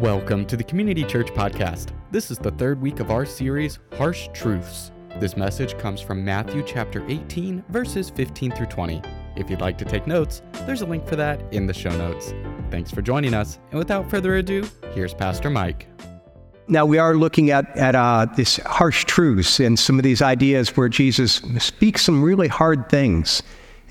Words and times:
Welcome 0.00 0.46
to 0.46 0.56
the 0.56 0.64
Community 0.64 1.04
Church 1.04 1.26
Podcast. 1.26 1.90
This 2.10 2.30
is 2.30 2.38
the 2.38 2.52
third 2.52 2.80
week 2.80 3.00
of 3.00 3.10
our 3.10 3.26
series, 3.26 3.78
Harsh 3.98 4.30
Truths. 4.32 4.92
This 5.18 5.36
message 5.36 5.76
comes 5.76 6.00
from 6.00 6.24
Matthew 6.24 6.62
chapter 6.66 7.04
18, 7.06 7.62
verses 7.68 8.08
15 8.08 8.52
through 8.52 8.68
20. 8.68 9.02
If 9.36 9.50
you'd 9.50 9.60
like 9.60 9.76
to 9.76 9.84
take 9.84 10.06
notes, 10.06 10.40
there's 10.64 10.80
a 10.80 10.86
link 10.86 11.06
for 11.06 11.16
that 11.16 11.42
in 11.52 11.66
the 11.66 11.74
show 11.74 11.94
notes. 11.98 12.32
Thanks 12.70 12.90
for 12.90 13.02
joining 13.02 13.34
us, 13.34 13.58
and 13.72 13.78
without 13.78 14.08
further 14.08 14.36
ado, 14.36 14.66
here's 14.94 15.12
Pastor 15.12 15.50
Mike. 15.50 15.86
Now, 16.66 16.86
we 16.86 16.96
are 16.96 17.14
looking 17.14 17.50
at, 17.50 17.76
at 17.76 17.94
uh, 17.94 18.24
this 18.34 18.56
harsh 18.64 19.04
truths 19.04 19.60
and 19.60 19.78
some 19.78 19.98
of 19.98 20.02
these 20.02 20.22
ideas 20.22 20.74
where 20.78 20.88
Jesus 20.88 21.42
speaks 21.58 22.00
some 22.00 22.22
really 22.22 22.48
hard 22.48 22.88
things. 22.88 23.42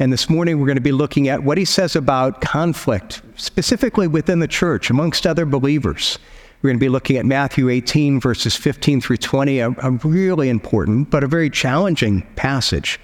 And 0.01 0.13
this 0.13 0.29
morning, 0.29 0.59
we're 0.59 0.65
going 0.65 0.77
to 0.77 0.81
be 0.81 0.93
looking 0.93 1.27
at 1.27 1.43
what 1.43 1.57
he 1.57 1.65
says 1.65 1.93
about 1.93 2.39
conflict, 2.39 3.21
specifically 3.35 4.07
within 4.07 4.39
the 4.39 4.47
church, 4.47 4.89
amongst 4.89 5.27
other 5.27 5.45
believers. 5.45 6.17
We're 6.61 6.69
going 6.69 6.79
to 6.79 6.85
be 6.85 6.87
looking 6.87 7.17
at 7.17 7.25
Matthew 7.25 7.67
18, 7.67 8.21
verses 8.21 8.55
15 8.55 9.01
through 9.01 9.17
20, 9.17 9.59
a, 9.59 9.71
a 9.71 9.91
really 9.91 10.47
important 10.47 11.09
but 11.09 11.25
a 11.25 11.27
very 11.27 11.49
challenging 11.49 12.21
passage. 12.37 12.97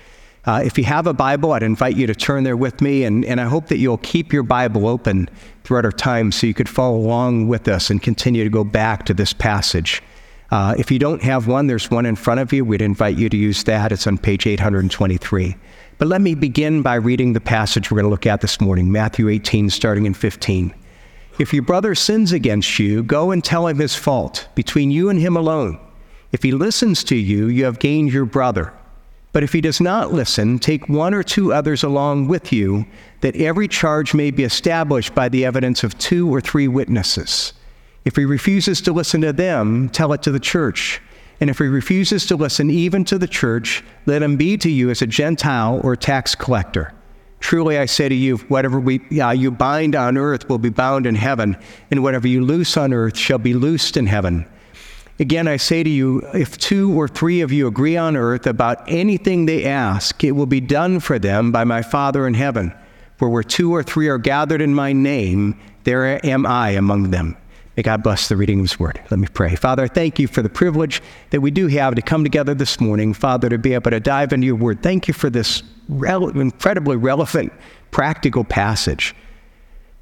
Uh, 0.46 0.62
if 0.64 0.78
you 0.78 0.86
have 0.86 1.06
a 1.06 1.14
Bible, 1.14 1.52
I'd 1.52 1.64
invite 1.64 1.98
you 1.98 2.08
to 2.08 2.16
turn 2.16 2.46
there 2.46 2.56
with 2.56 2.80
me, 2.80 3.04
and, 3.04 3.26
and 3.26 3.42
I 3.42 3.46
hope 3.46 3.68
that 3.68 3.78
you'll 3.78 3.98
keep 3.98 4.32
your 4.32 4.44
Bible 4.44 4.88
open 4.88 5.30
throughout 5.66 5.84
our 5.84 5.92
time 5.92 6.32
so 6.32 6.48
you 6.48 6.54
could 6.54 6.70
follow 6.70 6.96
along 6.96 7.50
with 7.50 7.68
us 7.68 7.90
and 7.90 8.02
continue 8.02 8.46
to 8.46 8.50
go 8.50 8.64
back 8.64 9.06
to 9.08 9.14
this 9.14 9.34
passage. 9.34 10.02
Uh, 10.50 10.76
if 10.78 10.90
you 10.90 11.00
don't 11.00 11.24
have 11.24 11.46
one, 11.46 11.68
there's 11.68 11.92
one 11.92 12.06
in 12.06 12.16
front 12.16 12.40
of 12.40 12.54
you. 12.54 12.64
We'd 12.64 12.82
invite 12.82 13.18
you 13.18 13.28
to 13.28 13.36
use 13.36 13.66
that. 13.66 13.92
It's 13.92 14.08
on 14.08 14.18
page 14.18 14.48
823. 14.48 15.58
But 15.98 16.10
let 16.10 16.20
me 16.20 16.36
begin 16.36 16.82
by 16.82 16.96
reading 16.96 17.32
the 17.32 17.40
passage 17.40 17.90
we're 17.90 17.96
going 17.96 18.06
to 18.06 18.10
look 18.10 18.26
at 18.26 18.42
this 18.42 18.60
morning, 18.60 18.92
Matthew 18.92 19.30
18, 19.30 19.70
starting 19.70 20.06
in 20.06 20.14
15. 20.14 20.76
If 21.40 21.54
your 21.54 21.64
brother 21.64 21.96
sins 21.96 22.34
against 22.34 22.80
you, 22.80 23.02
go 23.02 23.32
and 23.32 23.42
tell 23.42 23.68
him 23.68 23.80
his 23.80 23.96
fault, 23.96 24.50
between 24.56 24.92
you 24.92 25.10
and 25.10 25.18
him 25.18 25.38
alone. 25.38 25.80
If 26.34 26.44
he 26.44 26.52
listens 26.52 27.02
to 27.06 27.16
you, 27.16 27.48
you 27.48 27.64
have 27.64 27.80
gained 27.80 28.12
your 28.12 28.26
brother. 28.26 28.74
But 29.32 29.44
if 29.44 29.54
he 29.54 29.62
does 29.62 29.80
not 29.80 30.12
listen, 30.12 30.60
take 30.60 30.90
one 30.90 31.14
or 31.14 31.24
two 31.24 31.54
others 31.54 31.82
along 31.82 32.28
with 32.28 32.52
you, 32.52 32.86
that 33.22 33.38
every 33.38 33.70
charge 33.70 34.14
may 34.14 34.32
be 34.32 34.44
established 34.44 35.16
by 35.16 35.30
the 35.30 35.46
evidence 35.46 35.82
of 35.82 35.98
two 35.98 36.34
or 36.34 36.42
three 36.42 36.68
witnesses. 36.68 37.54
If 38.04 38.18
he 38.18 38.26
refuses 38.26 38.82
to 38.82 38.92
listen 38.92 39.22
to 39.22 39.32
them, 39.32 39.88
tell 39.88 40.12
it 40.12 40.22
to 40.24 40.32
the 40.32 40.42
church. 40.42 41.02
And 41.42 41.50
if 41.50 41.58
he 41.58 41.66
refuses 41.66 42.26
to 42.28 42.36
listen 42.36 42.70
even 42.70 43.04
to 43.06 43.18
the 43.18 43.28
church, 43.28 43.84
let 44.06 44.24
him 44.24 44.38
be 44.38 44.58
to 44.58 44.70
you 44.70 44.90
as 44.90 45.02
a 45.02 45.08
Gentile 45.08 45.82
or 45.84 45.96
tax 45.96 46.36
collector. 46.36 46.94
Truly 47.40 47.78
I 47.78 47.86
say 47.86 48.10
to 48.10 48.16
you, 48.16 48.38
whatever 48.38 48.80
we, 48.80 49.02
uh, 49.20 49.32
you 49.32 49.52
bind 49.52 49.96
on 49.96 50.18
earth 50.18 50.50
will 50.50 50.58
be 50.58 50.70
bound 50.70 51.06
in 51.06 51.16
heaven, 51.16 51.58
and 51.92 52.02
whatever 52.02 52.28
you 52.28 52.44
loose 52.44 52.78
on 52.78 52.94
earth 52.94 53.18
shall 53.18 53.38
be 53.38 53.54
loosed 53.54 53.98
in 53.98 54.08
heaven. 54.08 54.48
Again, 55.20 55.48
I 55.48 55.58
say 55.58 55.84
to 55.84 55.90
you, 55.90 56.22
if 56.34 56.58
two 56.58 57.00
or 57.00 57.08
three 57.08 57.42
of 57.42 57.52
you 57.52 57.68
agree 57.68 57.96
on 57.96 58.18
earth 58.18 58.48
about 58.48 58.90
anything 58.90 59.46
they 59.46 59.66
ask, 59.66 60.24
it 60.24 60.32
will 60.32 60.46
be 60.46 60.60
done 60.60 61.00
for 61.00 61.20
them 61.20 61.52
by 61.52 61.64
my 61.64 61.82
Father 61.82 62.28
in 62.28 62.34
heaven. 62.34 62.74
For 63.18 63.30
where 63.30 63.44
two 63.44 63.74
or 63.74 63.84
three 63.84 64.10
are 64.10 64.18
gathered 64.18 64.62
in 64.62 64.74
my 64.74 64.92
name, 64.92 65.58
there 65.84 66.26
am 66.26 66.46
I 66.46 66.72
among 66.72 67.12
them. 67.12 67.38
May 67.78 67.84
God 67.84 68.04
bless 68.04 68.30
the 68.30 68.38
reading 68.38 68.60
of 68.60 68.64
His 68.64 68.80
Word. 68.80 69.02
Let 69.12 69.20
me 69.20 69.28
pray. 69.34 69.56
Father, 69.56 69.88
thank 69.88 70.18
you 70.18 70.28
for 70.28 70.42
the 70.42 70.50
privilege 70.50 71.02
that 71.32 71.42
we 71.42 71.52
do 71.52 71.68
have 71.68 71.96
to 71.96 72.02
come 72.02 72.24
together 72.24 72.54
this 72.54 72.80
morning, 72.80 73.14
Father, 73.14 73.50
to 73.50 73.58
be 73.58 73.74
able 73.74 73.92
to 73.92 74.00
dive 74.00 74.32
into 74.32 74.48
your 74.48 74.56
Word. 74.56 74.82
Thank 74.82 75.08
you 75.08 75.14
for 75.14 75.30
this 75.30 75.62
incredibly 75.90 76.96
relevant, 76.96 77.52
practical 77.92 78.44
passage 78.44 79.14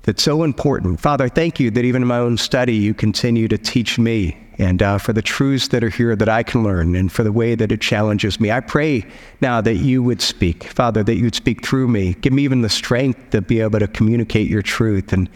that's 0.04 0.22
so 0.22 0.44
important. 0.44 1.00
Father, 1.00 1.30
thank 1.30 1.60
you 1.60 1.72
that 1.72 1.86
even 1.86 2.02
in 2.02 2.08
my 2.08 2.18
own 2.18 2.38
study, 2.38 2.76
you 2.76 2.94
continue 2.94 3.48
to 3.48 3.58
teach 3.58 3.98
me 3.98 4.38
and 4.60 4.84
uh, 4.84 4.98
for 4.98 5.14
the 5.14 5.22
truths 5.22 5.70
that 5.70 5.84
are 5.84 5.90
here 5.90 6.16
that 6.16 6.30
I 6.30 6.44
can 6.44 6.64
learn 6.64 6.96
and 6.96 7.12
for 7.12 7.24
the 7.24 7.32
way 7.32 7.56
that 7.56 7.72
it 7.72 7.82
challenges 7.82 8.40
me. 8.40 8.52
I 8.52 8.60
pray 8.60 9.06
now 9.42 9.62
that 9.62 9.76
you 9.76 10.04
would 10.04 10.22
speak, 10.22 10.66
Father, 10.66 11.04
that 11.04 11.16
you 11.16 11.24
would 11.24 11.36
speak 11.36 11.66
through 11.66 11.88
me. 11.88 12.14
Give 12.16 12.34
me 12.34 12.44
even 12.44 12.62
the 12.62 12.70
strength 12.70 13.32
to 13.32 13.42
be 13.42 13.62
able 13.62 13.80
to 13.80 13.88
communicate 13.88 14.50
your 14.50 14.62
truth. 14.62 15.12
And 15.12 15.30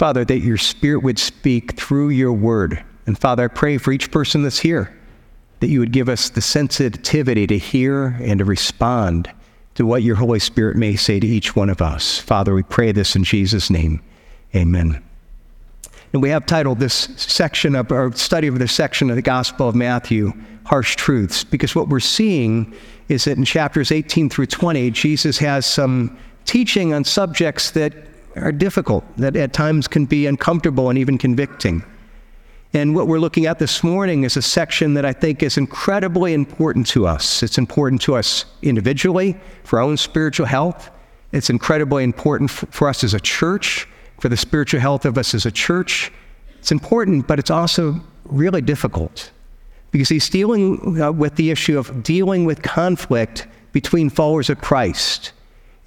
Father, 0.00 0.24
that 0.24 0.38
your 0.38 0.56
spirit 0.56 1.02
would 1.02 1.18
speak 1.18 1.78
through 1.78 2.08
your 2.08 2.32
word. 2.32 2.82
And 3.04 3.18
Father, 3.18 3.44
I 3.44 3.48
pray 3.48 3.76
for 3.76 3.92
each 3.92 4.10
person 4.10 4.42
that's 4.42 4.60
here 4.60 4.98
that 5.58 5.68
you 5.68 5.78
would 5.78 5.92
give 5.92 6.08
us 6.08 6.30
the 6.30 6.40
sensitivity 6.40 7.46
to 7.46 7.58
hear 7.58 8.16
and 8.22 8.38
to 8.38 8.46
respond 8.46 9.30
to 9.74 9.84
what 9.84 10.02
your 10.02 10.16
Holy 10.16 10.38
Spirit 10.38 10.78
may 10.78 10.96
say 10.96 11.20
to 11.20 11.26
each 11.26 11.54
one 11.54 11.68
of 11.68 11.82
us. 11.82 12.18
Father, 12.18 12.54
we 12.54 12.62
pray 12.62 12.92
this 12.92 13.14
in 13.14 13.24
Jesus' 13.24 13.68
name. 13.68 14.00
Amen. 14.54 15.04
And 16.14 16.22
we 16.22 16.30
have 16.30 16.46
titled 16.46 16.78
this 16.78 16.94
section 17.18 17.74
of 17.74 17.92
our 17.92 18.10
study 18.12 18.46
of 18.46 18.58
this 18.58 18.72
section 18.72 19.10
of 19.10 19.16
the 19.16 19.22
Gospel 19.22 19.68
of 19.68 19.74
Matthew, 19.74 20.32
Harsh 20.64 20.96
Truths, 20.96 21.44
because 21.44 21.74
what 21.74 21.88
we're 21.90 22.00
seeing 22.00 22.74
is 23.10 23.24
that 23.24 23.36
in 23.36 23.44
chapters 23.44 23.92
18 23.92 24.30
through 24.30 24.46
20, 24.46 24.92
Jesus 24.92 25.36
has 25.36 25.66
some 25.66 26.18
teaching 26.46 26.94
on 26.94 27.04
subjects 27.04 27.72
that 27.72 27.92
are 28.36 28.52
difficult, 28.52 29.04
that 29.16 29.36
at 29.36 29.52
times 29.52 29.88
can 29.88 30.06
be 30.06 30.26
uncomfortable 30.26 30.88
and 30.88 30.98
even 30.98 31.18
convicting. 31.18 31.84
And 32.72 32.94
what 32.94 33.08
we're 33.08 33.18
looking 33.18 33.46
at 33.46 33.58
this 33.58 33.82
morning 33.82 34.22
is 34.22 34.36
a 34.36 34.42
section 34.42 34.94
that 34.94 35.04
I 35.04 35.12
think 35.12 35.42
is 35.42 35.56
incredibly 35.56 36.34
important 36.34 36.86
to 36.88 37.06
us. 37.06 37.42
It's 37.42 37.58
important 37.58 38.00
to 38.02 38.14
us 38.14 38.44
individually, 38.62 39.36
for 39.64 39.80
our 39.80 39.84
own 39.84 39.96
spiritual 39.96 40.46
health. 40.46 40.90
It's 41.32 41.50
incredibly 41.50 42.04
important 42.04 42.50
for 42.50 42.88
us 42.88 43.02
as 43.02 43.14
a 43.14 43.20
church 43.20 43.88
for 44.20 44.28
the 44.28 44.36
spiritual 44.36 44.80
health 44.80 45.04
of 45.04 45.18
us 45.18 45.34
as 45.34 45.46
a 45.46 45.50
church. 45.50 46.12
It's 46.58 46.70
important, 46.70 47.26
but 47.26 47.38
it's 47.38 47.50
also 47.50 48.00
really 48.24 48.60
difficult 48.60 49.32
because 49.90 50.08
he's 50.08 50.28
dealing 50.28 51.00
uh, 51.00 51.10
with 51.10 51.34
the 51.34 51.50
issue 51.50 51.78
of 51.78 52.02
dealing 52.04 52.44
with 52.44 52.62
conflict 52.62 53.48
between 53.72 54.10
followers 54.10 54.50
of 54.50 54.60
Christ 54.60 55.32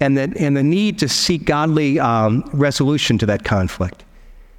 and 0.00 0.16
the, 0.16 0.32
and 0.38 0.56
the 0.56 0.62
need 0.62 0.98
to 0.98 1.08
seek 1.08 1.44
godly 1.44 2.00
um, 2.00 2.48
resolution 2.52 3.18
to 3.18 3.26
that 3.26 3.44
conflict. 3.44 4.04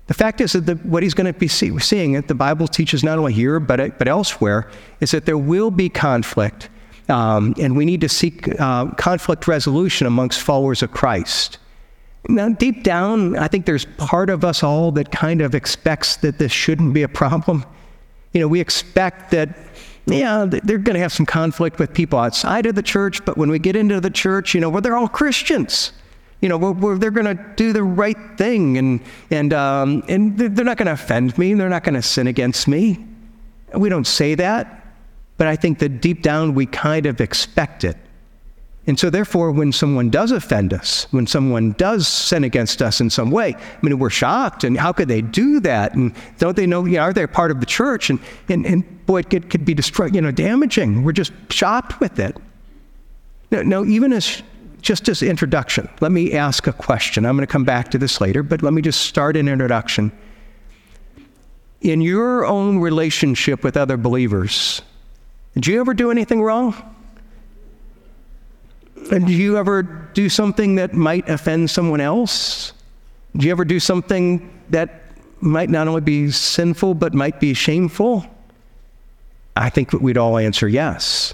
The 0.07 0.13
fact 0.13 0.39
is 0.39 0.53
that 0.53 0.65
the, 0.65 0.75
what 0.75 1.01
he's 1.03 1.13
going 1.13 1.31
to 1.31 1.37
be 1.37 1.47
see, 1.47 1.77
seeing, 1.79 2.13
that 2.13 2.27
the 2.27 2.35
Bible 2.35 2.67
teaches 2.67 3.03
not 3.03 3.17
only 3.17 3.33
here 3.33 3.59
but, 3.59 3.97
but 3.97 4.07
elsewhere, 4.07 4.69
is 4.99 5.11
that 5.11 5.25
there 5.25 5.37
will 5.37 5.71
be 5.71 5.89
conflict, 5.89 6.69
um, 7.09 7.55
and 7.59 7.75
we 7.75 7.85
need 7.85 8.01
to 8.01 8.09
seek 8.09 8.47
uh, 8.59 8.91
conflict 8.91 9.47
resolution 9.47 10.05
amongst 10.07 10.41
followers 10.41 10.83
of 10.83 10.91
Christ. 10.91 11.57
Now, 12.27 12.49
deep 12.49 12.83
down, 12.83 13.37
I 13.37 13.47
think 13.47 13.65
there's 13.65 13.85
part 13.97 14.29
of 14.29 14.43
us 14.43 14.63
all 14.63 14.91
that 14.93 15.11
kind 15.11 15.41
of 15.41 15.53
expects 15.53 16.17
that 16.17 16.39
this 16.39 16.51
shouldn't 16.51 16.93
be 16.93 17.03
a 17.03 17.07
problem. 17.07 17.65
You 18.33 18.41
know, 18.41 18.47
we 18.47 18.59
expect 18.59 19.31
that, 19.31 19.49
yeah, 20.07 20.45
they're 20.47 20.77
going 20.77 20.93
to 20.93 20.99
have 20.99 21.11
some 21.11 21.25
conflict 21.25 21.79
with 21.79 21.93
people 21.93 22.19
outside 22.19 22.65
of 22.65 22.75
the 22.75 22.83
church, 22.83 23.25
but 23.25 23.37
when 23.37 23.49
we 23.49 23.57
get 23.57 23.75
into 23.75 23.99
the 23.99 24.09
church, 24.09 24.53
you 24.53 24.61
know, 24.61 24.69
well, 24.69 24.81
they're 24.81 24.95
all 24.95 25.07
Christians. 25.07 25.91
You 26.41 26.49
know, 26.49 26.57
we're, 26.57 26.97
they're 26.97 27.11
going 27.11 27.37
to 27.37 27.43
do 27.55 27.73
the 27.73 27.83
right 27.83 28.17
thing, 28.37 28.77
and, 28.77 29.01
and, 29.31 29.53
um, 29.53 30.03
and 30.07 30.37
they're 30.37 30.65
not 30.65 30.77
going 30.77 30.85
to 30.87 30.91
offend 30.91 31.37
me, 31.37 31.53
they're 31.55 31.69
not 31.69 31.83
going 31.83 31.95
to 31.95 32.03
sin 32.03 32.27
against 32.27 32.67
me. 32.67 33.03
We 33.73 33.89
don't 33.89 34.05
say 34.05 34.35
that, 34.35 34.85
but 35.37 35.47
I 35.47 35.55
think 35.55 35.79
that 35.79 36.01
deep 36.01 36.21
down 36.21 36.53
we 36.53 36.65
kind 36.67 37.07
of 37.07 37.19
expect 37.19 37.83
it. 37.83 37.97
And 38.87 38.99
so, 38.99 39.09
therefore, 39.09 39.51
when 39.51 39.71
someone 39.71 40.11
does 40.11 40.31
offend 40.31 40.71
us, 40.71 41.07
when 41.09 41.25
someone 41.25 41.71
does 41.71 42.07
sin 42.07 42.43
against 42.43 42.83
us 42.83 43.01
in 43.01 43.09
some 43.09 43.31
way, 43.31 43.55
I 43.55 43.77
mean, 43.81 43.97
we're 43.97 44.11
shocked. 44.11 44.63
And 44.63 44.77
how 44.77 44.93
could 44.93 45.07
they 45.07 45.21
do 45.21 45.59
that? 45.61 45.95
And 45.95 46.15
don't 46.37 46.55
they 46.55 46.67
know, 46.67 46.85
you 46.85 46.97
know 46.97 47.03
are 47.03 47.13
they 47.13 47.25
part 47.25 47.49
of 47.49 47.59
the 47.59 47.65
church? 47.65 48.11
And, 48.11 48.19
and, 48.47 48.63
and 48.65 49.05
boy, 49.07 49.21
it 49.21 49.49
could, 49.49 49.65
be 49.65 49.73
destroy, 49.73 50.05
you 50.07 50.21
know, 50.21 50.29
damaging. 50.29 51.03
We're 51.03 51.13
just 51.13 51.33
shocked 51.49 51.99
with 51.99 52.19
it. 52.19 52.37
No, 53.49 53.63
no, 53.63 53.85
even 53.85 54.13
as 54.13 54.43
just 54.81 55.09
as 55.09 55.23
introduction, 55.23 55.89
let 55.99 56.11
me 56.11 56.33
ask 56.33 56.67
a 56.67 56.73
question. 56.73 57.25
I'm 57.25 57.35
going 57.35 57.45
to 57.47 57.51
come 57.51 57.65
back 57.65 57.89
to 57.89 57.97
this 57.97 58.21
later, 58.21 58.43
but 58.43 58.61
let 58.61 58.71
me 58.71 58.83
just 58.83 59.01
start 59.01 59.35
an 59.35 59.47
introduction. 59.47 60.11
In 61.81 62.01
your 62.01 62.45
own 62.45 62.77
relationship 62.77 63.63
with 63.63 63.77
other 63.77 63.97
believers, 63.97 64.83
did 65.55 65.65
you 65.65 65.79
ever 65.79 65.95
do 65.95 66.11
anything 66.11 66.43
wrong? 66.43 66.94
And 69.11 69.27
do 69.27 69.33
you 69.33 69.57
ever 69.57 69.83
do 70.13 70.29
something 70.29 70.75
that 70.75 70.93
might 70.93 71.29
offend 71.29 71.69
someone 71.69 72.01
else? 72.01 72.73
Do 73.35 73.45
you 73.45 73.51
ever 73.51 73.65
do 73.65 73.79
something 73.79 74.49
that 74.69 75.03
might 75.41 75.69
not 75.69 75.87
only 75.87 76.01
be 76.01 76.31
sinful, 76.31 76.95
but 76.95 77.13
might 77.13 77.39
be 77.39 77.53
shameful? 77.53 78.25
I 79.55 79.69
think 79.69 79.93
we'd 79.93 80.17
all 80.17 80.37
answer 80.37 80.67
yes. 80.67 81.33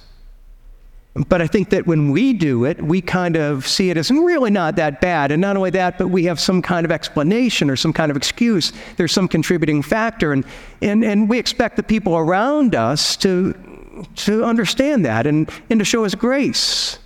But 1.14 1.42
I 1.42 1.48
think 1.48 1.72
that 1.72 1.88
when 1.88 2.12
we 2.12 2.32
do 2.32 2.64
it, 2.64 2.82
we 2.82 3.02
kind 3.02 3.36
of 3.36 3.68
see 3.68 3.90
it 3.90 3.98
as 3.98 4.10
really 4.12 4.50
not 4.50 4.78
that 4.78 5.02
bad. 5.02 5.32
And 5.32 5.42
not 5.42 5.58
only 5.58 5.70
that, 5.72 5.98
but 5.98 6.08
we 6.08 6.24
have 6.26 6.40
some 6.40 6.62
kind 6.62 6.86
of 6.86 6.92
explanation 6.92 7.70
or 7.70 7.76
some 7.76 7.92
kind 7.92 8.10
of 8.10 8.16
excuse. 8.16 8.72
There's 8.96 9.12
some 9.12 9.28
contributing 9.28 9.82
factor. 9.82 10.32
And, 10.32 10.46
and, 10.82 11.04
and 11.04 11.30
we 11.30 11.38
expect 11.38 11.76
the 11.76 11.84
people 11.84 12.16
around 12.16 12.76
us 12.76 13.18
to, 13.18 13.54
to 14.18 14.46
understand 14.46 15.04
that 15.06 15.28
and, 15.28 15.50
and 15.70 15.80
to 15.80 15.86
show 15.86 16.06
us 16.06 16.16
grace. 16.16 16.98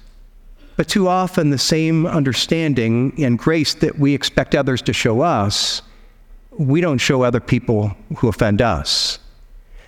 But 0.77 0.87
too 0.87 1.07
often, 1.07 1.49
the 1.49 1.57
same 1.57 2.05
understanding 2.05 3.13
and 3.23 3.39
grace 3.39 3.73
that 3.75 3.97
we 3.97 4.13
expect 4.13 4.55
others 4.55 4.81
to 4.83 4.93
show 4.93 5.21
us, 5.21 5.81
we 6.51 6.81
don't 6.81 6.97
show 6.97 7.21
other 7.21 7.39
people 7.39 7.95
who 8.17 8.27
offend 8.27 8.61
us. 8.61 9.19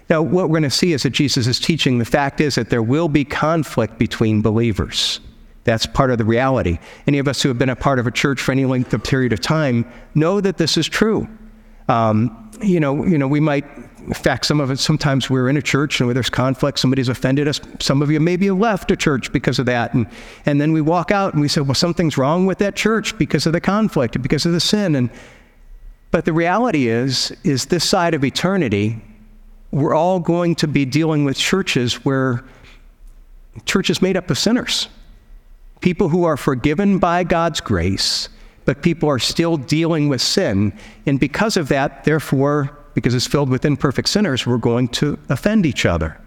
Now, 0.10 0.22
what 0.22 0.45
we're 0.45 0.60
going 0.60 0.63
to 0.63 0.69
see 0.69 0.94
is 0.94 1.04
that 1.04 1.10
Jesus 1.10 1.48
is 1.48 1.60
teaching 1.60 1.98
the 1.98 2.06
fact 2.06 2.39
is 2.39 2.56
that 2.56 2.69
there 2.69 2.84
will 2.84 3.10
be 3.10 3.25
conflict 3.25 3.98
between 3.98 4.42
believers. 4.42 5.19
That's 5.66 5.86
part 5.86 6.12
of 6.12 6.18
the 6.18 6.24
reality. 6.24 6.80
Any 7.07 7.19
of 7.19 7.28
us 7.28 7.42
who 7.42 7.50
have 7.50 7.57
been 7.57 7.69
a 7.69 7.75
part 7.75 8.00
of 8.00 8.07
a 8.07 8.12
church 8.12 8.39
for 8.39 8.54
any 8.54 8.63
length 8.63 8.94
of 8.94 9.04
period 9.04 9.34
of 9.34 9.42
time 9.42 9.86
know 10.16 10.39
that 10.39 10.57
this 10.57 10.78
is 10.78 10.88
true. 10.88 11.28
Um, 11.88 12.51
you 12.62 12.80
know, 12.80 13.06
you 13.06 13.18
know, 13.18 13.28
we 13.28 13.39
might, 13.39 13.66
in 14.06 14.13
fact, 14.13 14.45
some 14.45 14.60
of 14.60 14.72
us, 14.72 14.81
sometimes 14.81 15.30
we're 15.30 15.48
in 15.48 15.57
a 15.57 15.62
church 15.62 16.00
and 16.00 16.07
where 16.07 16.13
there's 16.13 16.30
conflict, 16.30 16.80
somebody's 16.80 17.10
offended 17.10 17.48
us. 17.48 17.62
Some 17.80 18.01
of 18.01 18.10
you 18.10 18.19
maybe 18.19 18.48
have 18.48 18.57
left 18.57 18.92
a 18.92 18.95
church 18.95 19.31
because 19.31 19.60
of 19.60 19.66
that. 19.68 19.94
And, 19.94 20.07
and 20.45 20.60
then 20.60 20.74
we 20.74 20.81
walk 20.81 21.12
out 21.12 21.34
and 21.34 21.42
we 21.42 21.48
say, 21.48 21.62
well, 21.62 21.75
something's 21.75 22.18
wrong 22.18 22.45
with 22.45 22.57
that 22.57 22.75
church 22.75 23.18
because 23.18 23.45
of 23.45 23.54
the 23.54 23.62
conflict, 23.62 24.22
because 24.22 24.45
of 24.45 24.54
the 24.54 24.60
sin. 24.60 24.95
And, 24.95 25.10
but 26.12 26.25
the 26.25 26.34
reality 26.34 26.88
is, 26.88 27.36
is 27.44 27.68
this 27.68 27.84
side 27.84 28.13
of 28.13 28.24
eternity, 28.24 29.01
we're 29.72 29.95
all 29.95 30.19
going 30.19 30.56
to 30.56 30.68
be 30.68 30.86
dealing 30.86 31.25
with 31.25 31.38
churches 31.38 32.06
where 32.06 32.44
churches 33.66 34.01
made 34.01 34.18
up 34.18 34.30
of 34.30 34.38
sinners 34.38 34.88
people 35.81 36.10
who 36.10 36.24
are 36.24 36.38
forgiven 36.38 37.00
by 37.00 37.24
God's 37.24 37.62
grace, 37.62 38.30
but 38.68 38.81
people 38.81 39.08
are 39.08 39.18
still 39.18 39.56
dealing 39.56 40.10
with 40.10 40.22
sin. 40.22 40.78
And 41.06 41.22
because 41.22 41.56
of 41.56 41.69
that, 41.69 42.04
therefore, 42.04 42.78
because 42.96 43.16
it's 43.16 43.25
filled 43.25 43.50
with 43.50 43.64
imperfect 43.64 44.10
sinners, 44.10 44.46
we're 44.46 44.58
going 44.58 44.90
to 44.90 45.18
offend 45.30 45.66
each 45.66 45.86
other. 45.86 46.19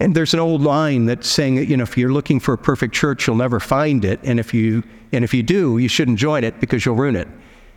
And 0.00 0.16
there's 0.16 0.34
an 0.34 0.40
old 0.40 0.62
line 0.62 1.06
that's 1.06 1.28
saying 1.28 1.54
that, 1.54 1.68
you 1.68 1.76
know, 1.76 1.84
if 1.84 1.96
you're 1.96 2.12
looking 2.12 2.40
for 2.40 2.54
a 2.54 2.58
perfect 2.58 2.92
church, 2.92 3.24
you'll 3.24 3.36
never 3.36 3.60
find 3.60 4.04
it. 4.04 4.18
And 4.24 4.40
if 4.40 4.52
you, 4.52 4.82
and 5.12 5.22
if 5.22 5.32
you 5.32 5.44
do, 5.44 5.78
you 5.78 5.86
shouldn't 5.86 6.18
join 6.18 6.42
it 6.42 6.58
because 6.58 6.84
you'll 6.84 6.96
ruin 6.96 7.14
it. 7.14 7.28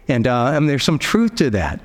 And, 0.07 0.25
uh, 0.25 0.53
and 0.55 0.67
there's 0.67 0.83
some 0.83 0.97
truth 0.97 1.35
to 1.35 1.51
that. 1.51 1.79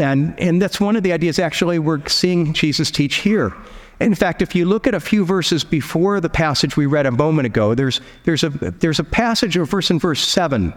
And, 0.00 0.38
and 0.40 0.60
that's 0.60 0.80
one 0.80 0.96
of 0.96 1.04
the 1.04 1.12
ideas 1.12 1.38
actually 1.38 1.78
we're 1.78 2.04
seeing 2.08 2.54
Jesus 2.54 2.90
teach 2.90 3.16
here. 3.16 3.54
In 4.00 4.16
fact, 4.16 4.42
if 4.42 4.56
you 4.56 4.64
look 4.64 4.88
at 4.88 4.94
a 4.94 5.00
few 5.00 5.24
verses 5.24 5.62
before 5.62 6.20
the 6.20 6.28
passage 6.28 6.76
we 6.76 6.86
read 6.86 7.06
a 7.06 7.12
moment 7.12 7.46
ago, 7.46 7.76
there's, 7.76 8.00
there's, 8.24 8.42
a, 8.42 8.48
there's 8.48 8.98
a 8.98 9.04
passage, 9.04 9.56
a 9.56 9.64
verse 9.64 9.92
in 9.92 10.00
verse 10.00 10.26
7, 10.26 10.74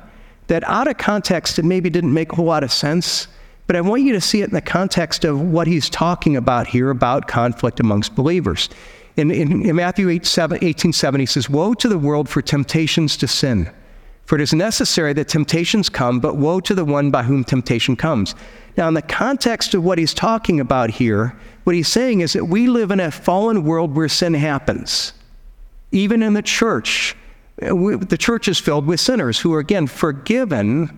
that 0.49 0.63
out 0.65 0.87
of 0.87 0.97
context, 0.97 1.57
it 1.57 1.65
maybe 1.65 1.89
didn't 1.89 2.13
make 2.13 2.33
a 2.33 2.35
whole 2.35 2.45
lot 2.45 2.63
of 2.63 2.71
sense, 2.71 3.27
but 3.67 3.75
I 3.75 3.81
want 3.81 4.01
you 4.01 4.13
to 4.13 4.21
see 4.21 4.41
it 4.41 4.49
in 4.49 4.55
the 4.55 4.61
context 4.61 5.23
of 5.23 5.39
what 5.39 5.67
he's 5.67 5.89
talking 5.89 6.35
about 6.35 6.67
here 6.67 6.89
about 6.89 7.27
conflict 7.27 7.79
amongst 7.79 8.15
believers. 8.15 8.67
In, 9.15 9.29
in, 9.29 9.65
in 9.65 9.75
Matthew 9.75 10.09
8, 10.09 10.25
7, 10.25 10.57
18, 10.61 10.91
7, 10.91 11.19
he 11.19 11.25
says, 11.27 11.49
Woe 11.49 11.75
to 11.75 11.87
the 11.87 11.99
world 11.99 12.27
for 12.27 12.41
temptations 12.41 13.15
to 13.17 13.27
sin. 13.27 13.69
For 14.25 14.35
it 14.35 14.41
is 14.41 14.53
necessary 14.53 15.13
that 15.13 15.27
temptations 15.27 15.87
come, 15.87 16.19
but 16.19 16.37
woe 16.37 16.59
to 16.61 16.73
the 16.73 16.85
one 16.85 17.11
by 17.11 17.23
whom 17.23 17.43
temptation 17.43 17.95
comes. 17.95 18.33
Now, 18.75 18.87
in 18.87 18.93
the 18.95 19.01
context 19.01 19.73
of 19.73 19.83
what 19.83 19.97
he's 19.97 20.13
talking 20.13 20.59
about 20.59 20.89
here, 20.89 21.35
what 21.63 21.75
he's 21.75 21.87
saying 21.87 22.21
is 22.21 22.33
that 22.33 22.45
we 22.45 22.67
live 22.67 22.89
in 22.89 22.99
a 22.99 23.11
fallen 23.11 23.63
world 23.63 23.95
where 23.95 24.07
sin 24.07 24.33
happens. 24.33 25.13
Even 25.91 26.23
in 26.23 26.33
the 26.33 26.41
church, 26.41 27.15
we, 27.61 27.95
the 27.95 28.17
church 28.17 28.47
is 28.47 28.59
filled 28.59 28.85
with 28.85 28.99
sinners 28.99 29.39
who 29.39 29.53
are, 29.53 29.59
again, 29.59 29.87
forgiven, 29.87 30.97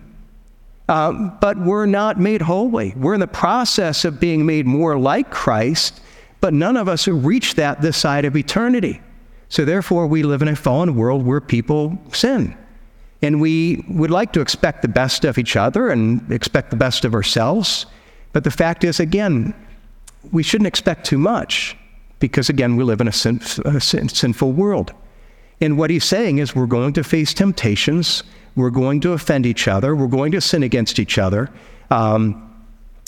um, 0.88 1.36
but 1.40 1.58
we're 1.58 1.86
not 1.86 2.20
made 2.20 2.42
holy. 2.42 2.94
We're 2.96 3.14
in 3.14 3.20
the 3.20 3.26
process 3.26 4.04
of 4.04 4.20
being 4.20 4.46
made 4.46 4.66
more 4.66 4.98
like 4.98 5.30
Christ, 5.30 6.00
but 6.40 6.54
none 6.54 6.76
of 6.76 6.88
us 6.88 7.08
reached 7.08 7.56
that 7.56 7.80
this 7.80 7.96
side 7.96 8.24
of 8.24 8.36
eternity. 8.36 9.00
So, 9.48 9.64
therefore, 9.64 10.06
we 10.06 10.22
live 10.22 10.42
in 10.42 10.48
a 10.48 10.56
fallen 10.56 10.96
world 10.96 11.24
where 11.24 11.40
people 11.40 11.98
sin. 12.12 12.56
And 13.20 13.40
we 13.40 13.84
would 13.88 14.10
like 14.10 14.32
to 14.32 14.40
expect 14.40 14.82
the 14.82 14.88
best 14.88 15.24
of 15.24 15.38
each 15.38 15.56
other 15.56 15.90
and 15.90 16.30
expect 16.32 16.70
the 16.70 16.76
best 16.76 17.04
of 17.04 17.14
ourselves. 17.14 17.86
But 18.32 18.44
the 18.44 18.50
fact 18.50 18.82
is, 18.82 18.98
again, 18.98 19.54
we 20.32 20.42
shouldn't 20.42 20.66
expect 20.66 21.06
too 21.06 21.18
much 21.18 21.76
because, 22.18 22.48
again, 22.48 22.76
we 22.76 22.84
live 22.84 23.00
in 23.00 23.08
a, 23.08 23.12
sin, 23.12 23.40
a 23.64 23.80
sin, 23.80 24.08
sinful 24.08 24.52
world. 24.52 24.92
And 25.62 25.78
what 25.78 25.90
he's 25.90 26.04
saying 26.04 26.38
is 26.38 26.56
we're 26.56 26.66
going 26.66 26.92
to 26.94 27.04
face 27.04 27.32
temptations, 27.32 28.24
we're 28.56 28.70
going 28.70 29.00
to 29.02 29.12
offend 29.12 29.46
each 29.46 29.68
other, 29.68 29.94
we're 29.94 30.08
going 30.08 30.32
to 30.32 30.40
sin 30.40 30.64
against 30.64 30.98
each 30.98 31.18
other. 31.18 31.48
Um, 31.88 32.48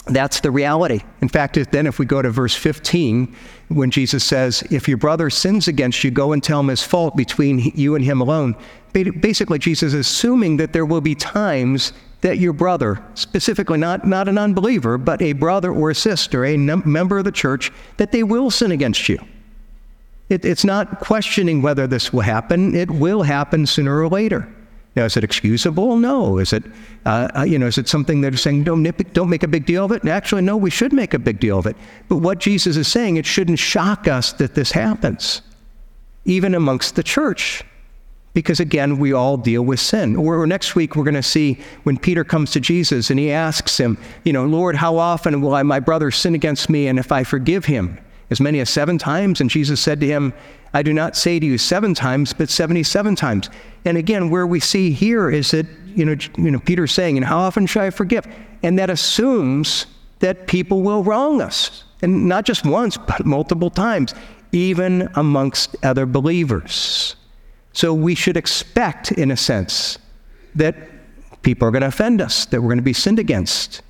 that's 0.07 0.41
the 0.41 0.51
reality. 0.51 1.01
In 1.21 1.29
fact, 1.29 1.59
then 1.73 1.87
if 1.87 1.99
we 1.99 2.07
go 2.07 2.23
to 2.23 2.31
verse 2.31 2.55
15, 2.55 3.35
when 3.69 3.91
Jesus 3.91 4.23
says, 4.23 4.63
If 4.71 4.87
your 4.87 4.99
brother 4.99 5.31
sins 5.31 5.67
against 5.67 6.05
you, 6.05 6.13
go 6.13 6.33
and 6.33 6.43
tell 6.43 6.61
him 6.61 6.69
his 6.69 6.83
fault 6.83 7.17
between 7.17 7.59
you 7.75 7.97
and 7.97 8.05
him 8.05 8.21
alone. 8.21 8.55
Basically, 8.93 9.59
Jesus 9.59 9.95
is 9.95 10.07
assuming 10.07 10.59
that 10.59 10.73
there 10.73 10.87
will 10.87 11.01
be 11.01 11.17
times 11.17 11.93
that 12.21 12.39
your 12.39 12.53
brother, 12.53 13.03
specifically 13.15 13.79
not, 13.79 14.07
not 14.07 14.29
an 14.29 14.39
unbeliever, 14.39 14.97
but 14.97 15.21
a 15.21 15.33
brother 15.33 15.73
or 15.73 15.91
a 15.91 15.95
sister, 15.95 16.45
a 16.45 16.57
num- 16.57 16.83
member 16.85 17.19
of 17.19 17.25
the 17.25 17.33
church, 17.33 17.73
that 17.97 18.13
they 18.13 18.23
will 18.23 18.51
sin 18.51 18.71
against 18.71 19.09
you. 19.09 19.19
It, 20.29 20.45
it's 20.45 20.65
not 20.65 21.01
questioning 21.01 21.63
whether 21.63 21.87
this 21.87 22.13
will 22.13 22.23
happen, 22.23 22.75
it 22.75 22.91
will 22.91 23.23
happen 23.23 23.67
sooner 23.67 24.01
or 24.01 24.09
later. 24.09 24.49
Now, 24.97 25.05
is 25.05 25.17
it 25.17 25.25
excusable? 25.25 25.97
No. 25.97 26.39
Is 26.39 26.53
it, 26.53 26.63
uh, 27.05 27.29
uh 27.37 27.43
you 27.43 27.59
know, 27.59 27.67
is 27.67 27.79
it 27.79 27.89
something 27.89 28.21
that 28.21 28.33
is 28.33 28.41
saying 28.41 28.65
don't, 28.65 28.83
nip, 28.83 29.13
don't 29.13 29.29
make 29.29 29.43
a 29.43 29.49
big 29.49 29.67
deal 29.67 29.85
of 29.85 29.91
it? 29.91 30.07
Actually, 30.07 30.43
no, 30.43 30.57
we 30.57 30.71
should 30.71 30.93
make 30.93 31.15
a 31.15 31.19
big 31.19 31.41
deal 31.41 31.59
of 31.59 31.67
it. 31.67 31.77
But 32.09 32.19
what 32.19 32.39
Jesus 32.39 32.77
is 32.77 32.87
saying, 32.87 33.17
it 33.17 33.27
shouldn't 33.27 33.59
shock 33.59 34.07
us 34.07 34.33
that 34.35 34.55
this 34.55 34.71
happens, 34.71 35.43
even 36.25 36.55
amongst 36.55 36.95
the 36.95 37.03
church, 37.03 37.65
because 38.35 38.61
again, 38.61 38.99
we 38.99 39.13
all 39.13 39.37
deal 39.37 39.63
with 39.63 39.81
sin. 39.81 40.17
Or, 40.17 40.47
next 40.47 40.75
week, 40.75 40.97
we're 40.97 41.05
going 41.05 41.15
to 41.15 41.23
see 41.23 41.59
when 41.85 41.97
Peter 41.97 42.25
comes 42.25 42.51
to 42.53 42.61
Jesus 42.61 43.11
and 43.11 43.19
he 43.19 43.31
asks 43.31 43.79
him, 43.79 43.99
you 44.25 44.33
know, 44.33 44.45
Lord, 44.45 44.77
how 44.77 44.97
often 44.97 45.41
will 45.41 45.55
I, 45.55 45.63
my 45.63 45.81
brother 45.81 46.11
sin 46.11 46.35
against 46.35 46.69
me, 46.69 46.89
and 46.89 46.99
if 46.99 47.13
I 47.13 47.25
forgive 47.25 47.65
him? 47.65 47.99
As 48.31 48.41
many 48.41 48.61
as 48.61 48.71
seven 48.71 48.99
times. 48.99 49.41
And 49.41 49.51
Jesus 49.51 49.81
said 49.81 50.01
to 50.01 50.07
him, 50.07 50.33
I 50.73 50.83
do 50.83 50.93
not 50.93 51.17
say 51.17 51.39
to 51.39 51.47
you 51.47 51.57
seven 51.57 51.95
times, 51.95 52.33
but 52.33 52.51
77 52.51 53.15
times. 53.15 53.49
And 53.85 53.97
again, 53.97 54.31
where 54.31 54.47
we 54.47 54.61
see 54.61 54.91
here 54.91 55.31
is 55.31 55.53
that, 55.53 55.67
you 55.95 56.05
know, 56.05 56.17
you 56.37 56.51
know 56.51 56.59
Peter's 56.59 56.93
saying, 56.93 57.17
and 57.17 57.25
how 57.25 57.39
often 57.39 57.67
shall 57.67 57.85
I 57.85 57.91
forgive? 57.91 58.27
And 58.63 58.79
that 58.79 58.91
assumes 58.91 59.87
that 60.19 60.47
people 60.47 60.83
will 60.83 61.05
wrong 61.05 61.41
us. 61.41 61.85
And 62.03 62.29
not 62.29 62.45
just 62.45 62.67
once, 62.67 62.97
but 62.97 63.25
multiple 63.25 63.71
times, 63.71 64.15
even 64.53 65.09
amongst 65.15 65.77
other 65.85 66.07
believers. 66.07 67.17
So 67.73 67.93
we 67.93 68.15
should 68.15 68.37
expect, 68.37 69.13
in 69.13 69.31
a 69.31 69.37
sense, 69.37 69.99
that 70.55 70.77
people 71.43 71.69
are 71.69 71.71
going 71.71 71.83
to 71.83 71.89
offend 71.89 72.21
us, 72.21 72.47
that 72.47 72.61
we're 72.61 72.69
going 72.69 72.79
to 72.79 72.83
be 72.83 72.93
sinned 72.93 73.19
against. 73.19 73.83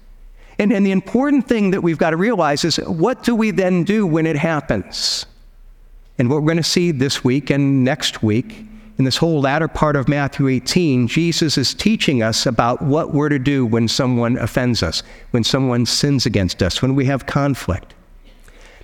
And, 0.59 0.73
and 0.73 0.87
the 0.87 0.93
important 0.93 1.49
thing 1.49 1.71
that 1.73 1.83
we've 1.83 1.99
got 1.99 2.11
to 2.11 2.17
realize 2.17 2.65
is 2.65 2.77
what 2.77 3.23
do 3.25 3.35
we 3.35 3.51
then 3.51 3.85
do 3.85 4.07
when 4.07 4.27
it 4.27 4.37
happens? 4.37 5.27
And 6.19 6.31
what 6.31 6.43
we're 6.43 6.49
going 6.49 6.57
to 6.59 6.63
see 6.63 6.93
this 6.93 7.25
week 7.25 7.51
and 7.51 7.85
next 7.85 8.23
week, 8.23 8.65
in 8.99 9.05
this 9.05 9.17
whole 9.17 9.41
latter 9.41 9.67
part 9.67 9.97
of 9.97 10.09
Matthew 10.09 10.47
18, 10.47 11.09
Jesus 11.09 11.59
is 11.59 11.75
teaching 11.75 12.23
us 12.23 12.47
about 12.47 12.81
what 12.81 13.13
we're 13.13 13.29
to 13.29 13.41
do 13.41 13.67
when 13.67 13.89
someone 13.89 14.39
offends 14.39 14.85
us, 14.85 15.03
when 15.33 15.43
someone 15.43 15.85
sins 15.85 16.27
against 16.27 16.63
us, 16.63 16.81
when 16.81 16.95
we 16.95 17.05
have 17.07 17.27
conflict. 17.27 17.95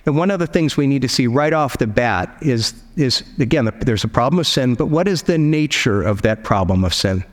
And 0.05 0.17
one 0.17 0.31
of 0.31 0.39
the 0.39 0.47
things 0.47 0.75
we 0.75 0.87
need 0.87 1.03
to 1.03 1.07
see 1.07 1.27
right 1.27 1.53
off 1.53 1.77
the 1.77 1.87
bat 1.87 2.35
is, 2.41 2.73
is 2.97 3.23
again, 3.39 3.71
there's 3.81 4.03
a 4.03 4.09
problem 4.09 4.39
of 4.39 4.47
sin, 4.47 4.75
but 4.75 4.87
what 4.87 5.07
is 5.07 5.23
the 5.23 5.37
nature 5.37 6.01
of 6.01 6.23
that 6.23 6.43
problem 6.43 6.83
of 6.83 6.93
sin? 6.93 7.23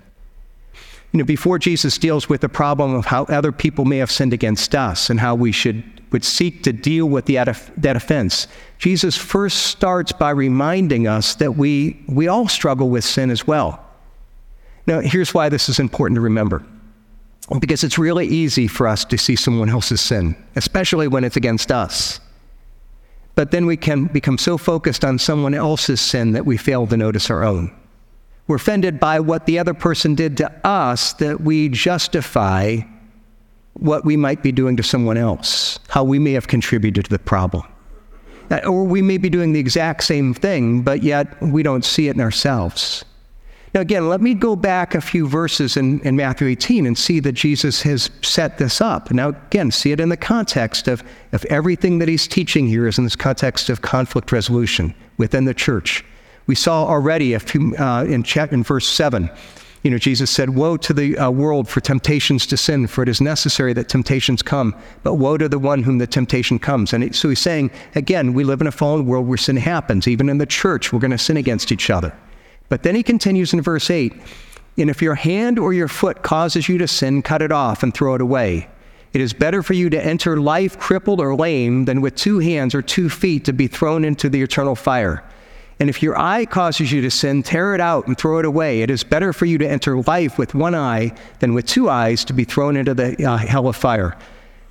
You 1.13 1.19
know, 1.19 1.25
before 1.25 1.59
Jesus 1.59 1.97
deals 1.97 2.29
with 2.29 2.43
the 2.43 2.49
problem 2.49 2.95
of 2.95 3.07
how 3.07 3.25
other 3.25 3.53
people 3.53 3.85
may 3.85 3.99
have 3.99 4.11
sinned 4.11 4.33
against 4.33 4.75
us 4.75 5.11
and 5.11 5.21
how 5.21 5.35
we 5.35 5.53
should 5.53 5.83
would 6.13 6.25
seek 6.25 6.63
to 6.63 6.73
deal 6.73 7.07
with 7.07 7.27
the, 7.27 7.35
that 7.77 7.97
offense, 7.97 8.49
Jesus 8.79 9.17
first 9.17 9.67
starts 9.67 10.13
by 10.13 10.31
reminding 10.31 11.07
us 11.07 11.35
that 11.37 11.57
we, 11.57 12.03
we 12.09 12.29
all 12.29 12.49
struggle 12.49 12.89
with 12.89 13.05
sin 13.05 13.31
as 13.31 13.47
well. 13.47 13.85
Now, 14.87 15.01
here's 15.01 15.35
why 15.35 15.49
this 15.49 15.69
is 15.69 15.79
important 15.79 16.17
to 16.17 16.23
remember. 16.23 16.65
Because 17.61 17.85
it's 17.85 17.99
really 17.99 18.27
easy 18.27 18.69
for 18.69 18.87
us 18.87 19.05
to 19.07 19.19
see 19.19 19.37
someone 19.37 19.69
else's 19.69 20.01
sin, 20.01 20.37
especially 20.57 21.09
when 21.09 21.25
it's 21.25 21.37
against 21.37 21.73
us. 21.73 22.21
But 23.35 23.51
then 23.51 23.67
we 23.67 23.77
can 23.77 24.07
become 24.07 24.39
so 24.39 24.59
focused 24.59 25.05
on 25.05 25.19
someone 25.19 25.55
else's 25.55 26.01
sin 26.01 26.33
that 26.33 26.45
we 26.45 26.57
fail 26.57 26.87
to 26.87 26.97
notice 26.97 27.31
our 27.31 27.45
own. 27.45 27.75
We're 28.49 28.57
offended 28.57 28.99
by 28.99 29.21
what 29.21 29.45
the 29.45 29.59
other 29.59 29.75
person 29.75 30.15
did 30.15 30.39
to 30.39 30.51
us 30.67 31.13
that 31.15 31.43
we 31.43 31.69
justify 31.69 32.79
what 33.75 34.05
we 34.05 34.17
might 34.17 34.43
be 34.43 34.53
doing 34.53 34.77
to 34.79 34.83
someone 34.83 35.19
else, 35.19 35.79
how 35.89 36.03
we 36.03 36.19
may 36.19 36.33
have 36.33 36.49
contributed 36.49 37.05
to 37.05 37.11
the 37.11 37.19
problem. 37.19 37.65
Or 38.65 38.85
we 38.85 39.03
may 39.03 39.19
be 39.19 39.29
doing 39.29 39.53
the 39.53 39.61
exact 39.61 40.03
same 40.03 40.33
thing, 40.33 40.81
but 40.81 41.03
yet 41.03 41.41
we 41.43 41.63
don't 41.63 41.85
see 41.85 42.09
it 42.09 42.17
in 42.17 42.23
ourselves. 42.23 43.05
Now, 43.75 43.83
again, 43.83 44.09
let 44.09 44.23
me 44.23 44.33
go 44.33 44.57
back 44.57 44.95
a 44.95 45.01
few 45.03 45.29
verses 45.29 45.77
in, 45.77 46.01
in 46.01 46.17
Matthew 46.17 46.49
18 46.49 46.87
and 46.87 46.97
see 46.97 47.21
that 47.21 47.33
Jesus 47.33 47.83
has 47.83 48.11
set 48.23 48.57
this 48.57 48.81
up. 48.81 49.11
Now, 49.11 49.29
again, 49.29 49.71
see 49.71 49.93
it 49.93 50.01
in 50.01 50.09
the 50.09 50.17
context 50.17 50.89
of, 50.89 51.05
of 51.33 51.45
everything 51.47 51.99
that 51.99 52.09
he's 52.09 52.27
teaching 52.27 52.67
here 52.67 52.87
is 52.87 52.97
in 52.97 53.05
this 53.05 53.15
context 53.15 53.69
of 53.69 53.83
conflict 53.83 54.33
resolution 54.33 54.95
within 55.19 55.45
the 55.45 55.53
church. 55.53 56.03
We 56.49 56.55
saw 56.55 56.87
already 56.87 57.39
few, 57.39 57.77
uh, 57.77 58.05
in, 58.05 58.25
in 58.51 58.63
verse 58.65 58.89
7 58.89 59.31
You 59.83 59.91
know, 59.91 59.99
Jesus 59.99 60.31
said, 60.31 60.51
Woe 60.51 60.79
to 60.79 60.95
the 60.95 61.17
uh, 61.19 61.31
world 61.31 61.69
for 61.69 61.81
temptations 61.81 62.47
to 62.47 62.57
sin, 62.57 62.87
for 62.87 63.03
it 63.03 63.09
is 63.09 63.21
necessary 63.21 63.75
that 63.75 63.91
temptations 63.91 64.41
come, 64.41 64.75
but 65.03 65.15
woe 65.15 65.37
to 65.37 65.49
the 65.49 65.59
one 65.59 65.83
whom 65.83 65.99
the 65.99 66.07
temptation 66.07 66.59
comes. 66.59 66.95
And 66.95 67.05
it, 67.05 67.15
so 67.15 67.29
he's 67.29 67.39
saying, 67.39 67.71
again, 67.95 68.33
we 68.33 68.45
live 68.45 68.63
in 68.63 68.67
a 68.67 68.73
fallen 68.73 69.05
world 69.05 69.29
where 69.29 69.37
sin 69.37 69.59
happens. 69.59 70.09
Even 70.09 70.31
in 70.31 70.39
the 70.39 70.47
church, 70.47 70.91
we're 70.91 71.01
going 71.01 71.11
to 71.11 71.19
sin 71.19 71.37
against 71.37 71.71
each 71.71 71.91
other. 71.91 72.17
But 72.71 72.83
then 72.83 72.95
he 72.95 73.03
continues 73.03 73.53
in 73.53 73.61
verse 73.61 73.91
8 73.91 74.15
And 74.79 74.89
if 74.89 75.03
your 75.03 75.17
hand 75.17 75.59
or 75.59 75.75
your 75.75 75.89
foot 75.89 76.23
causes 76.23 76.67
you 76.67 76.79
to 76.79 76.89
sin, 76.89 77.21
cut 77.21 77.43
it 77.43 77.53
off 77.53 77.83
and 77.83 77.93
throw 77.93 78.15
it 78.15 78.23
away. 78.23 78.69
It 79.13 79.21
is 79.21 79.35
better 79.35 79.63
for 79.63 79.75
you 79.75 79.91
to 79.91 80.03
enter 80.03 80.41
life 80.41 80.79
crippled 80.79 81.21
or 81.21 81.37
lame 81.37 81.85
than 81.85 82.01
with 82.01 82.15
two 82.15 82.39
hands 82.39 82.75
or 82.75 82.81
two 82.81 83.11
feet 83.11 83.45
to 83.45 83.53
be 83.53 83.67
thrown 83.67 84.03
into 84.03 84.31
the 84.31 84.41
eternal 84.41 84.75
fire. 84.75 85.23
And 85.81 85.89
if 85.89 86.03
your 86.03 86.19
eye 86.19 86.45
causes 86.45 86.91
you 86.91 87.01
to 87.03 87.11
sin, 87.11 87.43
tear 87.43 87.75
it 87.75 87.81
out 87.81 88.07
and 88.09 88.19
throw 88.19 88.39
it 88.39 88.45
away. 88.45 88.83
It 88.83 88.91
is 88.91 89.05
better 89.05 89.33
for 89.33 89.47
you 89.47 89.59
to 89.59 89.69
enter 89.69 90.01
life 90.01 90.37
with 90.37 90.55
one 90.55 90.75
eye 90.75 91.13
than 91.39 91.55
with 91.55 91.67
two 91.67 91.89
eyes 91.89 92.25
to 92.25 92.33
be 92.33 92.45
thrown 92.45 92.77
into 92.77 92.95
the 92.95 93.25
uh, 93.25 93.37
hell 93.37 93.69
of 93.69 93.77
fire. 93.77 94.17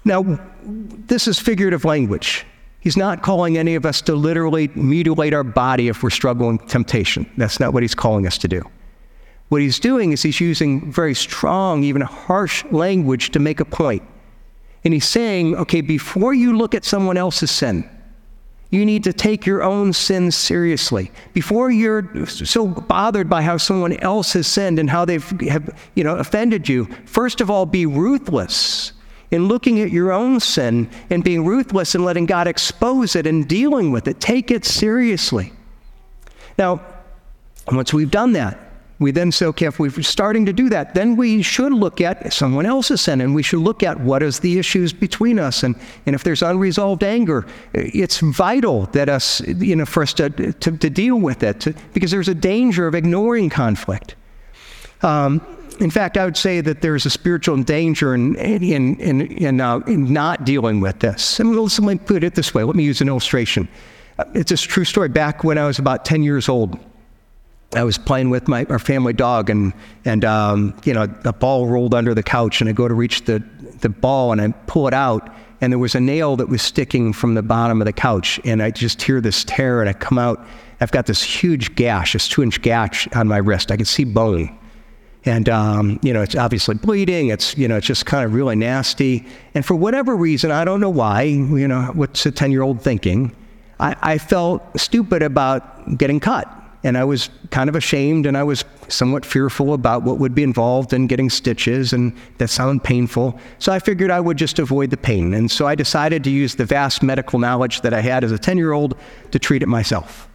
Now, 0.03 0.39
this 0.63 1.27
is 1.27 1.39
figurative 1.39 1.85
language. 1.85 2.45
He's 2.79 2.97
not 2.97 3.21
calling 3.21 3.57
any 3.57 3.75
of 3.75 3.85
us 3.85 4.01
to 4.03 4.15
literally 4.15 4.69
mutilate 4.75 5.33
our 5.33 5.43
body 5.43 5.87
if 5.87 6.03
we're 6.03 6.09
struggling 6.09 6.57
with 6.57 6.67
temptation. 6.67 7.29
That's 7.37 7.59
not 7.59 7.73
what 7.73 7.83
he's 7.83 7.95
calling 7.95 8.27
us 8.27 8.37
to 8.39 8.47
do. 8.47 8.61
What 9.49 9.61
he's 9.61 9.79
doing 9.79 10.11
is 10.11 10.21
he's 10.21 10.41
using 10.41 10.91
very 10.91 11.15
strong, 11.15 11.83
even 11.83 12.01
harsh 12.01 12.65
language 12.65 13.31
to 13.31 13.39
make 13.39 13.59
a 13.61 13.65
point. 13.65 14.03
And 14.83 14.93
he's 14.93 15.07
saying, 15.07 15.55
okay, 15.55 15.81
before 15.81 16.33
you 16.33 16.57
look 16.57 16.75
at 16.75 16.85
someone 16.85 17.17
else's 17.17 17.51
sin, 17.51 17.89
you 18.69 18.85
need 18.85 19.03
to 19.05 19.13
take 19.13 19.45
your 19.45 19.63
own 19.63 19.93
sins 19.93 20.35
seriously. 20.35 21.11
Before 21.33 21.71
you're 21.71 22.25
so 22.25 22.67
bothered 22.67 23.29
by 23.29 23.41
how 23.41 23.57
someone 23.57 23.93
else 23.99 24.33
has 24.33 24.47
sinned 24.47 24.77
and 24.77 24.89
how 24.89 25.05
they've 25.05 25.29
have, 25.41 25.69
you 25.95 26.03
know, 26.03 26.17
offended 26.17 26.67
you, 26.67 26.85
first 27.05 27.39
of 27.39 27.49
all, 27.49 27.65
be 27.65 27.85
ruthless 27.85 28.91
in 29.31 29.47
looking 29.47 29.79
at 29.79 29.91
your 29.91 30.11
own 30.11 30.39
sin 30.39 30.89
and 31.09 31.23
being 31.23 31.45
ruthless 31.45 31.95
in 31.95 32.03
letting 32.03 32.25
God 32.25 32.47
expose 32.47 33.15
it 33.15 33.25
and 33.25 33.47
dealing 33.47 33.91
with 33.91 34.07
it. 34.07 34.19
Take 34.19 34.51
it 34.51 34.65
seriously. 34.65 35.53
Now, 36.57 36.81
once 37.71 37.93
we've 37.93 38.11
done 38.11 38.33
that, 38.33 38.66
we 38.99 39.11
then 39.11 39.31
say, 39.31 39.45
okay, 39.47 39.67
if 39.67 39.79
we're 39.79 39.91
starting 40.01 40.45
to 40.47 40.53
do 40.53 40.69
that, 40.69 40.95
then 40.95 41.15
we 41.15 41.43
should 41.43 41.71
look 41.71 42.01
at 42.01 42.33
someone 42.33 42.65
else's 42.65 43.01
sin 43.01 43.21
and 43.21 43.35
we 43.35 43.43
should 43.43 43.59
look 43.59 43.83
at 43.83 43.99
what 43.99 44.23
is 44.23 44.39
the 44.39 44.57
issues 44.57 44.91
between 44.91 45.37
us. 45.37 45.61
And, 45.63 45.75
and 46.05 46.15
if 46.15 46.23
there's 46.23 46.41
unresolved 46.41 47.03
anger, 47.03 47.45
it's 47.73 48.19
vital 48.19 48.87
that 48.87 49.07
us, 49.07 49.41
you 49.41 49.75
know, 49.75 49.85
for 49.85 50.01
us 50.01 50.13
to, 50.13 50.29
to, 50.29 50.71
to 50.77 50.89
deal 50.89 51.17
with 51.17 51.43
it 51.43 51.59
to, 51.61 51.75
because 51.93 52.09
there's 52.09 52.27
a 52.27 52.35
danger 52.35 52.87
of 52.87 52.95
ignoring 52.95 53.49
conflict. 53.49 54.15
Um, 55.03 55.45
in 55.79 55.91
fact, 55.91 56.17
I 56.17 56.25
would 56.25 56.37
say 56.37 56.59
that 56.61 56.81
there's 56.81 57.05
a 57.05 57.09
spiritual 57.11 57.61
danger 57.61 58.15
in, 58.15 58.35
in, 58.35 58.99
in, 58.99 59.21
in, 59.21 59.61
uh, 59.61 59.77
in 59.79 60.11
not 60.11 60.43
dealing 60.43 60.79
with 60.79 60.99
this. 60.99 61.39
And 61.39 61.55
let 61.55 61.79
me 61.79 61.97
put 61.97 62.23
it 62.23 62.33
this 62.33 62.53
way. 62.53 62.63
Let 62.63 62.75
me 62.75 62.83
use 62.83 62.99
an 63.01 63.07
illustration. 63.07 63.67
It's 64.33 64.51
a 64.51 64.57
true 64.57 64.85
story. 64.85 65.09
Back 65.09 65.43
when 65.43 65.59
I 65.59 65.67
was 65.67 65.77
about 65.77 66.03
10 66.03 66.23
years 66.23 66.49
old, 66.49 66.79
I 67.77 67.83
was 67.83 67.97
playing 67.97 68.29
with 68.29 68.47
my 68.47 68.65
our 68.69 68.79
family 68.79 69.13
dog, 69.13 69.49
and 69.49 69.73
and 70.05 70.25
um, 70.25 70.75
you 70.83 70.93
know 70.93 71.05
the 71.07 71.33
ball 71.33 71.67
rolled 71.67 71.93
under 71.93 72.13
the 72.13 72.23
couch, 72.23 72.61
and 72.61 72.69
I 72.69 72.73
go 72.73 72.87
to 72.87 72.93
reach 72.93 73.25
the 73.25 73.43
the 73.81 73.89
ball, 73.89 74.31
and 74.31 74.41
I 74.41 74.49
pull 74.67 74.87
it 74.87 74.93
out, 74.93 75.29
and 75.61 75.71
there 75.71 75.79
was 75.79 75.95
a 75.95 75.99
nail 75.99 76.35
that 76.37 76.49
was 76.49 76.61
sticking 76.61 77.13
from 77.13 77.33
the 77.33 77.43
bottom 77.43 77.81
of 77.81 77.85
the 77.85 77.93
couch, 77.93 78.39
and 78.45 78.61
I 78.61 78.71
just 78.71 79.01
hear 79.01 79.21
this 79.21 79.43
tear, 79.43 79.81
and 79.81 79.89
I 79.89 79.93
come 79.93 80.17
out. 80.17 80.45
I've 80.79 80.91
got 80.91 81.07
this 81.07 81.23
huge 81.23 81.73
gash, 81.75 82.13
this 82.13 82.27
two-inch 82.27 82.61
gash 82.61 83.07
on 83.15 83.27
my 83.27 83.37
wrist. 83.37 83.71
I 83.71 83.77
can 83.77 83.85
see 83.85 84.03
bone, 84.03 84.57
and 85.25 85.49
um, 85.49 85.99
you 86.01 86.13
know 86.13 86.21
it's 86.21 86.35
obviously 86.35 86.75
bleeding. 86.75 87.29
It's 87.29 87.57
you 87.57 87.67
know 87.67 87.77
it's 87.77 87.87
just 87.87 88.05
kind 88.05 88.25
of 88.25 88.33
really 88.33 88.55
nasty. 88.55 89.25
And 89.53 89.65
for 89.65 89.75
whatever 89.75 90.15
reason, 90.15 90.51
I 90.51 90.65
don't 90.65 90.79
know 90.79 90.89
why. 90.89 91.23
You 91.23 91.67
know 91.67 91.91
what's 91.93 92.25
a 92.25 92.31
ten-year-old 92.31 92.81
thinking? 92.81 93.35
I, 93.79 93.95
I 94.01 94.17
felt 94.17 94.63
stupid 94.79 95.21
about 95.21 95.97
getting 95.99 96.19
cut 96.19 96.56
and 96.83 96.97
I 96.97 97.03
was 97.03 97.29
kind 97.51 97.69
of 97.69 97.75
ashamed 97.75 98.25
and 98.25 98.37
I 98.37 98.43
was 98.43 98.63
somewhat 98.87 99.25
fearful 99.25 99.73
about 99.73 100.03
what 100.03 100.19
would 100.19 100.35
be 100.35 100.43
involved 100.43 100.93
in 100.93 101.07
getting 101.07 101.29
stitches, 101.29 101.93
and 101.93 102.15
that 102.37 102.49
sounded 102.49 102.83
painful. 102.83 103.39
So 103.59 103.71
I 103.71 103.79
figured 103.79 104.11
I 104.11 104.19
would 104.19 104.37
just 104.37 104.59
avoid 104.59 104.89
the 104.89 104.97
pain. 104.97 105.33
And 105.33 105.49
so 105.49 105.67
I 105.67 105.75
decided 105.75 106.23
to 106.23 106.29
use 106.29 106.55
the 106.55 106.65
vast 106.65 107.03
medical 107.03 107.39
knowledge 107.39 107.81
that 107.81 107.93
I 107.93 108.01
had 108.01 108.23
as 108.23 108.31
a 108.31 108.37
10 108.37 108.57
year 108.57 108.73
old 108.73 108.95
to 109.31 109.39
treat 109.39 109.63
it 109.63 109.67
myself. 109.67 110.29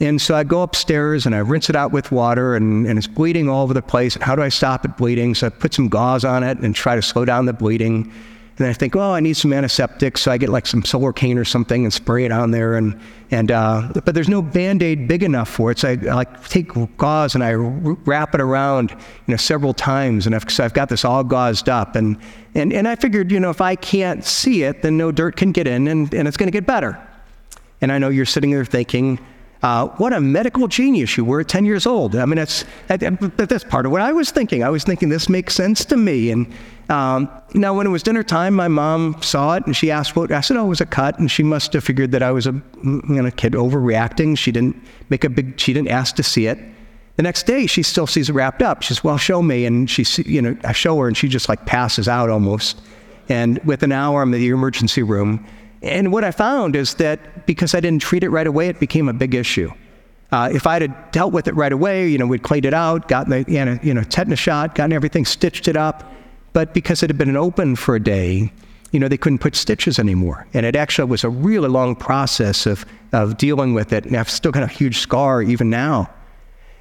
And 0.00 0.20
so 0.20 0.34
I 0.34 0.44
go 0.44 0.62
upstairs 0.62 1.26
and 1.26 1.34
I 1.34 1.38
rinse 1.38 1.68
it 1.68 1.76
out 1.76 1.92
with 1.92 2.10
water, 2.10 2.56
and, 2.56 2.86
and 2.86 2.98
it's 2.98 3.06
bleeding 3.06 3.48
all 3.48 3.62
over 3.62 3.74
the 3.74 3.82
place. 3.82 4.14
And 4.14 4.24
How 4.24 4.34
do 4.34 4.42
I 4.42 4.48
stop 4.48 4.84
it 4.84 4.96
bleeding? 4.96 5.34
So 5.34 5.46
I 5.46 5.50
put 5.50 5.74
some 5.74 5.88
gauze 5.88 6.24
on 6.24 6.42
it 6.42 6.58
and 6.58 6.74
try 6.74 6.96
to 6.96 7.02
slow 7.02 7.24
down 7.26 7.44
the 7.44 7.52
bleeding. 7.52 8.10
And 8.60 8.68
I 8.68 8.74
think, 8.74 8.94
oh, 8.94 9.12
I 9.12 9.20
need 9.20 9.38
some 9.38 9.52
antiseptic, 9.54 10.18
so 10.18 10.30
I 10.30 10.36
get 10.36 10.50
like 10.50 10.66
some 10.66 10.82
Solarcaine 10.82 11.38
or 11.38 11.46
something 11.46 11.84
and 11.84 11.92
spray 11.92 12.26
it 12.26 12.30
on 12.30 12.50
there. 12.50 12.74
And, 12.74 13.00
and 13.30 13.50
uh, 13.50 13.90
but 14.04 14.14
there's 14.14 14.28
no 14.28 14.42
Band-Aid 14.42 15.08
big 15.08 15.22
enough 15.22 15.48
for 15.48 15.70
it, 15.70 15.78
so 15.78 15.88
I, 15.88 15.92
I 15.92 16.14
like 16.14 16.46
take 16.48 16.70
gauze 16.98 17.34
and 17.34 17.42
I 17.42 17.52
wrap 17.54 18.34
it 18.34 18.40
around, 18.40 18.90
you 18.90 18.98
know, 19.28 19.36
several 19.36 19.72
times. 19.72 20.26
And 20.26 20.34
I've, 20.34 20.50
so 20.50 20.62
I've 20.62 20.74
got 20.74 20.90
this 20.90 21.06
all 21.06 21.24
gauzed 21.24 21.68
up. 21.68 21.96
And, 21.96 22.18
and, 22.54 22.72
and 22.72 22.86
I 22.86 22.96
figured, 22.96 23.32
you 23.32 23.40
know, 23.40 23.50
if 23.50 23.62
I 23.62 23.76
can't 23.76 24.24
see 24.24 24.62
it, 24.62 24.82
then 24.82 24.98
no 24.98 25.10
dirt 25.10 25.36
can 25.36 25.52
get 25.52 25.66
in, 25.66 25.88
and, 25.88 26.12
and 26.12 26.28
it's 26.28 26.36
going 26.36 26.48
to 26.48 26.52
get 26.52 26.66
better. 26.66 27.00
And 27.80 27.90
I 27.90 27.96
know 27.96 28.10
you're 28.10 28.26
sitting 28.26 28.50
there 28.50 28.66
thinking, 28.66 29.18
uh, 29.62 29.88
what 29.88 30.12
a 30.12 30.20
medical 30.20 30.68
genius 30.68 31.16
you 31.16 31.24
were 31.24 31.40
at 31.40 31.48
10 31.48 31.66
years 31.66 31.86
old. 31.86 32.16
I 32.16 32.24
mean, 32.24 32.36
that's, 32.36 32.64
that's 32.88 33.64
part 33.64 33.84
of 33.84 33.92
what 33.92 34.00
I 34.00 34.12
was 34.12 34.30
thinking. 34.30 34.64
I 34.64 34.70
was 34.70 34.84
thinking 34.84 35.10
this 35.10 35.28
makes 35.28 35.54
sense 35.54 35.84
to 35.86 35.98
me. 35.98 36.30
And 36.30 36.50
um, 36.88 37.30
now, 37.54 37.74
when 37.74 37.86
it 37.86 37.90
was 37.90 38.02
dinner 38.02 38.22
time, 38.22 38.54
my 38.54 38.68
mom 38.68 39.20
saw 39.22 39.56
it 39.56 39.66
and 39.66 39.76
she 39.76 39.90
asked 39.90 40.16
what 40.16 40.32
I 40.32 40.40
said. 40.40 40.56
Oh, 40.56 40.64
it 40.64 40.68
was 40.68 40.80
a 40.80 40.86
cut, 40.86 41.18
and 41.18 41.30
she 41.30 41.42
must 41.42 41.72
have 41.74 41.84
figured 41.84 42.10
that 42.12 42.22
I 42.22 42.32
was 42.32 42.46
a 42.46 42.52
you 42.82 43.02
know, 43.22 43.30
kid 43.30 43.52
overreacting. 43.52 44.36
She 44.36 44.50
didn't 44.50 44.82
make 45.08 45.22
a 45.22 45.28
big. 45.28 45.60
She 45.60 45.72
didn't 45.72 45.88
ask 45.88 46.16
to 46.16 46.22
see 46.24 46.46
it. 46.46 46.58
The 47.16 47.22
next 47.22 47.44
day, 47.44 47.66
she 47.66 47.82
still 47.84 48.08
sees 48.08 48.28
it 48.28 48.32
wrapped 48.32 48.60
up. 48.60 48.82
She 48.82 48.88
says, 48.88 49.04
"Well, 49.04 49.18
show 49.18 49.40
me," 49.40 49.66
and 49.66 49.88
she, 49.88 50.04
you 50.22 50.42
know, 50.42 50.56
I 50.64 50.72
show 50.72 50.98
her, 50.98 51.06
and 51.06 51.16
she 51.16 51.28
just 51.28 51.48
like 51.48 51.64
passes 51.64 52.08
out 52.08 52.28
almost. 52.28 52.80
And 53.28 53.60
within 53.64 53.92
an 53.92 53.98
hour, 53.98 54.22
I'm 54.22 54.34
in 54.34 54.40
the 54.40 54.48
emergency 54.48 55.04
room 55.04 55.46
and 55.82 56.12
what 56.12 56.24
I 56.24 56.30
found 56.30 56.76
is 56.76 56.94
that 56.94 57.46
because 57.46 57.74
I 57.74 57.80
didn't 57.80 58.02
treat 58.02 58.22
it 58.22 58.30
right 58.30 58.46
away, 58.46 58.68
it 58.68 58.78
became 58.78 59.08
a 59.08 59.12
big 59.12 59.34
issue. 59.34 59.70
Uh, 60.32 60.48
if 60.52 60.66
I 60.66 60.80
had 60.80 61.10
dealt 61.10 61.32
with 61.32 61.48
it 61.48 61.54
right 61.54 61.72
away, 61.72 62.08
you 62.08 62.18
know, 62.18 62.26
we'd 62.26 62.42
cleaned 62.42 62.64
it 62.64 62.74
out, 62.74 63.08
gotten 63.08 63.30
the 63.30 63.50
you 63.50 63.64
know, 63.64 63.78
you 63.82 63.94
know, 63.94 64.02
tetanus 64.02 64.38
shot, 64.38 64.74
gotten 64.74 64.92
everything, 64.92 65.24
stitched 65.24 65.66
it 65.66 65.76
up. 65.76 66.12
But 66.52 66.74
because 66.74 67.02
it 67.02 67.10
had 67.10 67.18
been 67.18 67.36
open 67.36 67.76
for 67.76 67.96
a 67.96 68.00
day, 68.00 68.52
you 68.92 69.00
know, 69.00 69.08
they 69.08 69.16
couldn't 69.16 69.38
put 69.38 69.54
stitches 69.54 69.98
anymore. 69.98 70.46
And 70.52 70.66
it 70.66 70.76
actually 70.76 71.08
was 71.08 71.24
a 71.24 71.30
really 71.30 71.68
long 71.68 71.94
process 71.96 72.66
of, 72.66 72.84
of 73.12 73.36
dealing 73.36 73.72
with 73.74 73.92
it. 73.92 74.04
And 74.04 74.16
I've 74.16 74.30
still 74.30 74.52
got 74.52 74.64
a 74.64 74.68
huge 74.68 74.98
scar 74.98 75.42
even 75.42 75.70
now. 75.70 76.10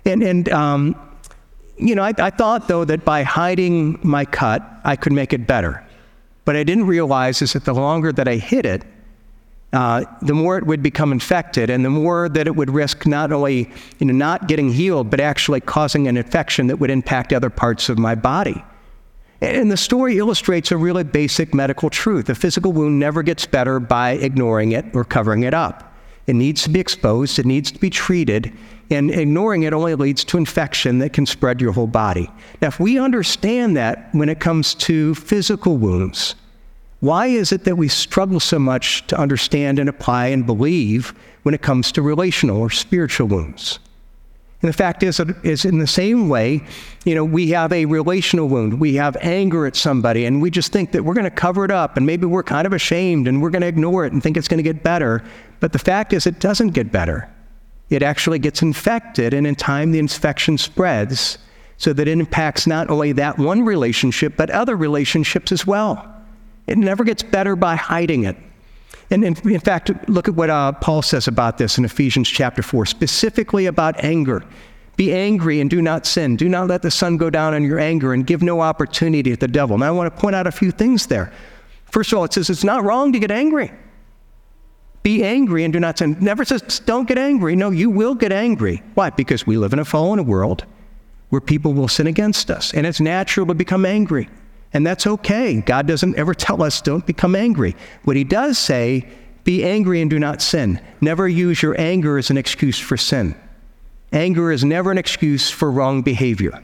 And, 0.06 0.24
and 0.24 0.50
um, 0.50 0.96
you 1.78 1.96
know, 1.96 2.04
I, 2.04 2.14
I 2.18 2.30
thought, 2.30 2.68
though, 2.68 2.84
that 2.86 3.06
by 3.06 3.24
hiding 3.24 4.00
my 4.04 4.26
cut, 4.26 4.64
I 4.84 4.96
could 4.96 5.14
make 5.14 5.34
it 5.34 5.46
better. 5.46 5.86
What 6.46 6.56
I 6.56 6.64
didn't 6.64 6.88
realize 6.88 7.42
is 7.42 7.54
that 7.54 7.66
the 7.66 7.74
longer 7.74 8.12
that 8.12 8.28
I 8.28 8.36
hid 8.36 8.66
it, 8.66 8.84
uh, 9.72 10.04
the 10.22 10.34
more 10.34 10.58
it 10.58 10.66
would 10.66 10.82
become 10.82 11.12
infected, 11.12 11.70
and 11.70 11.86
the 11.86 11.92
more 11.92 12.28
that 12.30 12.48
it 12.48 12.56
would 12.56 12.72
risk 12.72 13.06
not 13.06 13.32
only 13.32 13.72
you 14.00 14.08
know, 14.08 14.14
not 14.14 14.48
getting 14.48 14.72
healed, 14.72 15.12
but 15.12 15.20
actually 15.20 15.62
causing 15.62 16.08
an 16.08 16.18
infection 16.18 16.68
that 16.68 16.78
would 16.78 16.90
impact 16.90 17.34
other 17.34 17.52
parts 17.52 17.88
of 17.88 18.00
my 18.00 18.16
body. 18.16 18.64
And 19.42 19.72
the 19.72 19.78
story 19.78 20.18
illustrates 20.18 20.72
a 20.72 20.78
really 20.78 21.04
basic 21.04 21.54
medical 21.54 21.90
truth. 21.90 22.30
A 22.30 22.36
physical 22.36 22.74
wound 22.74 23.00
never 23.00 23.24
gets 23.24 23.46
better 23.46 23.80
by 23.80 24.12
ignoring 24.12 24.72
it 24.74 24.86
or 24.94 25.06
covering 25.06 25.44
it 25.44 25.54
up. 25.54 25.94
It 26.28 26.34
needs 26.34 26.64
to 26.64 26.70
be 26.70 26.80
exposed, 26.80 27.40
it 27.40 27.46
needs 27.46 27.72
to 27.72 27.80
be 27.80 27.90
treated, 27.90 28.52
and 28.90 29.12
ignoring 29.12 29.64
it 29.64 29.74
only 29.74 29.96
leads 29.96 30.24
to 30.26 30.38
infection 30.38 31.00
that 31.00 31.14
can 31.14 31.26
spread 31.26 31.62
your 31.62 31.72
whole 31.72 31.88
body. 31.88 32.30
Now, 32.62 32.70
if 32.70 32.80
we 32.80 32.98
understand 33.00 33.78
that 33.78 34.10
when 34.14 34.30
it 34.30 34.40
comes 34.40 34.74
to 34.76 35.16
physical 35.16 35.78
wounds, 35.78 36.36
why 37.00 37.28
is 37.28 37.52
it 37.52 37.64
that 37.64 37.78
we 37.78 37.88
struggle 37.88 38.40
so 38.40 38.60
much 38.60 39.06
to 39.08 39.18
understand 39.18 39.80
and 39.80 39.88
apply 39.88 40.28
and 40.28 40.46
believe 40.46 41.14
when 41.44 41.54
it 41.54 41.62
comes 41.62 41.92
to 41.94 42.02
relational 42.02 42.58
or 42.58 42.70
spiritual 42.70 43.28
wounds? 43.28 43.80
And 44.62 44.68
the 44.68 44.76
fact 44.76 45.04
is, 45.04 45.22
is 45.44 45.64
in 45.64 45.80
the 45.80 45.88
same 45.88 46.28
way, 46.28 46.62
you 47.06 47.16
know, 47.16 47.24
we 47.24 47.50
have 47.52 47.72
a 47.72 47.86
relational 47.86 48.50
wound. 48.50 48.78
We 48.82 48.96
have 48.96 49.16
anger 49.22 49.66
at 49.66 49.78
somebody, 49.78 50.26
and 50.26 50.42
we 50.42 50.50
just 50.50 50.74
think 50.74 50.92
that 50.92 51.06
we're 51.06 51.14
going 51.14 51.24
to 51.24 51.32
cover 51.32 51.64
it 51.64 51.72
up, 51.72 51.96
and 51.96 52.06
maybe 52.06 52.26
we're 52.26 52.44
kind 52.44 52.68
of 52.68 52.74
ashamed, 52.74 53.30
and 53.30 53.42
we're 53.42 53.52
going 53.52 53.62
to 53.62 53.68
ignore 53.68 54.06
it 54.06 54.12
and 54.12 54.22
think 54.22 54.36
it's 54.36 54.50
going 54.50 54.58
to 54.58 54.64
get 54.64 54.84
better. 54.84 55.24
But 55.62 55.72
the 55.72 55.80
fact 55.80 56.12
is, 56.12 56.28
it 56.28 56.42
doesn't 56.42 56.72
get 56.72 56.92
better 56.92 57.30
it 57.90 58.04
actually 58.04 58.40
gets 58.40 58.62
infected, 58.62 59.34
and 59.34 59.48
in 59.48 59.56
time, 59.56 59.92
the 59.92 60.00
infection 60.00 60.58
spreads 60.58 61.38
so 61.78 61.94
that 61.94 62.08
it 62.08 62.12
impacts 62.12 62.68
not 62.68 62.90
only 62.90 63.14
that 63.14 63.38
one 63.38 63.64
relationship, 63.64 64.34
but 64.36 64.50
other 64.50 64.76
relationships 64.76 65.52
as 65.52 65.66
well. 65.66 66.16
It 66.68 66.78
never 66.78 67.04
gets 67.04 67.24
better 67.24 67.56
by 67.56 67.76
hiding 67.76 68.26
it. 68.26 68.36
And 69.10 69.24
in, 69.24 69.50
in 69.50 69.60
fact, 69.60 69.90
look 70.08 70.28
at 70.28 70.36
what 70.36 70.50
uh, 70.50 70.74
Paul 70.74 71.02
says 71.02 71.28
about 71.28 71.58
this 71.58 71.78
in 71.78 71.86
Ephesians 71.86 72.30
chapter 72.30 72.62
4, 72.62 72.86
specifically 72.86 73.66
about 73.66 74.04
anger. 74.04 74.44
Be 74.98 75.14
angry 75.14 75.62
and 75.62 75.70
do 75.70 75.82
not 75.82 76.06
sin. 76.06 76.36
Do 76.36 76.50
not 76.50 76.68
let 76.68 76.82
the 76.82 76.92
sun 76.92 77.18
go 77.18 77.30
down 77.30 77.54
on 77.54 77.64
your 77.64 77.80
anger 77.80 78.14
and 78.14 78.28
give 78.28 78.44
no 78.44 78.60
opportunity 78.62 79.32
to 79.32 79.38
the 79.38 79.48
devil. 79.48 79.78
Now, 79.78 79.88
I 79.88 79.92
want 79.92 80.14
to 80.14 80.22
point 80.22 80.36
out 80.36 80.46
a 80.46 80.52
few 80.52 80.72
things 80.72 81.08
there. 81.08 81.32
First 81.86 82.12
of 82.12 82.20
all, 82.20 82.26
it 82.26 82.34
says 82.34 82.50
it's 82.50 82.66
not 82.66 82.84
wrong 82.84 83.14
to 83.14 83.20
get 83.20 83.32
angry. 83.32 83.72
Be 85.02 85.24
angry 85.24 85.64
and 85.64 85.72
do 85.72 85.80
not 85.80 85.98
sin. 85.98 86.18
Never 86.20 86.44
says 86.44 86.62
don't 86.80 87.08
get 87.08 87.18
angry. 87.18 87.56
No, 87.56 87.70
you 87.70 87.90
will 87.90 88.16
get 88.16 88.32
angry. 88.32 88.84
Why? 88.96 89.10
Because 89.10 89.48
we 89.48 89.58
live 89.58 89.74
in 89.74 89.80
a 89.80 89.86
fallen 89.86 90.26
world 90.26 90.66
where 91.30 91.42
people 91.42 91.74
will 91.74 91.88
sin 91.88 92.08
against 92.08 92.50
us, 92.50 92.74
and 92.74 92.86
it's 92.88 93.00
natural 93.00 93.46
to 93.46 93.54
become 93.54 93.86
angry. 93.86 94.30
And 94.74 94.86
that's 94.86 95.08
okay. 95.08 95.62
God 95.62 95.88
doesn't 95.88 96.18
ever 96.18 96.34
tell 96.34 96.62
us 96.62 96.82
don't 96.82 97.06
become 97.06 97.36
angry. 97.36 97.76
What 98.04 98.18
He 98.18 98.24
does 98.24 98.58
say, 98.58 99.08
be 99.44 99.64
angry 99.64 100.02
and 100.02 100.10
do 100.10 100.20
not 100.20 100.42
sin. 100.42 100.82
Never 101.02 101.28
use 101.28 101.62
your 101.62 101.80
anger 101.80 102.18
as 102.18 102.30
an 102.30 102.38
excuse 102.38 102.80
for 102.80 102.98
sin. 102.98 103.36
Anger 104.12 104.52
is 104.52 104.64
never 104.64 104.92
an 104.92 104.98
excuse 104.98 105.50
for 105.50 105.72
wrong 105.72 106.02
behavior. 106.02 106.64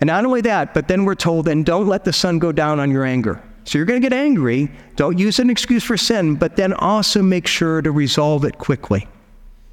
And 0.00 0.08
not 0.08 0.24
only 0.24 0.42
that, 0.42 0.74
but 0.74 0.88
then 0.88 1.04
we're 1.04 1.14
told, 1.14 1.48
and 1.48 1.64
don't 1.64 1.86
let 1.86 2.04
the 2.04 2.12
sun 2.12 2.38
go 2.38 2.52
down 2.52 2.80
on 2.80 2.90
your 2.90 3.04
anger. 3.04 3.42
So 3.66 3.78
you're 3.78 3.84
going 3.86 4.00
to 4.00 4.08
get 4.08 4.16
angry. 4.16 4.70
Don't 4.94 5.18
use 5.18 5.40
an 5.40 5.50
excuse 5.50 5.82
for 5.82 5.96
sin, 5.96 6.36
but 6.36 6.54
then 6.54 6.72
also 6.72 7.20
make 7.20 7.48
sure 7.48 7.82
to 7.82 7.90
resolve 7.90 8.44
it 8.44 8.58
quickly, 8.58 9.08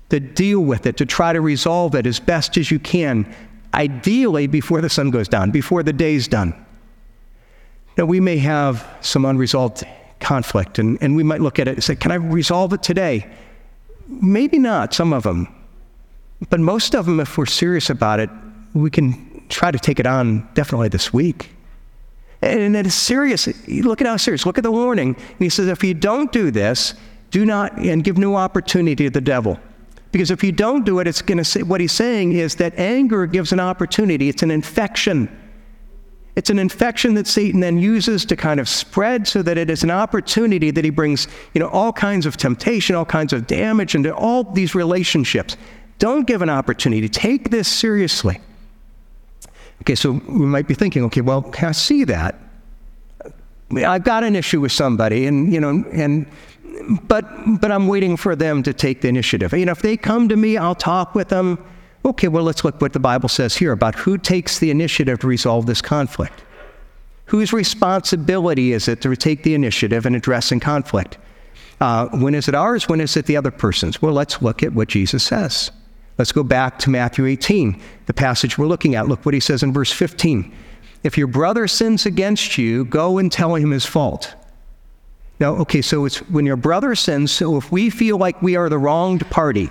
to 0.09 0.19
deal 0.19 0.61
with 0.61 0.87
it, 0.87 0.97
to 0.97 1.05
try 1.05 1.31
to 1.31 1.39
resolve 1.39 1.93
it 1.93 2.07
as 2.07 2.19
best 2.19 2.57
as 2.57 2.71
you 2.71 2.79
can, 2.79 3.31
ideally 3.75 4.47
before 4.47 4.81
the 4.81 4.89
sun 4.89 5.11
goes 5.11 5.27
down, 5.27 5.51
before 5.51 5.83
the 5.83 5.93
day's 5.93 6.27
done. 6.27 6.55
Now, 7.95 8.05
we 8.05 8.19
may 8.19 8.37
have 8.37 8.83
some 9.01 9.25
unresolved 9.25 9.83
conflict, 10.19 10.79
and, 10.79 10.97
and 10.99 11.15
we 11.15 11.21
might 11.21 11.41
look 11.41 11.59
at 11.59 11.67
it 11.67 11.75
and 11.75 11.83
say, 11.83 11.95
Can 11.95 12.11
I 12.11 12.15
resolve 12.15 12.73
it 12.73 12.81
today? 12.81 13.29
Maybe 14.07 14.57
not, 14.57 14.95
some 14.95 15.13
of 15.13 15.21
them. 15.21 15.47
But 16.49 16.59
most 16.59 16.95
of 16.95 17.05
them, 17.05 17.19
if 17.19 17.37
we're 17.37 17.45
serious 17.45 17.91
about 17.91 18.19
it, 18.19 18.31
we 18.73 18.89
can 18.89 19.45
try 19.49 19.69
to 19.69 19.77
take 19.77 19.99
it 19.99 20.07
on 20.07 20.49
definitely 20.55 20.89
this 20.89 21.13
week. 21.13 21.52
And 22.43 22.75
it 22.75 22.85
is 22.85 22.93
serious. 22.93 23.47
Look 23.67 24.01
at 24.01 24.07
how 24.07 24.17
serious. 24.17 24.45
Look 24.45 24.57
at 24.57 24.63
the 24.63 24.71
warning. 24.71 25.15
And 25.15 25.39
he 25.39 25.49
says, 25.49 25.67
if 25.67 25.83
you 25.83 25.93
don't 25.93 26.31
do 26.31 26.51
this, 26.51 26.93
do 27.31 27.45
not, 27.45 27.77
and 27.77 28.03
give 28.03 28.17
no 28.17 28.35
opportunity 28.35 29.05
to 29.05 29.09
the 29.09 29.21
devil. 29.21 29.57
Because 30.11 30.29
if 30.29 30.43
you 30.43 30.51
don't 30.51 30.85
do 30.85 30.99
it, 30.99 31.07
it's 31.07 31.21
going 31.21 31.37
to 31.37 31.45
say, 31.45 31.63
what 31.63 31.81
he's 31.81 31.91
saying 31.91 32.33
is 32.33 32.55
that 32.57 32.77
anger 32.77 33.25
gives 33.25 33.51
an 33.51 33.59
opportunity. 33.59 34.29
It's 34.29 34.43
an 34.43 34.51
infection. 34.51 35.39
It's 36.35 36.49
an 36.49 36.59
infection 36.59 37.13
that 37.13 37.27
Satan 37.27 37.59
then 37.59 37.79
uses 37.79 38.25
to 38.25 38.35
kind 38.35 38.59
of 38.59 38.67
spread 38.67 39.27
so 39.27 39.41
that 39.41 39.57
it 39.57 39.69
is 39.69 39.83
an 39.83 39.91
opportunity 39.91 40.69
that 40.71 40.83
he 40.83 40.89
brings, 40.89 41.27
you 41.53 41.59
know, 41.59 41.69
all 41.69 41.93
kinds 41.93 42.25
of 42.25 42.37
temptation, 42.37 42.95
all 42.95 43.05
kinds 43.05 43.33
of 43.33 43.47
damage 43.47 43.95
into 43.95 44.13
all 44.13 44.43
these 44.43 44.75
relationships. 44.75 45.57
Don't 45.97 46.27
give 46.27 46.41
an 46.41 46.49
opportunity. 46.49 47.07
Take 47.07 47.51
this 47.51 47.67
seriously. 47.67 48.39
Okay, 49.83 49.95
so 49.95 50.13
we 50.13 50.45
might 50.45 50.65
be 50.65 50.73
thinking, 50.73 51.03
okay, 51.03 51.19
well, 51.19 51.41
can 51.41 51.67
I 51.67 51.71
see 51.73 52.05
that? 52.05 52.39
I've 53.75 54.05
got 54.05 54.23
an 54.23 54.33
issue 54.33 54.61
with 54.61 54.71
somebody, 54.71 55.27
and 55.27 55.51
you 55.51 55.59
know, 55.59 55.83
and 55.91 56.25
but 57.05 57.25
but 57.59 57.69
I'm 57.69 57.89
waiting 57.89 58.15
for 58.15 58.33
them 58.33 58.63
to 58.63 58.73
take 58.73 59.01
the 59.01 59.09
initiative. 59.09 59.51
You 59.51 59.65
know, 59.65 59.73
if 59.73 59.81
they 59.81 59.97
come 59.97 60.29
to 60.29 60.37
me, 60.37 60.55
I'll 60.55 60.73
talk 60.73 61.15
with 61.15 61.27
them. 61.27 61.61
Okay, 62.05 62.29
well, 62.29 62.45
let's 62.45 62.63
look 62.63 62.79
what 62.79 62.93
the 62.93 62.99
Bible 63.01 63.27
says 63.27 63.57
here 63.57 63.73
about 63.73 63.95
who 63.95 64.17
takes 64.17 64.59
the 64.59 64.71
initiative 64.71 65.19
to 65.19 65.27
resolve 65.27 65.65
this 65.65 65.81
conflict. 65.81 66.45
Whose 67.25 67.51
responsibility 67.51 68.71
is 68.71 68.87
it 68.87 69.01
to 69.01 69.13
take 69.17 69.43
the 69.43 69.53
initiative 69.53 70.05
in 70.05 70.15
addressing 70.15 70.61
conflict? 70.61 71.17
Uh, 71.81 72.07
when 72.07 72.35
is 72.35 72.47
it 72.47 72.55
ours? 72.55 72.87
When 72.87 73.01
is 73.01 73.17
it 73.17 73.25
the 73.25 73.35
other 73.35 73.51
person's? 73.51 74.01
Well, 74.01 74.13
let's 74.13 74.41
look 74.41 74.63
at 74.63 74.71
what 74.71 74.87
Jesus 74.87 75.23
says. 75.23 75.71
Let's 76.17 76.31
go 76.31 76.43
back 76.43 76.77
to 76.79 76.89
Matthew 76.89 77.25
18, 77.25 77.81
the 78.05 78.13
passage 78.13 78.57
we're 78.57 78.67
looking 78.67 78.95
at. 78.95 79.07
Look 79.07 79.25
what 79.25 79.33
he 79.33 79.39
says 79.39 79.63
in 79.63 79.73
verse 79.73 79.91
15. 79.91 80.53
If 81.03 81.17
your 81.17 81.27
brother 81.27 81.67
sins 81.67 82.05
against 82.05 82.57
you, 82.57 82.85
go 82.85 83.17
and 83.17 83.31
tell 83.31 83.55
him 83.55 83.71
his 83.71 83.85
fault. 83.85 84.35
Now, 85.39 85.55
okay, 85.55 85.81
so 85.81 86.05
it's 86.05 86.19
when 86.29 86.45
your 86.45 86.55
brother 86.55 86.95
sins, 86.95 87.31
so 87.31 87.57
if 87.57 87.71
we 87.71 87.89
feel 87.89 88.17
like 88.17 88.41
we 88.41 88.55
are 88.55 88.69
the 88.69 88.77
wronged 88.77 89.29
party, 89.29 89.69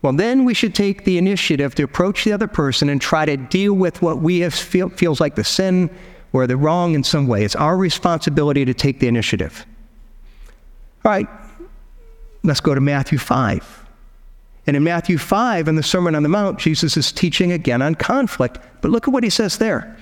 well, 0.00 0.12
then 0.12 0.44
we 0.44 0.54
should 0.54 0.74
take 0.74 1.04
the 1.04 1.18
initiative 1.18 1.74
to 1.74 1.82
approach 1.82 2.24
the 2.24 2.32
other 2.32 2.46
person 2.46 2.88
and 2.88 3.00
try 3.00 3.24
to 3.24 3.36
deal 3.36 3.72
with 3.72 4.02
what 4.02 4.18
we 4.18 4.40
have 4.40 4.54
feel, 4.54 4.88
feels 4.90 5.20
like 5.20 5.34
the 5.34 5.44
sin 5.44 5.90
or 6.32 6.46
the 6.46 6.56
wrong 6.56 6.94
in 6.94 7.02
some 7.02 7.26
way. 7.26 7.44
It's 7.44 7.56
our 7.56 7.76
responsibility 7.76 8.64
to 8.64 8.74
take 8.74 9.00
the 9.00 9.08
initiative. 9.08 9.66
All 11.04 11.10
right, 11.10 11.28
let's 12.42 12.60
go 12.60 12.74
to 12.74 12.80
Matthew 12.80 13.18
5. 13.18 13.83
And 14.66 14.76
in 14.76 14.84
Matthew 14.84 15.18
5, 15.18 15.68
in 15.68 15.76
the 15.76 15.82
Sermon 15.82 16.14
on 16.14 16.22
the 16.22 16.28
Mount, 16.28 16.58
Jesus 16.58 16.96
is 16.96 17.12
teaching 17.12 17.52
again 17.52 17.82
on 17.82 17.94
conflict. 17.94 18.58
But 18.80 18.90
look 18.90 19.06
at 19.06 19.12
what 19.12 19.24
he 19.24 19.30
says 19.30 19.58
there. 19.58 19.96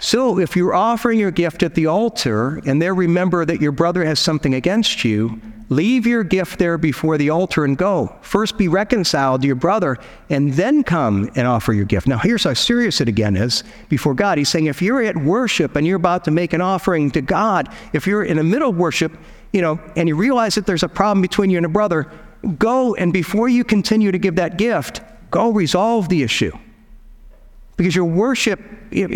So, 0.00 0.38
if 0.38 0.54
you're 0.54 0.74
offering 0.74 1.18
your 1.18 1.32
gift 1.32 1.64
at 1.64 1.74
the 1.74 1.86
altar 1.86 2.60
and 2.64 2.80
there 2.80 2.94
remember 2.94 3.44
that 3.44 3.60
your 3.60 3.72
brother 3.72 4.04
has 4.04 4.20
something 4.20 4.54
against 4.54 5.04
you, 5.04 5.40
leave 5.70 6.06
your 6.06 6.22
gift 6.22 6.60
there 6.60 6.78
before 6.78 7.18
the 7.18 7.30
altar 7.30 7.64
and 7.64 7.76
go. 7.76 8.14
First 8.22 8.56
be 8.56 8.68
reconciled 8.68 9.40
to 9.40 9.48
your 9.48 9.56
brother 9.56 9.96
and 10.30 10.52
then 10.52 10.84
come 10.84 11.28
and 11.34 11.48
offer 11.48 11.72
your 11.72 11.84
gift. 11.84 12.06
Now, 12.06 12.18
here's 12.18 12.44
how 12.44 12.54
serious 12.54 13.00
it 13.00 13.08
again 13.08 13.36
is 13.36 13.64
before 13.88 14.14
God. 14.14 14.38
He's 14.38 14.48
saying 14.48 14.66
if 14.66 14.80
you're 14.80 15.02
at 15.02 15.16
worship 15.16 15.74
and 15.74 15.84
you're 15.84 15.96
about 15.96 16.24
to 16.26 16.30
make 16.30 16.52
an 16.52 16.60
offering 16.60 17.10
to 17.10 17.20
God, 17.20 17.68
if 17.92 18.06
you're 18.06 18.22
in 18.22 18.36
the 18.36 18.44
middle 18.44 18.70
of 18.70 18.76
worship, 18.76 19.18
you 19.52 19.62
know, 19.62 19.80
and 19.96 20.08
you 20.08 20.14
realize 20.14 20.54
that 20.54 20.64
there's 20.64 20.84
a 20.84 20.88
problem 20.88 21.22
between 21.22 21.50
you 21.50 21.56
and 21.56 21.66
a 21.66 21.70
brother, 21.70 22.08
go 22.58 22.94
and 22.94 23.12
before 23.12 23.48
you 23.48 23.64
continue 23.64 24.12
to 24.12 24.18
give 24.18 24.36
that 24.36 24.58
gift, 24.58 25.00
go 25.30 25.50
resolve 25.50 26.08
the 26.08 26.22
issue. 26.22 26.52
Because 27.76 27.94
your 27.94 28.06
worship, 28.06 28.60
you 28.90 29.08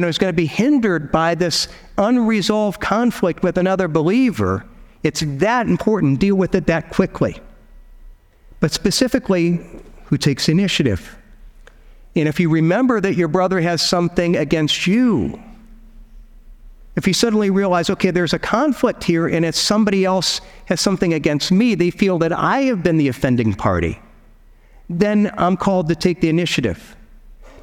know, 0.00 0.08
is 0.08 0.18
going 0.18 0.32
to 0.32 0.36
be 0.36 0.46
hindered 0.46 1.12
by 1.12 1.34
this 1.34 1.68
unresolved 1.98 2.80
conflict 2.80 3.42
with 3.42 3.58
another 3.58 3.86
believer. 3.86 4.64
It's 5.04 5.22
that 5.24 5.68
important. 5.68 6.18
Deal 6.18 6.34
with 6.34 6.54
it 6.54 6.66
that 6.66 6.90
quickly. 6.90 7.40
But 8.58 8.72
specifically, 8.72 9.60
who 10.06 10.18
takes 10.18 10.48
initiative? 10.48 11.16
And 12.16 12.26
if 12.26 12.40
you 12.40 12.50
remember 12.50 13.00
that 13.00 13.14
your 13.14 13.28
brother 13.28 13.60
has 13.60 13.80
something 13.82 14.36
against 14.36 14.88
you, 14.88 15.40
if 16.98 17.06
you 17.06 17.14
suddenly 17.14 17.48
realize, 17.48 17.88
okay, 17.90 18.10
there's 18.10 18.32
a 18.32 18.38
conflict 18.38 19.04
here 19.04 19.28
and 19.28 19.44
it's 19.44 19.58
somebody 19.58 20.04
else 20.04 20.40
has 20.66 20.80
something 20.80 21.14
against 21.14 21.52
me, 21.52 21.74
they 21.76 21.90
feel 21.90 22.18
that 22.18 22.32
I 22.32 22.62
have 22.62 22.82
been 22.82 22.96
the 22.96 23.08
offending 23.08 23.54
party, 23.54 24.00
then 24.90 25.32
I'm 25.38 25.56
called 25.56 25.88
to 25.88 25.94
take 25.94 26.20
the 26.20 26.28
initiative. 26.28 26.96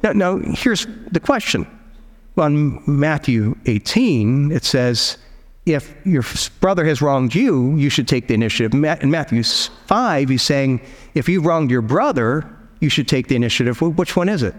Now, 0.02 0.12
now 0.12 0.38
here's 0.38 0.86
the 1.10 1.20
question. 1.20 1.66
On 2.38 2.82
Matthew 2.86 3.56
18, 3.66 4.52
it 4.52 4.64
says, 4.64 5.18
if 5.66 5.94
your 6.04 6.24
brother 6.60 6.84
has 6.86 7.02
wronged 7.02 7.34
you, 7.34 7.76
you 7.76 7.90
should 7.90 8.08
take 8.08 8.28
the 8.28 8.34
initiative. 8.34 8.72
In 8.72 9.10
Matthew 9.10 9.42
5, 9.42 10.28
he's 10.28 10.42
saying, 10.42 10.80
if 11.14 11.28
you've 11.28 11.44
wronged 11.44 11.70
your 11.70 11.82
brother, 11.82 12.48
you 12.80 12.88
should 12.88 13.08
take 13.08 13.28
the 13.28 13.36
initiative. 13.36 13.80
Which 13.82 14.16
one 14.16 14.28
is 14.28 14.42
it? 14.42 14.54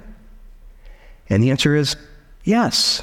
And 1.30 1.42
the 1.42 1.50
answer 1.50 1.76
is 1.76 1.96
yes. 2.44 3.02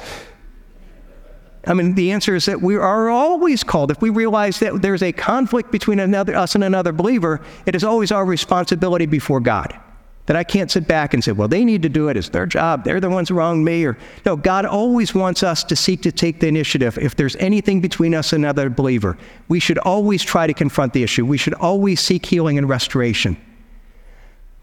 I 1.67 1.73
mean, 1.73 1.95
the 1.95 2.11
answer 2.11 2.35
is 2.35 2.45
that 2.45 2.61
we 2.61 2.75
are 2.75 3.09
always 3.09 3.63
called. 3.63 3.89
If 3.91 4.01
we 4.01 4.09
realize 4.09 4.59
that 4.59 4.81
there's 4.81 5.01
a 5.01 5.11
conflict 5.11 5.71
between 5.71 5.99
another, 5.99 6.35
us 6.35 6.55
and 6.55 6.63
another 6.63 6.91
believer, 6.91 7.41
it 7.65 7.75
is 7.75 7.83
always 7.83 8.11
our 8.11 8.25
responsibility 8.25 9.05
before 9.05 9.39
God. 9.39 9.79
That 10.27 10.35
I 10.35 10.43
can't 10.43 10.71
sit 10.71 10.87
back 10.87 11.13
and 11.13 11.23
say, 11.23 11.31
well, 11.33 11.47
they 11.47 11.63
need 11.63 11.83
to 11.83 11.89
do 11.89 12.07
it. 12.09 12.17
It's 12.17 12.29
their 12.29 12.47
job. 12.47 12.83
They're 12.83 12.99
the 12.99 13.09
ones 13.09 13.29
who 13.29 13.35
wronged 13.35 13.63
me. 13.63 13.85
Or 13.85 13.95
no, 14.25 14.35
God 14.35 14.65
always 14.65 15.13
wants 15.13 15.43
us 15.43 15.63
to 15.65 15.75
seek 15.75 16.01
to 16.01 16.11
take 16.11 16.39
the 16.39 16.47
initiative. 16.47 16.97
If 16.97 17.15
there's 17.15 17.35
anything 17.35 17.79
between 17.79 18.15
us 18.15 18.33
and 18.33 18.43
another 18.43 18.69
believer, 18.69 19.17
we 19.49 19.59
should 19.59 19.77
always 19.79 20.23
try 20.23 20.47
to 20.47 20.53
confront 20.53 20.93
the 20.93 21.03
issue. 21.03 21.25
We 21.25 21.37
should 21.37 21.53
always 21.53 21.99
seek 21.99 22.25
healing 22.25 22.57
and 22.57 22.67
restoration. 22.67 23.37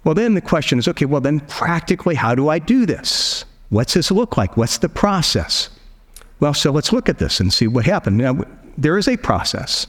Well, 0.03 0.15
then 0.15 0.35
the 0.35 0.41
question 0.41 0.81
is, 0.81 0.89
okay, 0.89 1.05
well, 1.05 1.21
then 1.21 1.41
practically, 1.41 2.17
how 2.17 2.35
do 2.35 2.49
I 2.49 2.59
do 2.59 2.85
this? 2.85 3.45
What's 3.69 3.95
this 3.95 4.11
look 4.11 4.37
like? 4.37 4.57
What's 4.57 4.79
the 4.79 4.89
process? 4.89 5.71
Well, 6.43 6.55
so 6.55 6.73
let's 6.73 6.93
look 6.93 7.09
at 7.09 7.19
this 7.19 7.39
and 7.39 7.53
see 7.53 7.69
what 7.69 7.87
happened. 7.87 8.19
Now, 8.19 8.41
there 8.77 8.99
is 8.99 9.07
a 9.07 9.17
process. 9.17 9.87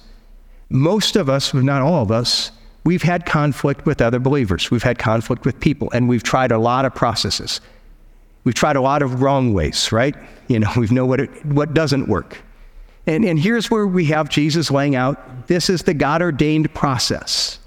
Most 0.69 1.15
of 1.15 1.27
us, 1.27 1.51
if 1.51 1.63
not 1.63 1.81
all 1.81 2.03
of 2.03 2.11
us, 2.11 2.51
we've 2.83 3.01
had 3.01 3.25
conflict 3.25 3.87
with 3.87 4.03
other 4.03 4.19
believers. 4.19 4.69
We've 4.69 4.83
had 4.83 4.99
conflict 4.99 5.47
with 5.47 5.59
people, 5.59 5.89
and 5.95 6.07
we've 6.07 6.21
tried 6.21 6.51
a 6.51 6.59
lot 6.59 6.85
of 6.85 6.93
processes. 6.93 7.59
We've 8.43 8.53
tried 8.53 8.75
a 8.75 8.81
lot 8.81 9.01
of 9.01 9.23
wrong 9.23 9.55
ways, 9.55 9.91
right? 9.91 10.15
You 10.47 10.59
know, 10.59 10.71
we 10.77 10.85
know 10.89 11.07
what, 11.07 11.21
it, 11.21 11.43
what 11.43 11.73
doesn't 11.73 12.07
work. 12.07 12.37
And, 13.07 13.25
and 13.25 13.39
here's 13.39 13.71
where 13.71 13.87
we 13.87 14.05
have 14.05 14.29
Jesus 14.29 14.69
laying 14.69 14.95
out 14.95 15.47
this 15.47 15.71
is 15.71 15.81
the 15.81 15.95
God 15.95 16.21
ordained 16.21 16.71
process. 16.75 17.57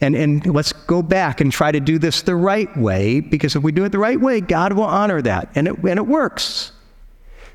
And, 0.00 0.16
and 0.16 0.46
let's 0.46 0.72
go 0.72 1.02
back 1.02 1.42
and 1.42 1.52
try 1.52 1.72
to 1.72 1.78
do 1.78 1.98
this 1.98 2.22
the 2.22 2.36
right 2.36 2.74
way, 2.74 3.20
because 3.20 3.54
if 3.54 3.62
we 3.62 3.70
do 3.70 3.84
it 3.84 3.92
the 3.92 3.98
right 3.98 4.18
way, 4.18 4.40
God 4.40 4.72
will 4.72 4.84
honor 4.84 5.20
that. 5.20 5.50
And 5.54 5.68
it, 5.68 5.76
and 5.76 5.98
it 5.98 6.06
works. 6.06 6.72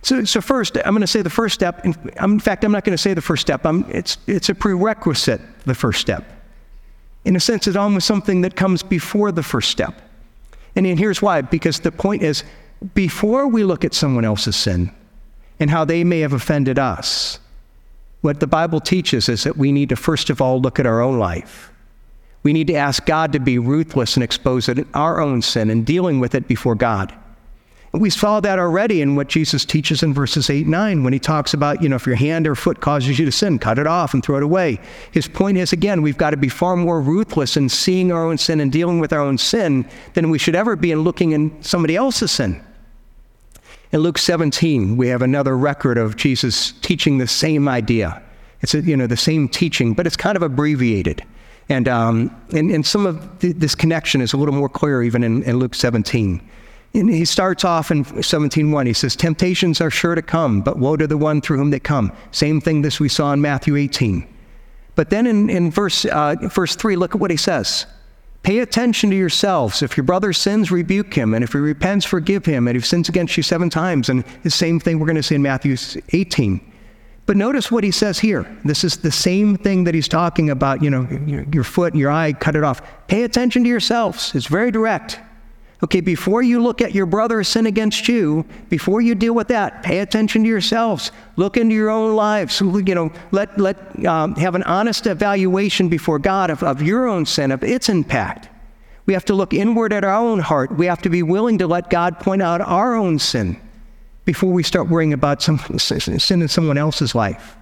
So, 0.06 0.24
so 0.24 0.40
first, 0.40 0.78
I'm 0.78 0.94
going 0.94 1.02
to 1.02 1.08
say 1.08 1.24
the 1.24 1.32
first 1.32 1.56
step. 1.56 1.84
In, 1.84 1.96
in 2.22 2.40
fact, 2.40 2.64
I'm 2.64 2.72
not 2.72 2.84
going 2.84 2.96
to 2.96 3.02
say 3.02 3.16
the 3.16 3.24
first 3.24 3.42
step. 3.42 3.66
I'm, 3.66 3.90
it's, 3.90 4.20
it's 4.28 4.50
a 4.50 4.54
prerequisite, 4.54 5.42
the 5.66 5.74
first 5.74 6.00
step. 6.00 6.24
In 7.26 7.36
a 7.36 7.40
sense, 7.40 7.66
it's 7.66 7.76
almost 7.76 8.06
something 8.06 8.42
that 8.42 8.56
comes 8.56 8.84
before 8.84 9.32
the 9.32 9.42
first 9.42 9.72
step. 9.72 10.00
And 10.76 10.86
here's 10.86 11.24
why 11.24 11.42
because 11.42 11.80
the 11.80 11.92
point 11.92 12.22
is, 12.22 12.44
before 12.94 13.48
we 13.48 13.64
look 13.64 13.84
at 13.84 13.96
someone 13.96 14.26
else's 14.26 14.56
sin 14.56 14.92
and 15.60 15.72
how 15.72 15.86
they 15.86 16.04
may 16.04 16.20
have 16.20 16.34
offended 16.34 16.78
us, 16.78 17.40
what 18.22 18.40
the 18.40 18.46
Bible 18.46 18.82
teaches 18.82 19.28
is 19.28 19.44
that 19.44 19.58
we 19.58 19.72
need 19.72 19.90
to 19.90 19.96
first 19.96 20.30
of 20.30 20.40
all 20.40 20.62
look 20.62 20.80
at 20.80 20.86
our 20.86 21.02
own 21.02 21.18
life. 21.18 21.72
We 22.44 22.54
need 22.54 22.68
to 22.68 22.76
ask 22.76 23.08
God 23.08 23.34
to 23.34 23.40
be 23.40 23.58
ruthless 23.58 24.16
and 24.16 24.24
expose 24.24 24.70
it, 24.70 24.86
our 24.94 25.20
own 25.20 25.42
sin 25.42 25.72
and 25.72 25.84
dealing 25.84 26.20
with 26.20 26.36
it 26.36 26.48
before 26.48 26.76
God. 26.76 27.12
We 27.98 28.10
saw 28.10 28.40
that 28.42 28.60
already 28.60 29.02
in 29.02 29.16
what 29.16 29.28
Jesus 29.28 29.64
teaches 29.64 30.04
in 30.04 30.14
verses 30.14 30.50
8 30.50 30.64
and 30.64 30.72
9 30.72 31.04
when 31.04 31.14
he 31.14 31.20
talks 31.20 31.54
about, 31.54 31.82
you 31.82 31.88
know, 31.88 31.96
if 31.96 32.06
your 32.06 32.16
hand 32.16 32.46
or 32.46 32.56
foot 32.56 32.82
causes 32.82 33.18
you 33.18 33.26
to 33.26 33.32
sin, 33.32 33.58
cut 33.58 33.80
it 33.80 33.88
off 33.88 34.14
and 34.14 34.24
throw 34.24 34.38
it 34.38 34.44
away. 34.44 34.80
His 35.12 35.28
point 35.28 35.58
is, 35.58 35.72
again, 35.72 36.02
we've 36.02 36.18
got 36.18 36.32
to 36.32 36.38
be 36.38 36.50
far 36.50 36.76
more 36.76 37.00
ruthless 37.00 37.56
in 37.56 37.70
seeing 37.70 38.12
our 38.12 38.26
own 38.26 38.38
sin 38.38 38.60
and 38.60 38.72
dealing 38.72 39.00
with 39.00 39.14
our 39.14 39.22
own 39.22 39.38
sin 39.38 39.88
than 40.14 40.30
we 40.30 40.38
should 40.38 40.56
ever 40.56 40.76
be 40.76 40.92
in 40.92 41.02
looking 41.02 41.32
in 41.32 41.62
somebody 41.64 41.96
else's 41.96 42.32
sin. 42.32 42.62
In 43.92 44.02
Luke 44.02 44.18
17, 44.18 44.98
we 44.98 45.08
have 45.08 45.22
another 45.22 45.58
record 45.58 45.98
of 45.98 46.18
Jesus 46.18 46.74
teaching 46.82 47.18
the 47.18 47.28
same 47.28 47.68
idea. 47.68 48.22
It's, 48.62 48.74
a, 48.74 48.82
you 48.82 48.98
know, 48.98 49.08
the 49.08 49.16
same 49.16 49.48
teaching, 49.48 49.94
but 49.94 50.06
it's 50.06 50.18
kind 50.18 50.36
of 50.36 50.42
abbreviated. 50.42 51.24
And, 51.70 51.88
um, 51.88 52.36
and, 52.52 52.72
and 52.72 52.86
some 52.86 53.06
of 53.06 53.40
th- 53.40 53.56
this 53.56 53.74
connection 53.74 54.22
is 54.22 54.34
a 54.34 54.38
little 54.38 54.54
more 54.54 54.70
clear 54.70 55.02
even 55.02 55.24
in, 55.24 55.44
in 55.44 55.60
Luke 55.60 55.76
17. 55.76 56.42
And 56.94 57.10
he 57.10 57.26
starts 57.26 57.66
off 57.66 57.92
in 57.92 58.06
17.1. 58.06 58.88
He 58.88 58.94
says, 58.94 59.16
Temptations 59.16 59.82
are 59.82 59.92
sure 59.92 60.16
to 60.16 60.22
come, 60.22 60.62
but 60.62 60.78
woe 60.78 60.96
to 60.96 61.08
the 61.08 61.18
one 61.18 61.42
through 61.42 61.58
whom 61.58 61.72
they 61.72 61.80
come. 61.80 62.12
Same 62.32 62.62
thing 62.62 62.82
this 62.82 63.00
we 63.00 63.10
saw 63.10 63.34
in 63.34 63.42
Matthew 63.42 63.76
18. 63.76 64.26
But 64.96 65.10
then 65.10 65.28
in, 65.28 65.50
in 65.50 65.72
verse, 65.72 66.06
uh, 66.06 66.36
verse 66.42 66.76
3, 66.76 66.96
look 66.96 67.14
at 67.14 67.22
what 67.22 67.32
he 67.32 67.38
says. 67.38 67.86
Pay 68.44 68.60
attention 68.60 69.10
to 69.10 69.16
yourselves. 69.16 69.82
If 69.82 69.98
your 69.98 70.04
brother 70.04 70.32
sins, 70.32 70.72
rebuke 70.72 71.14
him. 71.14 71.34
And 71.34 71.44
if 71.44 71.52
he 71.52 71.58
repents, 71.58 72.06
forgive 72.06 72.46
him. 72.46 72.68
And 72.68 72.78
if 72.78 72.84
he 72.84 72.88
sins 72.88 73.10
against 73.10 73.36
you 73.36 73.44
seven 73.44 73.70
times, 73.70 74.08
and 74.08 74.24
the 74.44 74.52
same 74.52 74.80
thing 74.80 75.00
we're 75.00 75.08
going 75.08 75.16
to 75.16 75.24
see 75.24 75.36
in 75.36 75.42
Matthew 75.42 75.76
18. 76.14 76.74
But 77.26 77.38
notice 77.38 77.72
what 77.72 77.84
he 77.84 77.90
says 77.90 78.20
here. 78.20 78.44
This 78.64 78.84
is 78.84 78.98
the 78.98 79.12
same 79.12 79.58
thing 79.58 79.84
that 79.86 79.96
he's 79.96 80.08
talking 80.08 80.52
about, 80.52 80.84
you 80.84 80.92
know, 80.92 81.08
your 81.52 81.64
foot, 81.64 81.94
and 81.94 82.00
your 82.00 82.12
eye, 82.12 82.34
cut 82.34 82.56
it 82.56 82.64
off. 82.64 82.82
Pay 83.08 83.24
attention 83.24 83.64
to 83.64 83.70
yourselves. 83.70 84.36
It's 84.36 84.46
very 84.46 84.70
direct. 84.70 85.20
Okay, 85.84 86.00
before 86.00 86.42
you 86.42 86.62
look 86.62 86.82
at 86.82 86.96
your 86.96 87.06
brother's 87.06 87.50
sin 87.50 87.66
against 87.66 88.08
you, 88.08 88.46
before 88.70 89.02
you 89.02 89.14
deal 89.14 89.34
with 89.34 89.50
that, 89.50 89.84
pay 89.84 90.00
attention 90.00 90.44
to 90.44 90.50
yourselves. 90.50 91.12
Look 91.36 91.58
into 91.58 91.76
your 91.76 91.90
own 91.90 92.16
lives. 92.16 92.62
You 92.62 92.96
know, 92.96 93.12
let, 93.32 93.58
let 93.60 94.06
um, 94.06 94.36
have 94.36 94.56
an 94.56 94.64
honest 94.64 95.06
evaluation 95.06 95.90
before 95.90 96.18
God 96.18 96.50
of, 96.50 96.64
of 96.64 96.82
your 96.82 97.08
own 97.08 97.26
sin, 97.26 97.52
of 97.52 97.64
its 97.64 97.90
impact. 97.90 98.50
We 99.06 99.14
have 99.14 99.26
to 99.26 99.36
look 99.36 99.54
inward 99.54 99.92
at 99.92 100.04
our 100.04 100.16
own 100.16 100.40
heart. 100.40 100.76
We 100.76 100.86
have 100.86 101.02
to 101.04 101.10
be 101.10 101.24
willing 101.24 101.58
to 101.60 101.68
let 101.68 101.90
God 101.90 102.20
point 102.20 102.42
out 102.42 102.62
our 102.62 102.96
own 102.96 103.20
sin 103.20 103.60
before 104.24 104.52
we 104.52 104.64
start 104.64 104.90
worrying 104.90 105.14
about 105.14 105.42
some 105.42 105.60
sin 105.78 106.42
in 106.42 106.48
someone 106.48 106.78
else's 106.78 107.14
life. 107.14 107.58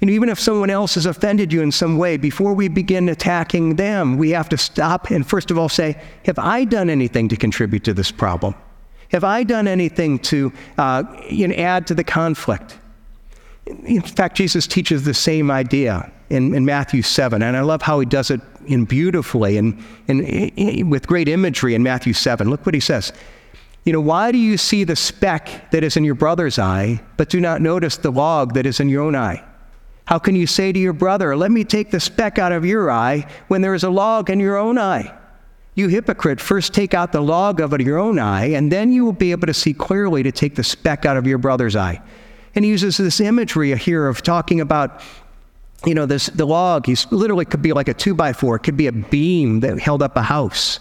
And 0.00 0.10
even 0.10 0.28
if 0.28 0.38
someone 0.38 0.68
else 0.68 0.94
has 0.94 1.06
offended 1.06 1.52
you 1.52 1.62
in 1.62 1.72
some 1.72 1.96
way, 1.96 2.16
before 2.16 2.52
we 2.52 2.68
begin 2.68 3.08
attacking 3.08 3.76
them, 3.76 4.18
we 4.18 4.30
have 4.30 4.48
to 4.50 4.58
stop 4.58 5.10
and 5.10 5.26
first 5.26 5.50
of 5.50 5.58
all 5.58 5.68
say, 5.68 6.00
Have 6.26 6.38
I 6.38 6.64
done 6.64 6.90
anything 6.90 7.28
to 7.28 7.36
contribute 7.36 7.84
to 7.84 7.94
this 7.94 8.10
problem? 8.10 8.54
Have 9.10 9.24
I 9.24 9.44
done 9.44 9.68
anything 9.68 10.18
to 10.20 10.52
uh, 10.78 11.04
you 11.30 11.48
know, 11.48 11.54
add 11.54 11.86
to 11.86 11.94
the 11.94 12.04
conflict? 12.04 12.78
In 13.84 14.02
fact, 14.02 14.36
Jesus 14.36 14.66
teaches 14.66 15.04
the 15.04 15.14
same 15.14 15.50
idea 15.50 16.10
in, 16.28 16.54
in, 16.54 16.64
Matthew 16.64 17.02
7, 17.02 17.42
and 17.42 17.56
I 17.56 17.60
love 17.60 17.82
how 17.82 17.98
he 18.00 18.06
does 18.06 18.30
it 18.30 18.40
in 18.66 18.84
beautifully 18.84 19.56
and, 19.56 19.82
and 20.08 20.90
with 20.90 21.06
great 21.06 21.28
imagery 21.28 21.74
in 21.74 21.82
Matthew 21.82 22.12
7. 22.12 22.48
Look 22.50 22.66
what 22.66 22.74
he 22.74 22.80
says. 22.80 23.12
You 23.84 23.92
know, 23.92 24.00
why 24.00 24.32
do 24.32 24.38
you 24.38 24.56
see 24.56 24.84
the 24.84 24.96
speck 24.96 25.70
that 25.70 25.84
is 25.84 25.96
in 25.96 26.04
your 26.04 26.16
brother's 26.16 26.58
eye, 26.58 27.00
but 27.16 27.28
do 27.28 27.40
not 27.40 27.60
notice 27.60 27.96
the 27.96 28.10
log 28.10 28.54
that 28.54 28.66
is 28.66 28.80
in 28.80 28.88
your 28.88 29.02
own 29.02 29.14
eye? 29.14 29.42
How 30.06 30.18
can 30.20 30.36
you 30.36 30.46
say 30.46 30.72
to 30.72 30.78
your 30.78 30.92
brother, 30.92 31.36
Let 31.36 31.50
me 31.50 31.64
take 31.64 31.90
the 31.90 32.00
speck 32.00 32.38
out 32.38 32.52
of 32.52 32.64
your 32.64 32.90
eye 32.90 33.26
when 33.48 33.60
there 33.60 33.74
is 33.74 33.84
a 33.84 33.90
log 33.90 34.30
in 34.30 34.40
your 34.40 34.56
own 34.56 34.78
eye? 34.78 35.12
You 35.74 35.88
hypocrite, 35.88 36.40
first 36.40 36.72
take 36.72 36.94
out 36.94 37.12
the 37.12 37.20
log 37.20 37.60
of 37.60 37.78
your 37.80 37.98
own 37.98 38.18
eye, 38.18 38.46
and 38.46 38.72
then 38.72 38.92
you 38.92 39.04
will 39.04 39.12
be 39.12 39.30
able 39.32 39.46
to 39.46 39.54
see 39.54 39.74
clearly 39.74 40.22
to 40.22 40.32
take 40.32 40.54
the 40.54 40.64
speck 40.64 41.04
out 41.04 41.18
of 41.18 41.26
your 41.26 41.36
brother's 41.36 41.76
eye. 41.76 42.00
And 42.54 42.64
he 42.64 42.70
uses 42.70 42.96
this 42.96 43.20
imagery 43.20 43.76
here 43.76 44.08
of 44.08 44.22
talking 44.22 44.62
about, 44.62 45.02
you 45.84 45.94
know, 45.94 46.06
this 46.06 46.26
the 46.26 46.46
log. 46.46 46.86
He's 46.86 47.10
literally 47.12 47.44
could 47.44 47.60
be 47.60 47.74
like 47.74 47.88
a 47.88 47.94
two 47.94 48.14
by 48.14 48.32
four. 48.32 48.56
It 48.56 48.60
could 48.60 48.78
be 48.78 48.86
a 48.86 48.92
beam 48.92 49.60
that 49.60 49.78
held 49.78 50.02
up 50.02 50.16
a 50.16 50.22
house. 50.22 50.80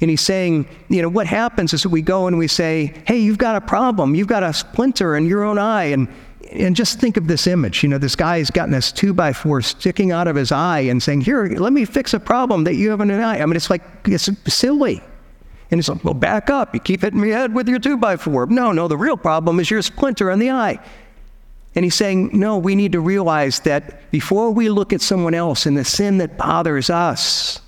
And 0.00 0.10
he's 0.10 0.20
saying, 0.20 0.66
you 0.88 1.00
know, 1.00 1.08
what 1.08 1.28
happens 1.28 1.72
is 1.72 1.86
we 1.86 2.02
go 2.02 2.26
and 2.26 2.36
we 2.36 2.48
say, 2.48 3.00
hey, 3.06 3.18
you've 3.18 3.38
got 3.38 3.54
a 3.54 3.60
problem. 3.60 4.16
You've 4.16 4.26
got 4.26 4.42
a 4.42 4.52
splinter 4.52 5.16
in 5.16 5.26
your 5.26 5.44
own 5.44 5.58
eye. 5.58 5.84
And 5.84 6.08
and 6.52 6.76
just 6.76 7.00
think 7.00 7.16
of 7.16 7.26
this 7.26 7.46
image. 7.46 7.82
You 7.82 7.88
know, 7.88 7.98
this 7.98 8.16
guy's 8.16 8.50
gotten 8.50 8.72
this 8.72 8.92
two 8.92 9.14
by 9.14 9.32
four 9.32 9.62
sticking 9.62 10.12
out 10.12 10.28
of 10.28 10.36
his 10.36 10.52
eye 10.52 10.80
and 10.80 11.02
saying, 11.02 11.22
Here, 11.22 11.46
let 11.46 11.72
me 11.72 11.84
fix 11.84 12.14
a 12.14 12.20
problem 12.20 12.64
that 12.64 12.74
you 12.74 12.90
have 12.90 13.00
in 13.00 13.10
an 13.10 13.20
eye. 13.20 13.40
I 13.40 13.46
mean, 13.46 13.56
it's 13.56 13.70
like, 13.70 13.82
it's 14.06 14.28
silly. 14.52 15.02
And 15.70 15.78
he's 15.78 15.88
like, 15.88 16.04
Well, 16.04 16.14
back 16.14 16.50
up. 16.50 16.74
You 16.74 16.80
keep 16.80 17.00
hitting 17.02 17.20
me 17.20 17.30
head 17.30 17.54
with 17.54 17.68
your 17.68 17.78
two 17.78 17.96
by 17.96 18.16
four. 18.16 18.46
No, 18.46 18.72
no, 18.72 18.88
the 18.88 18.96
real 18.96 19.16
problem 19.16 19.60
is 19.60 19.70
your 19.70 19.82
splinter 19.82 20.30
in 20.30 20.38
the 20.38 20.50
eye. 20.50 20.78
And 21.74 21.84
he's 21.84 21.94
saying, 21.94 22.30
No, 22.32 22.58
we 22.58 22.74
need 22.74 22.92
to 22.92 23.00
realize 23.00 23.60
that 23.60 24.10
before 24.10 24.50
we 24.50 24.68
look 24.68 24.92
at 24.92 25.00
someone 25.00 25.34
else 25.34 25.66
and 25.66 25.76
the 25.76 25.84
sin 25.84 26.18
that 26.18 26.36
bothers 26.36 26.90
us, 26.90 27.60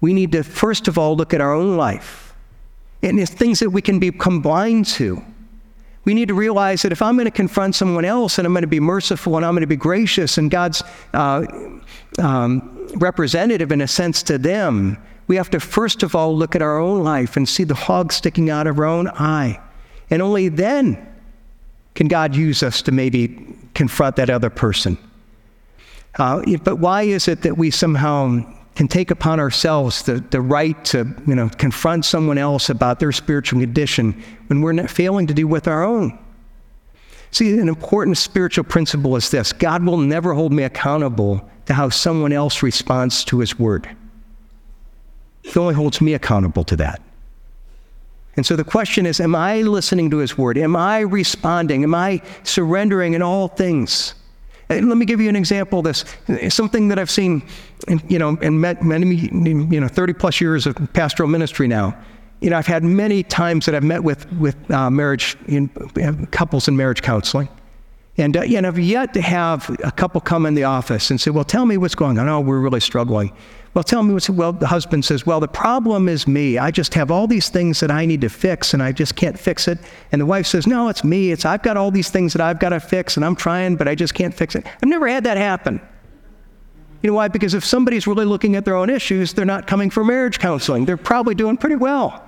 we 0.00 0.12
need 0.12 0.32
to 0.32 0.42
first 0.42 0.88
of 0.88 0.98
all 0.98 1.16
look 1.16 1.32
at 1.32 1.40
our 1.40 1.54
own 1.54 1.76
life. 1.76 2.34
And 3.02 3.18
it's 3.18 3.32
things 3.32 3.60
that 3.60 3.70
we 3.70 3.82
can 3.82 3.98
become 3.98 4.40
blind 4.40 4.86
to 4.86 5.22
we 6.04 6.14
need 6.14 6.28
to 6.28 6.34
realize 6.34 6.82
that 6.82 6.92
if 6.92 7.00
I'm 7.00 7.16
going 7.16 7.26
to 7.26 7.30
confront 7.30 7.74
someone 7.74 8.04
else 8.04 8.38
and 8.38 8.46
I'm 8.46 8.52
going 8.52 8.62
to 8.62 8.68
be 8.68 8.80
merciful 8.80 9.36
and 9.36 9.44
I'm 9.44 9.52
going 9.54 9.62
to 9.62 9.66
be 9.66 9.76
gracious 9.76 10.38
and 10.38 10.50
God's 10.50 10.82
uh, 11.14 11.46
um, 12.18 12.86
representative 12.96 13.72
in 13.72 13.80
a 13.80 13.88
sense 13.88 14.22
to 14.24 14.38
them, 14.38 14.98
we 15.26 15.36
have 15.36 15.50
to 15.50 15.60
first 15.60 16.02
of 16.02 16.14
all 16.14 16.36
look 16.36 16.54
at 16.54 16.62
our 16.62 16.78
own 16.78 17.02
life 17.02 17.36
and 17.36 17.48
see 17.48 17.64
the 17.64 17.74
hog 17.74 18.12
sticking 18.12 18.50
out 18.50 18.66
of 18.66 18.78
our 18.78 18.84
own 18.84 19.08
eye. 19.08 19.60
And 20.10 20.20
only 20.20 20.48
then 20.48 21.06
can 21.94 22.08
God 22.08 22.36
use 22.36 22.62
us 22.62 22.82
to 22.82 22.92
maybe 22.92 23.56
confront 23.74 24.16
that 24.16 24.28
other 24.28 24.50
person. 24.50 24.98
Uh, 26.16 26.42
but 26.62 26.76
why 26.76 27.02
is 27.02 27.28
it 27.28 27.42
that 27.42 27.56
we 27.56 27.70
somehow 27.70 28.44
can 28.74 28.88
take 28.88 29.10
upon 29.10 29.38
ourselves 29.38 30.02
the, 30.02 30.14
the 30.30 30.40
right 30.40 30.84
to 30.86 31.14
you 31.26 31.34
know, 31.34 31.48
confront 31.48 32.04
someone 32.04 32.38
else 32.38 32.70
about 32.70 32.98
their 32.98 33.12
spiritual 33.12 33.60
condition 33.60 34.20
when 34.48 34.60
we're 34.60 34.72
not 34.72 34.90
failing 34.90 35.26
to 35.28 35.34
do 35.34 35.46
with 35.46 35.68
our 35.68 35.84
own. 35.84 36.18
See, 37.30 37.58
an 37.58 37.68
important 37.68 38.16
spiritual 38.16 38.64
principle 38.64 39.16
is 39.16 39.30
this 39.30 39.52
God 39.52 39.84
will 39.84 39.98
never 39.98 40.34
hold 40.34 40.52
me 40.52 40.62
accountable 40.62 41.48
to 41.66 41.74
how 41.74 41.88
someone 41.88 42.32
else 42.32 42.62
responds 42.62 43.24
to 43.24 43.38
his 43.38 43.58
word. 43.58 43.88
He 45.42 45.58
only 45.58 45.74
holds 45.74 46.00
me 46.00 46.14
accountable 46.14 46.64
to 46.64 46.76
that. 46.76 47.02
And 48.36 48.44
so 48.44 48.56
the 48.56 48.64
question 48.64 49.06
is 49.06 49.20
Am 49.20 49.34
I 49.34 49.62
listening 49.62 50.10
to 50.10 50.18
his 50.18 50.36
word? 50.36 50.58
Am 50.58 50.74
I 50.74 51.00
responding? 51.00 51.84
Am 51.84 51.94
I 51.94 52.22
surrendering 52.42 53.14
in 53.14 53.22
all 53.22 53.48
things? 53.48 54.14
And 54.68 54.88
let 54.88 54.96
me 54.96 55.04
give 55.04 55.20
you 55.20 55.28
an 55.28 55.36
example 55.36 55.80
of 55.80 55.84
this. 55.84 56.04
Something 56.54 56.88
that 56.88 56.98
I've 56.98 57.10
seen, 57.10 57.42
you 58.08 58.18
know, 58.18 58.38
and 58.40 58.60
met 58.60 58.82
many, 58.82 59.16
you 59.16 59.80
know, 59.80 59.88
30 59.88 60.12
plus 60.14 60.40
years 60.40 60.66
of 60.66 60.76
pastoral 60.92 61.28
ministry 61.28 61.68
now. 61.68 61.96
You 62.40 62.50
know, 62.50 62.58
I've 62.58 62.66
had 62.66 62.82
many 62.82 63.22
times 63.22 63.66
that 63.66 63.74
I've 63.74 63.84
met 63.84 64.02
with, 64.02 64.30
with 64.34 64.70
uh, 64.70 64.90
marriage, 64.90 65.36
in, 65.46 65.68
couples 66.30 66.68
in 66.68 66.76
marriage 66.76 67.02
counseling. 67.02 67.48
And, 68.16 68.36
uh, 68.36 68.42
know, 68.42 68.68
I've 68.68 68.78
yet 68.78 69.12
to 69.14 69.20
have 69.20 69.68
a 69.82 69.90
couple 69.90 70.20
come 70.20 70.46
in 70.46 70.54
the 70.54 70.64
office 70.64 71.10
and 71.10 71.20
say, 71.20 71.30
well, 71.30 71.44
tell 71.44 71.66
me 71.66 71.76
what's 71.76 71.96
going 71.96 72.18
on. 72.18 72.28
Oh, 72.28 72.40
we're 72.40 72.60
really 72.60 72.80
struggling. 72.80 73.32
Well, 73.74 73.82
tell 73.82 74.04
me 74.04 74.14
what's, 74.14 74.30
well, 74.30 74.52
the 74.52 74.68
husband 74.68 75.04
says, 75.04 75.26
well, 75.26 75.40
the 75.40 75.48
problem 75.48 76.08
is 76.08 76.28
me. 76.28 76.58
I 76.58 76.70
just 76.70 76.94
have 76.94 77.10
all 77.10 77.26
these 77.26 77.48
things 77.48 77.80
that 77.80 77.90
I 77.90 78.06
need 78.06 78.20
to 78.20 78.28
fix 78.28 78.72
and 78.72 78.80
I 78.80 78.92
just 78.92 79.16
can't 79.16 79.36
fix 79.36 79.66
it. 79.66 79.80
And 80.12 80.20
the 80.20 80.26
wife 80.26 80.46
says, 80.46 80.64
no, 80.64 80.88
it's 80.88 81.02
me. 81.02 81.32
It's, 81.32 81.44
I've 81.44 81.62
got 81.62 81.76
all 81.76 81.90
these 81.90 82.08
things 82.08 82.32
that 82.34 82.40
I've 82.40 82.60
got 82.60 82.68
to 82.68 82.78
fix 82.78 83.16
and 83.16 83.24
I'm 83.24 83.34
trying, 83.34 83.74
but 83.74 83.88
I 83.88 83.96
just 83.96 84.14
can't 84.14 84.32
fix 84.32 84.54
it. 84.54 84.64
I've 84.64 84.88
never 84.88 85.08
had 85.08 85.24
that 85.24 85.36
happen. 85.36 85.80
You 87.02 87.10
know 87.10 87.16
why? 87.16 87.26
Because 87.26 87.52
if 87.52 87.64
somebody's 87.64 88.06
really 88.06 88.24
looking 88.24 88.54
at 88.54 88.64
their 88.64 88.76
own 88.76 88.90
issues, 88.90 89.32
they're 89.32 89.44
not 89.44 89.66
coming 89.66 89.90
for 89.90 90.04
marriage 90.04 90.38
counseling. 90.38 90.84
They're 90.84 90.96
probably 90.96 91.34
doing 91.34 91.56
pretty 91.56 91.76
well. 91.76 92.24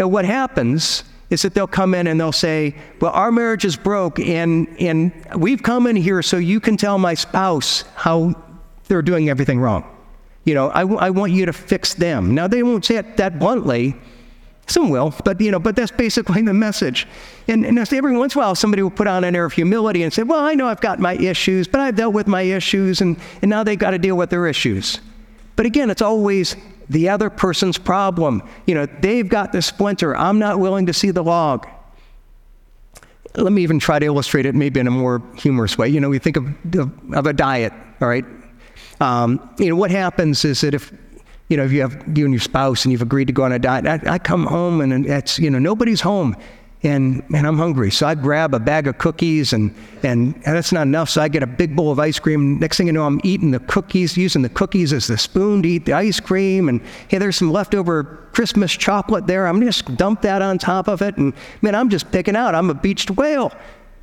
Now, 0.00 0.08
what 0.08 0.24
happens 0.24 1.04
is 1.30 1.42
that 1.42 1.54
they'll 1.54 1.66
come 1.66 1.94
in 1.94 2.06
and 2.06 2.20
they'll 2.20 2.32
say, 2.32 2.74
Well, 3.00 3.12
our 3.12 3.32
marriage 3.32 3.64
is 3.64 3.76
broke, 3.76 4.18
and, 4.18 4.68
and 4.80 5.12
we've 5.36 5.62
come 5.62 5.86
in 5.86 5.96
here 5.96 6.22
so 6.22 6.36
you 6.36 6.60
can 6.60 6.76
tell 6.76 6.98
my 6.98 7.14
spouse 7.14 7.82
how 7.94 8.34
they're 8.88 9.02
doing 9.02 9.28
everything 9.28 9.58
wrong. 9.58 9.84
You 10.44 10.54
know, 10.54 10.68
I, 10.68 10.82
I 10.82 11.10
want 11.10 11.32
you 11.32 11.46
to 11.46 11.52
fix 11.52 11.94
them. 11.94 12.34
Now, 12.34 12.46
they 12.46 12.62
won't 12.62 12.84
say 12.84 12.96
it 12.96 13.16
that 13.16 13.38
bluntly. 13.38 13.96
Some 14.68 14.90
will, 14.90 15.14
but 15.24 15.40
you 15.40 15.52
know, 15.52 15.60
but 15.60 15.76
that's 15.76 15.92
basically 15.92 16.42
the 16.42 16.54
message. 16.54 17.06
And, 17.46 17.64
and 17.64 17.78
every 17.78 18.16
once 18.16 18.34
in 18.34 18.40
a 18.40 18.44
while, 18.44 18.54
somebody 18.56 18.82
will 18.82 18.90
put 18.90 19.06
on 19.06 19.22
an 19.22 19.36
air 19.36 19.44
of 19.44 19.52
humility 19.52 20.02
and 20.02 20.12
say, 20.12 20.24
"Well, 20.24 20.40
I 20.40 20.54
know 20.54 20.66
I've 20.66 20.80
got 20.80 20.98
my 20.98 21.14
issues, 21.14 21.68
but 21.68 21.80
I've 21.80 21.94
dealt 21.94 22.14
with 22.14 22.26
my 22.26 22.42
issues, 22.42 23.00
and, 23.00 23.16
and 23.42 23.48
now 23.48 23.62
they've 23.62 23.78
got 23.78 23.90
to 23.90 23.98
deal 23.98 24.16
with 24.16 24.30
their 24.30 24.48
issues." 24.48 25.00
But 25.54 25.66
again, 25.66 25.88
it's 25.88 26.02
always 26.02 26.56
the 26.88 27.08
other 27.08 27.30
person's 27.30 27.78
problem. 27.78 28.42
You 28.66 28.74
know, 28.74 28.86
they've 28.86 29.28
got 29.28 29.52
the 29.52 29.62
splinter. 29.62 30.16
I'm 30.16 30.38
not 30.38 30.58
willing 30.58 30.86
to 30.86 30.92
see 30.92 31.10
the 31.10 31.22
log. 31.22 31.66
Let 33.34 33.52
me 33.52 33.62
even 33.62 33.78
try 33.78 33.98
to 33.98 34.06
illustrate 34.06 34.46
it 34.46 34.54
maybe 34.54 34.80
in 34.80 34.86
a 34.86 34.90
more 34.90 35.22
humorous 35.36 35.76
way. 35.76 35.88
You 35.88 36.00
know, 36.00 36.08
we 36.08 36.18
think 36.18 36.36
of, 36.36 36.46
of, 37.14 37.26
a 37.26 37.32
diet, 37.32 37.72
all 38.00 38.08
right? 38.08 38.24
Um, 39.00 39.50
you 39.58 39.68
know, 39.68 39.76
what 39.76 39.90
happens 39.90 40.44
is 40.44 40.62
that 40.62 40.72
if, 40.72 40.90
you 41.48 41.56
know, 41.56 41.64
if 41.64 41.72
you 41.72 41.82
have 41.82 41.92
you 42.16 42.24
and 42.24 42.32
your 42.32 42.40
spouse 42.40 42.84
and 42.84 42.92
you've 42.92 43.02
agreed 43.02 43.26
to 43.26 43.32
go 43.32 43.42
on 43.42 43.52
a 43.52 43.58
diet, 43.58 43.86
I, 43.86 44.14
I 44.14 44.18
come 44.18 44.46
home 44.46 44.80
and 44.80 45.06
it's, 45.06 45.38
you 45.38 45.50
know, 45.50 45.58
nobody's 45.58 46.00
home 46.00 46.34
and 46.82 47.28
man, 47.30 47.46
I'm 47.46 47.56
hungry. 47.56 47.90
So 47.90 48.06
I 48.06 48.14
grab 48.14 48.54
a 48.54 48.60
bag 48.60 48.86
of 48.86 48.98
cookies, 48.98 49.52
and, 49.52 49.74
and, 50.02 50.34
and 50.34 50.56
that's 50.56 50.72
not 50.72 50.82
enough. 50.82 51.08
So 51.08 51.22
I 51.22 51.28
get 51.28 51.42
a 51.42 51.46
big 51.46 51.74
bowl 51.74 51.90
of 51.90 51.98
ice 51.98 52.18
cream. 52.18 52.58
Next 52.58 52.76
thing 52.76 52.86
you 52.86 52.92
know, 52.92 53.04
I'm 53.04 53.20
eating 53.24 53.50
the 53.50 53.60
cookies, 53.60 54.16
using 54.16 54.42
the 54.42 54.48
cookies 54.48 54.92
as 54.92 55.06
the 55.06 55.16
spoon 55.16 55.62
to 55.62 55.68
eat 55.68 55.86
the 55.86 55.94
ice 55.94 56.20
cream. 56.20 56.68
And 56.68 56.80
hey, 57.08 57.18
there's 57.18 57.36
some 57.36 57.50
leftover 57.50 58.28
Christmas 58.32 58.72
chocolate 58.72 59.26
there. 59.26 59.46
I'm 59.46 59.60
just 59.62 59.96
dump 59.96 60.22
that 60.22 60.42
on 60.42 60.58
top 60.58 60.88
of 60.88 61.02
it, 61.02 61.16
and 61.16 61.32
man, 61.62 61.74
I'm 61.74 61.88
just 61.88 62.12
picking 62.12 62.36
out. 62.36 62.54
I'm 62.54 62.70
a 62.70 62.74
beached 62.74 63.10
whale. 63.10 63.52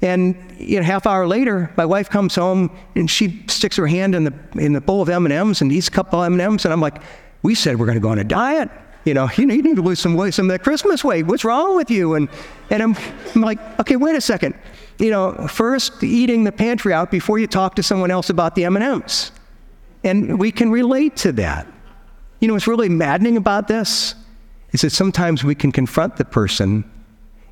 And 0.02 0.36
you 0.58 0.78
know, 0.78 0.84
half 0.84 1.08
hour 1.08 1.26
later, 1.26 1.72
my 1.78 1.86
wife 1.86 2.10
comes 2.10 2.36
home 2.36 2.76
and 2.96 3.10
she 3.10 3.46
sticks 3.48 3.78
her 3.78 3.88
hand 3.88 4.16
in 4.16 4.26
the 4.26 4.34
in 4.56 4.74
the 4.74 4.82
bowl 4.82 5.02
of 5.02 5.08
M 5.08 5.26
and 5.26 5.32
M's 5.32 5.62
and 5.62 5.72
eats 5.72 5.88
a 5.88 5.92
couple 5.92 6.22
of 6.22 6.26
M 6.26 6.34
and 6.34 6.42
M's, 6.42 6.66
and 6.66 6.74
I'm 6.74 6.82
like, 6.82 7.02
"We 7.42 7.56
said 7.56 7.80
we're 7.80 7.86
going 7.86 7.98
to 7.98 8.02
go 8.02 8.10
on 8.10 8.20
a 8.20 8.26
diet." 8.26 8.70
You 9.06 9.14
know, 9.14 9.30
you 9.38 9.46
need 9.46 9.76
to 9.76 9.82
lose 9.82 10.00
some 10.00 10.16
weight, 10.16 10.34
some 10.34 10.46
of 10.46 10.52
that 10.52 10.64
Christmas 10.64 11.04
weight. 11.04 11.26
What's 11.26 11.44
wrong 11.44 11.76
with 11.76 11.92
you? 11.92 12.16
And, 12.16 12.30
and 12.70 12.82
I'm, 12.82 12.96
I'm 13.36 13.42
like, 13.42 13.60
okay, 13.80 13.96
wait 13.96 14.16
a 14.16 14.22
second. 14.22 14.56
You 15.00 15.12
know, 15.12 15.48
first 15.48 16.04
eating 16.04 16.44
the 16.44 16.52
pantry 16.52 16.94
out 16.94 17.12
before 17.12 17.40
you 17.40 17.48
talk 17.48 17.76
to 17.76 17.84
someone 17.84 18.12
else 18.12 18.30
about 18.30 18.56
the 18.56 18.66
M&Ms. 18.66 19.32
And 20.04 20.40
we 20.40 20.52
can 20.52 20.72
relate 20.72 21.16
to 21.18 21.32
that. 21.34 21.68
You 22.40 22.48
know, 22.48 22.54
what's 22.54 22.68
really 22.68 22.90
maddening 22.90 23.38
about 23.38 23.68
this 23.68 24.16
is 24.72 24.82
that 24.82 24.92
sometimes 24.92 25.44
we 25.44 25.56
can 25.56 25.72
confront 25.72 26.18
the 26.18 26.26
person 26.26 26.90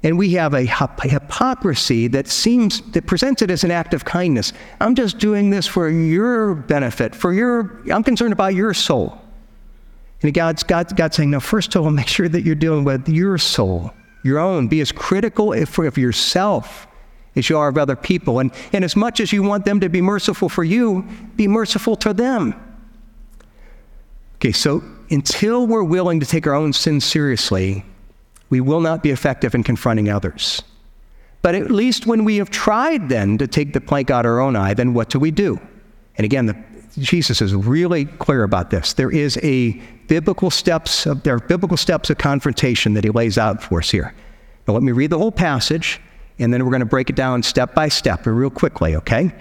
and 0.03 0.17
we 0.17 0.31
have 0.31 0.53
a 0.55 0.63
hypocrisy 0.63 2.07
that 2.07 2.27
seems 2.27 2.81
that 2.91 3.05
presents 3.05 3.43
it 3.43 3.51
as 3.51 3.63
an 3.63 3.69
act 3.69 3.93
of 3.93 4.03
kindness. 4.03 4.51
I'm 4.79 4.95
just 4.95 5.19
doing 5.19 5.51
this 5.51 5.67
for 5.67 5.89
your 5.89 6.55
benefit, 6.55 7.13
for 7.13 7.33
your 7.33 7.81
I'm 7.91 8.03
concerned 8.03 8.33
about 8.33 8.55
your 8.55 8.73
soul. 8.73 9.21
And 10.23 10.33
God's, 10.33 10.63
God's, 10.63 11.15
saying, 11.15 11.31
now, 11.31 11.39
first 11.39 11.75
of 11.75 11.83
all, 11.83 11.91
make 11.91 12.07
sure 12.07 12.29
that 12.29 12.41
you're 12.41 12.55
dealing 12.55 12.83
with 12.83 13.07
your 13.09 13.37
soul, 13.37 13.91
your 14.23 14.39
own. 14.39 14.67
Be 14.67 14.81
as 14.81 14.91
critical 14.91 15.53
of 15.53 15.97
yourself 15.97 16.87
as 17.35 17.49
you 17.49 17.57
are 17.57 17.69
of 17.69 17.77
other 17.77 17.95
people. 17.95 18.39
And, 18.39 18.51
and 18.73 18.83
as 18.83 18.95
much 18.95 19.19
as 19.19 19.31
you 19.31 19.43
want 19.43 19.65
them 19.65 19.79
to 19.79 19.89
be 19.89 20.01
merciful 20.01 20.49
for 20.49 20.63
you, 20.63 21.07
be 21.35 21.47
merciful 21.47 21.95
to 21.97 22.13
them. 22.13 22.53
Okay, 24.35 24.51
so 24.51 24.83
until 25.09 25.67
we're 25.67 25.83
willing 25.83 26.19
to 26.19 26.25
take 26.25 26.47
our 26.47 26.53
own 26.53 26.73
sins 26.73 27.05
seriously, 27.05 27.85
we 28.49 28.59
will 28.59 28.81
not 28.81 29.03
be 29.03 29.11
effective 29.11 29.55
in 29.55 29.63
confronting 29.63 30.09
others. 30.09 30.63
But 31.41 31.55
at 31.55 31.71
least 31.71 32.05
when 32.05 32.25
we 32.25 32.37
have 32.37 32.49
tried 32.49 33.09
then 33.09 33.37
to 33.37 33.47
take 33.47 33.73
the 33.73 33.81
plank 33.81 34.11
out 34.11 34.25
of 34.25 34.31
our 34.31 34.39
own 34.39 34.55
eye, 34.55 34.73
then 34.73 34.93
what 34.93 35.09
do 35.09 35.19
we 35.19 35.31
do? 35.31 35.59
And 36.17 36.25
again, 36.25 36.45
the, 36.45 36.63
Jesus 36.97 37.41
is 37.41 37.55
really 37.55 38.05
clear 38.05 38.43
about 38.43 38.69
this. 38.69 38.93
There 38.93 39.11
is 39.11 39.37
a 39.43 39.71
biblical 40.07 40.51
steps 40.51 41.05
of, 41.05 41.23
there 41.23 41.35
are 41.35 41.39
biblical 41.39 41.77
steps 41.77 42.09
of 42.09 42.17
confrontation 42.17 42.93
that 42.93 43.03
he 43.03 43.09
lays 43.09 43.37
out 43.37 43.63
for 43.63 43.79
us 43.79 43.89
here. 43.89 44.13
Now 44.67 44.73
let 44.73 44.83
me 44.83 44.91
read 44.91 45.09
the 45.09 45.17
whole 45.17 45.31
passage, 45.31 46.01
and 46.37 46.53
then 46.53 46.63
we're 46.63 46.71
going 46.71 46.81
to 46.81 46.85
break 46.85 47.09
it 47.09 47.15
down 47.15 47.43
step 47.43 47.73
by 47.73 47.87
step 47.87 48.25
real 48.25 48.49
quickly, 48.49 48.95
okay? 48.95 49.31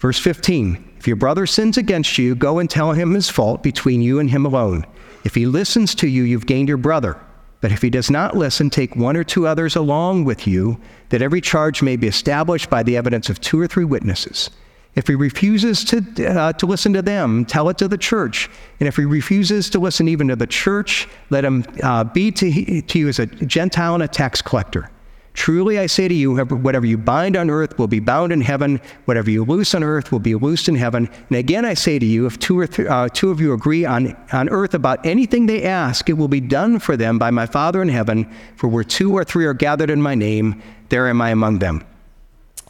Verse 0.00 0.18
15. 0.18 0.94
If 0.98 1.06
your 1.06 1.16
brother 1.16 1.46
sins 1.46 1.78
against 1.78 2.18
you, 2.18 2.34
go 2.34 2.58
and 2.58 2.68
tell 2.68 2.92
him 2.92 3.12
his 3.12 3.30
fault 3.30 3.62
between 3.62 4.02
you 4.02 4.18
and 4.18 4.28
him 4.28 4.44
alone. 4.44 4.84
If 5.24 5.34
he 5.34 5.46
listens 5.46 5.94
to 5.96 6.08
you, 6.08 6.24
you've 6.24 6.46
gained 6.46 6.68
your 6.68 6.78
brother. 6.78 7.18
But 7.60 7.72
if 7.72 7.82
he 7.82 7.90
does 7.90 8.10
not 8.10 8.36
listen, 8.36 8.70
take 8.70 8.96
one 8.96 9.16
or 9.16 9.24
two 9.24 9.46
others 9.46 9.76
along 9.76 10.24
with 10.24 10.46
you, 10.46 10.80
that 11.08 11.22
every 11.22 11.40
charge 11.40 11.82
may 11.82 11.96
be 11.96 12.06
established 12.06 12.68
by 12.68 12.82
the 12.82 12.96
evidence 12.96 13.30
of 13.30 13.40
two 13.40 13.60
or 13.60 13.66
three 13.66 13.84
witnesses. 13.84 14.50
If 14.96 15.06
he 15.06 15.14
refuses 15.14 15.84
to, 15.84 16.26
uh, 16.26 16.52
to 16.54 16.66
listen 16.66 16.94
to 16.94 17.02
them, 17.02 17.44
tell 17.44 17.68
it 17.68 17.76
to 17.78 17.86
the 17.86 17.98
church. 17.98 18.48
And 18.80 18.88
if 18.88 18.96
he 18.96 19.04
refuses 19.04 19.68
to 19.70 19.78
listen 19.78 20.08
even 20.08 20.28
to 20.28 20.36
the 20.36 20.46
church, 20.46 21.06
let 21.28 21.44
him 21.44 21.64
uh, 21.82 22.04
be 22.04 22.32
to, 22.32 22.82
to 22.82 22.98
you 22.98 23.08
as 23.08 23.18
a 23.18 23.26
Gentile 23.26 23.94
and 23.94 24.02
a 24.02 24.08
tax 24.08 24.40
collector. 24.40 24.90
Truly 25.34 25.78
I 25.78 25.84
say 25.84 26.08
to 26.08 26.14
you, 26.14 26.34
whatever 26.34 26.86
you 26.86 26.96
bind 26.96 27.36
on 27.36 27.50
earth 27.50 27.78
will 27.78 27.88
be 27.88 28.00
bound 28.00 28.32
in 28.32 28.40
heaven, 28.40 28.80
whatever 29.04 29.30
you 29.30 29.44
loose 29.44 29.74
on 29.74 29.84
earth 29.84 30.10
will 30.10 30.18
be 30.18 30.34
loosed 30.34 30.66
in 30.66 30.74
heaven. 30.74 31.10
And 31.28 31.36
again 31.36 31.66
I 31.66 31.74
say 31.74 31.98
to 31.98 32.06
you, 32.06 32.24
if 32.24 32.38
two, 32.38 32.58
or 32.58 32.66
th- 32.66 32.88
uh, 32.88 33.10
two 33.12 33.30
of 33.30 33.38
you 33.38 33.52
agree 33.52 33.84
on, 33.84 34.16
on 34.32 34.48
earth 34.48 34.72
about 34.72 35.04
anything 35.04 35.44
they 35.44 35.64
ask, 35.64 36.08
it 36.08 36.14
will 36.14 36.26
be 36.26 36.40
done 36.40 36.78
for 36.78 36.96
them 36.96 37.18
by 37.18 37.30
my 37.30 37.44
Father 37.44 37.82
in 37.82 37.90
heaven. 37.90 38.32
For 38.56 38.68
where 38.68 38.82
two 38.82 39.12
or 39.12 39.24
three 39.24 39.44
are 39.44 39.52
gathered 39.52 39.90
in 39.90 40.00
my 40.00 40.14
name, 40.14 40.62
there 40.88 41.06
am 41.06 41.20
I 41.20 41.30
among 41.30 41.58
them. 41.58 41.84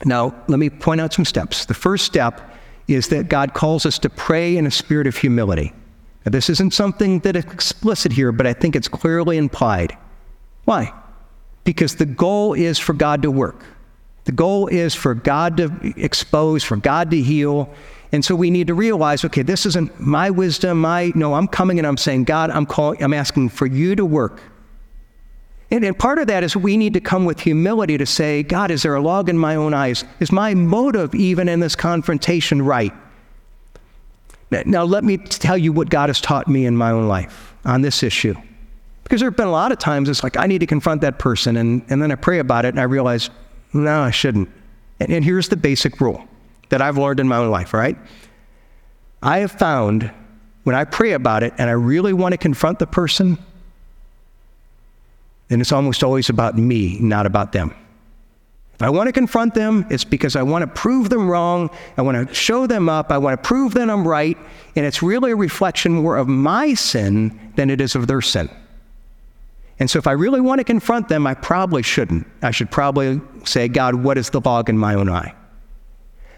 Now, 0.05 0.35
let 0.49 0.59
me 0.59 0.69
point 0.71 1.01
out 1.01 1.13
some 1.13 1.25
steps. 1.25 1.65
The 1.65 1.75
first 1.75 2.05
step 2.05 2.41
is 2.87 3.09
that 3.09 3.29
God 3.29 3.55
calls 3.55 3.87
us 3.87 3.99
to 4.01 4.11
pray 4.11 4.57
in 4.57 4.67
a 4.67 4.71
spirit 4.71 5.07
of 5.07 5.17
humility. 5.17 5.73
Now, 6.25 6.31
this 6.31 6.51
isn't 6.51 6.75
something 6.75 7.21
that 7.21 7.37
is 7.37 7.45
explicit 7.45 8.13
here, 8.13 8.33
but 8.33 8.47
I 8.47 8.53
think 8.53 8.77
it's 8.77 8.89
clearly 8.89 9.39
implied. 9.39 9.97
Why? 10.65 10.93
Because 11.65 11.97
the 11.97 12.07
goal 12.07 12.53
is 12.55 12.79
for 12.79 12.93
God 12.93 13.23
to 13.23 13.31
work. 13.31 13.65
The 14.25 14.33
goal 14.33 14.67
is 14.67 14.95
for 14.95 15.15
God 15.15 15.57
to 15.59 15.95
expose, 15.97 16.65
for 16.65 16.77
God 16.77 17.11
to 17.13 17.23
heal. 17.23 17.73
And 18.11 18.25
so 18.25 18.35
we 18.35 18.51
need 18.51 18.67
to 18.67 18.75
realize, 18.75 19.25
okay, 19.25 19.43
this 19.43 19.67
isn't 19.67 20.01
my 20.01 20.31
wisdom, 20.31 20.81
my 20.81 21.13
no, 21.15 21.35
I'm 21.35 21.47
coming 21.47 21.79
and 21.79 21.87
I'm 21.87 21.97
saying, 21.97 22.25
God, 22.25 22.51
I'm 22.51 22.67
calling, 22.67 23.03
I'm 23.03 23.15
asking 23.15 23.51
for 23.51 23.67
you 23.67 23.95
to 23.95 24.05
work. 24.05 24.41
And, 25.71 25.85
and 25.85 25.99
part 25.99 26.19
of 26.19 26.29
that 26.29 26.45
is 26.45 26.57
we 26.57 26.77
need 26.77 26.95
to 26.95 27.01
come 27.01 27.25
with 27.25 27.41
humility 27.41 27.99
to 27.99 28.07
say, 28.07 28.43
God, 28.43 28.71
is 28.71 28.83
there 28.83 28.95
a 28.95 29.01
log 29.01 29.29
in 29.29 29.37
my 29.37 29.57
own 29.57 29.75
eyes? 29.75 30.05
Is 30.21 30.31
my 30.31 30.55
motive 30.55 31.15
even 31.15 31.49
in 31.49 31.61
this 31.61 31.75
confrontation 31.75 32.63
right? 32.63 32.93
Now, 34.65 34.85
let 34.85 35.03
me 35.03 35.17
tell 35.17 35.59
you 35.59 35.73
what 35.73 35.91
God 35.91 36.09
has 36.09 36.21
taught 36.21 36.47
me 36.47 36.67
in 36.67 36.77
my 36.77 36.93
own 36.93 37.09
life 37.09 37.55
on 37.65 37.83
this 37.83 38.03
issue. 38.05 38.35
Because 39.03 39.21
there 39.21 39.29
have 39.29 39.37
been 39.37 39.49
a 39.49 39.53
lot 39.53 39.73
of 39.73 39.79
times 39.79 40.09
it's 40.09 40.23
like, 40.23 40.37
I 40.37 40.47
need 40.47 40.59
to 40.59 40.67
confront 40.67 41.01
that 41.01 41.19
person, 41.19 41.57
and, 41.57 41.85
and 41.89 42.01
then 42.01 42.13
I 42.13 42.15
pray 42.15 42.39
about 42.39 42.65
it 42.65 42.69
and 42.71 42.81
I 42.81 42.85
realize, 42.85 43.31
no, 43.73 44.01
I 44.01 44.11
shouldn't. 44.11 44.49
And, 45.01 45.13
and 45.13 45.25
here's 45.25 45.49
the 45.49 45.57
basic 45.57 46.01
rule 46.01 46.27
that 46.69 46.81
I've 46.81 46.97
learned 46.97 47.21
in 47.21 47.29
my 47.29 47.39
own 47.39 47.51
life, 47.51 47.75
right? 47.75 47.97
I 49.23 49.39
have 49.39 49.53
found 49.53 50.11
when 50.65 50.75
I 50.75 50.85
pray 50.85 51.13
about 51.13 51.43
it 51.43 51.53
and 51.59 51.69
I 51.69 51.75
really 51.75 52.13
want 52.13 52.33
to 52.33 52.39
confront 52.39 52.79
the 52.79 52.87
person, 52.87 53.39
then 55.49 55.61
it's 55.61 55.73
almost 55.73 56.03
always 56.03 56.29
about 56.29 56.59
me, 56.59 56.99
not 56.99 57.27
about 57.27 57.53
them. 57.53 57.75
If 58.75 58.83
I 58.83 58.91
want 58.91 59.07
to 59.07 59.13
confront 59.13 59.55
them, 59.55 59.87
it's 59.89 60.05
because 60.05 60.37
I 60.37 60.43
want 60.43 60.63
to 60.63 60.67
prove 60.67 61.09
them 61.09 61.31
wrong. 61.31 61.71
I 61.97 62.03
want 62.03 62.29
to 62.29 62.35
show 62.35 62.67
them 62.67 62.91
up. 62.91 63.11
I 63.11 63.17
want 63.17 63.43
to 63.43 63.47
prove 63.47 63.73
that 63.73 63.89
I'm 63.89 64.07
right. 64.07 64.37
And 64.77 64.85
it's 64.85 65.03
really 65.03 65.33
a 65.33 65.37
reflection 65.37 65.93
more 65.93 66.19
of 66.19 66.29
my 66.29 66.75
sin 66.75 67.53
than 67.57 67.71
it 67.71 67.81
is 67.81 67.95
of 67.95 68.07
their 68.07 68.21
sin. 68.21 68.51
And 69.79 69.89
so 69.89 69.99
if 69.99 70.07
I 70.07 70.13
really 70.13 70.43
want 70.43 70.59
to 70.59 70.65
confront 70.65 71.09
them, 71.09 71.27
I 71.27 71.33
probably 71.33 71.83
shouldn't. 71.83 72.27
I 72.43 72.51
should 72.51 72.71
probably 72.71 73.21
say, 73.45 73.69
God, 73.69 73.95
what 73.95 74.19
is 74.19 74.29
the 74.29 74.41
log 74.41 74.69
in 74.69 74.77
my 74.77 74.95
own 74.95 75.09
eye? 75.09 75.35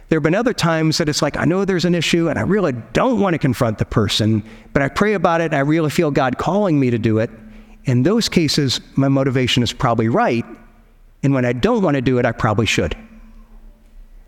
There 0.08 0.16
have 0.16 0.22
been 0.22 0.34
other 0.34 0.54
times 0.54 0.98
that 0.98 1.08
it's 1.08 1.22
like, 1.22 1.36
I 1.36 1.44
know 1.44 1.64
there's 1.64 1.84
an 1.84 1.94
issue 1.94 2.28
and 2.28 2.38
I 2.38 2.42
really 2.42 2.72
don't 2.92 3.20
want 3.20 3.34
to 3.34 3.38
confront 3.38 3.78
the 3.78 3.84
person, 3.84 4.44
but 4.72 4.82
I 4.82 4.88
pray 4.88 5.14
about 5.14 5.40
it 5.40 5.46
and 5.46 5.56
I 5.56 5.60
really 5.60 5.90
feel 5.90 6.12
God 6.12 6.38
calling 6.38 6.78
me 6.78 6.90
to 6.90 6.98
do 6.98 7.18
it. 7.18 7.30
In 7.84 8.02
those 8.02 8.28
cases, 8.28 8.80
my 8.96 9.08
motivation 9.08 9.62
is 9.62 9.72
probably 9.72 10.08
right. 10.08 10.44
And 11.22 11.34
when 11.34 11.44
I 11.44 11.52
don't 11.52 11.82
want 11.82 11.94
to 11.94 12.00
do 12.00 12.18
it, 12.18 12.26
I 12.26 12.32
probably 12.32 12.66
should. 12.66 12.96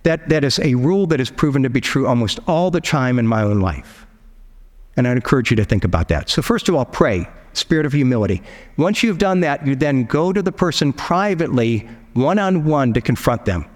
That, 0.03 0.29
that 0.31 0.45
is 0.45 0.59
a 0.61 0.75
rule 0.75 1.07
that 1.09 1.21
is 1.21 1.31
proven 1.31 1.63
to 1.63 1.71
be 1.71 1.81
true 1.81 2.07
almost 2.07 2.41
all 2.47 2.71
the 2.71 2.81
time 2.81 3.19
in 3.19 3.27
my 3.27 3.43
own 3.43 3.61
life. 3.61 4.07
And 4.97 5.07
I'd 5.07 5.17
encourage 5.17 5.51
you 5.51 5.57
to 5.57 5.65
think 5.65 5.85
about 5.85 6.09
that. 6.09 6.31
So, 6.31 6.43
first 6.43 6.69
of 6.69 6.75
all, 6.75 6.85
pray, 6.85 7.29
spirit 7.53 7.87
of 7.87 7.93
humility. 7.93 8.43
Once 8.77 9.03
you've 9.03 9.19
done 9.19 9.41
that, 9.41 9.67
you 9.67 9.77
then 9.77 10.05
go 10.05 10.33
to 10.33 10.43
the 10.43 10.53
person 10.53 10.93
privately, 10.93 11.89
one 12.15 12.39
on 12.39 12.65
one, 12.65 12.93
to 12.95 13.01
confront 13.01 13.45
them. 13.45 13.67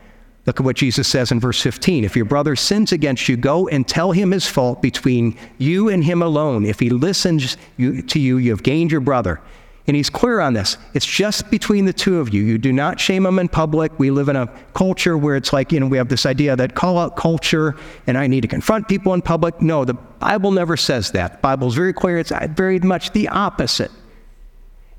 Look 0.47 0.61
at 0.61 0.67
what 0.67 0.77
Jesus 0.77 1.09
says 1.09 1.33
in 1.33 1.41
verse 1.41 1.61
15. 1.61 2.05
If 2.05 2.17
your 2.17 2.27
brother 2.27 2.55
sins 2.57 2.93
against 2.93 3.29
you, 3.29 3.37
go 3.37 3.69
and 3.69 3.89
tell 3.89 4.13
him 4.13 4.31
his 4.31 4.47
fault 4.47 4.83
between 4.83 5.39
you 5.57 5.89
and 5.89 6.05
him 6.05 6.21
alone. 6.21 6.67
If 6.67 6.81
he 6.81 6.91
listens 6.91 7.57
to 7.79 8.21
you, 8.21 8.37
you 8.37 8.51
have 8.51 8.63
gained 8.63 8.93
your 8.93 9.01
brother. 9.01 9.41
And 9.87 9.95
he's 9.95 10.09
clear 10.09 10.41
on 10.41 10.55
this. 10.55 10.79
It's 10.95 11.05
just 11.05 11.51
between 11.51 11.85
the 11.85 11.93
two 11.93 12.19
of 12.19 12.33
you. 12.33 12.43
You 12.43 12.57
do 12.57 12.73
not 12.73 12.99
shame 12.99 13.25
them 13.25 13.39
in 13.39 13.49
public. 13.49 13.99
We 13.99 14.11
live 14.11 14.31
in 14.31 14.37
a 14.37 14.47
culture 14.73 15.19
where 15.19 15.37
it's 15.37 15.53
like, 15.53 15.73
you 15.73 15.81
know, 15.81 15.87
we 15.87 15.99
have 15.99 16.09
this 16.09 16.25
idea 16.25 16.57
that 16.57 16.75
call 16.75 16.97
out 16.97 17.17
culture 17.17 17.77
and 18.07 18.17
I 18.17 18.27
need 18.27 18.41
to 18.43 18.49
confront 18.49 18.89
people 18.89 19.13
in 19.13 19.21
public. 19.21 19.61
No, 19.61 19.85
the 19.85 19.95
Bible 19.95 20.53
never 20.53 20.79
says 20.79 21.11
that. 21.11 21.33
The 21.33 21.39
Bible 21.39 21.69
is 21.69 21.75
very 21.75 21.93
clear. 21.93 22.19
It's 22.19 22.33
uh, 22.33 22.47
very 22.51 22.79
much 22.79 23.13
the 23.13 23.29
opposite. 23.29 23.91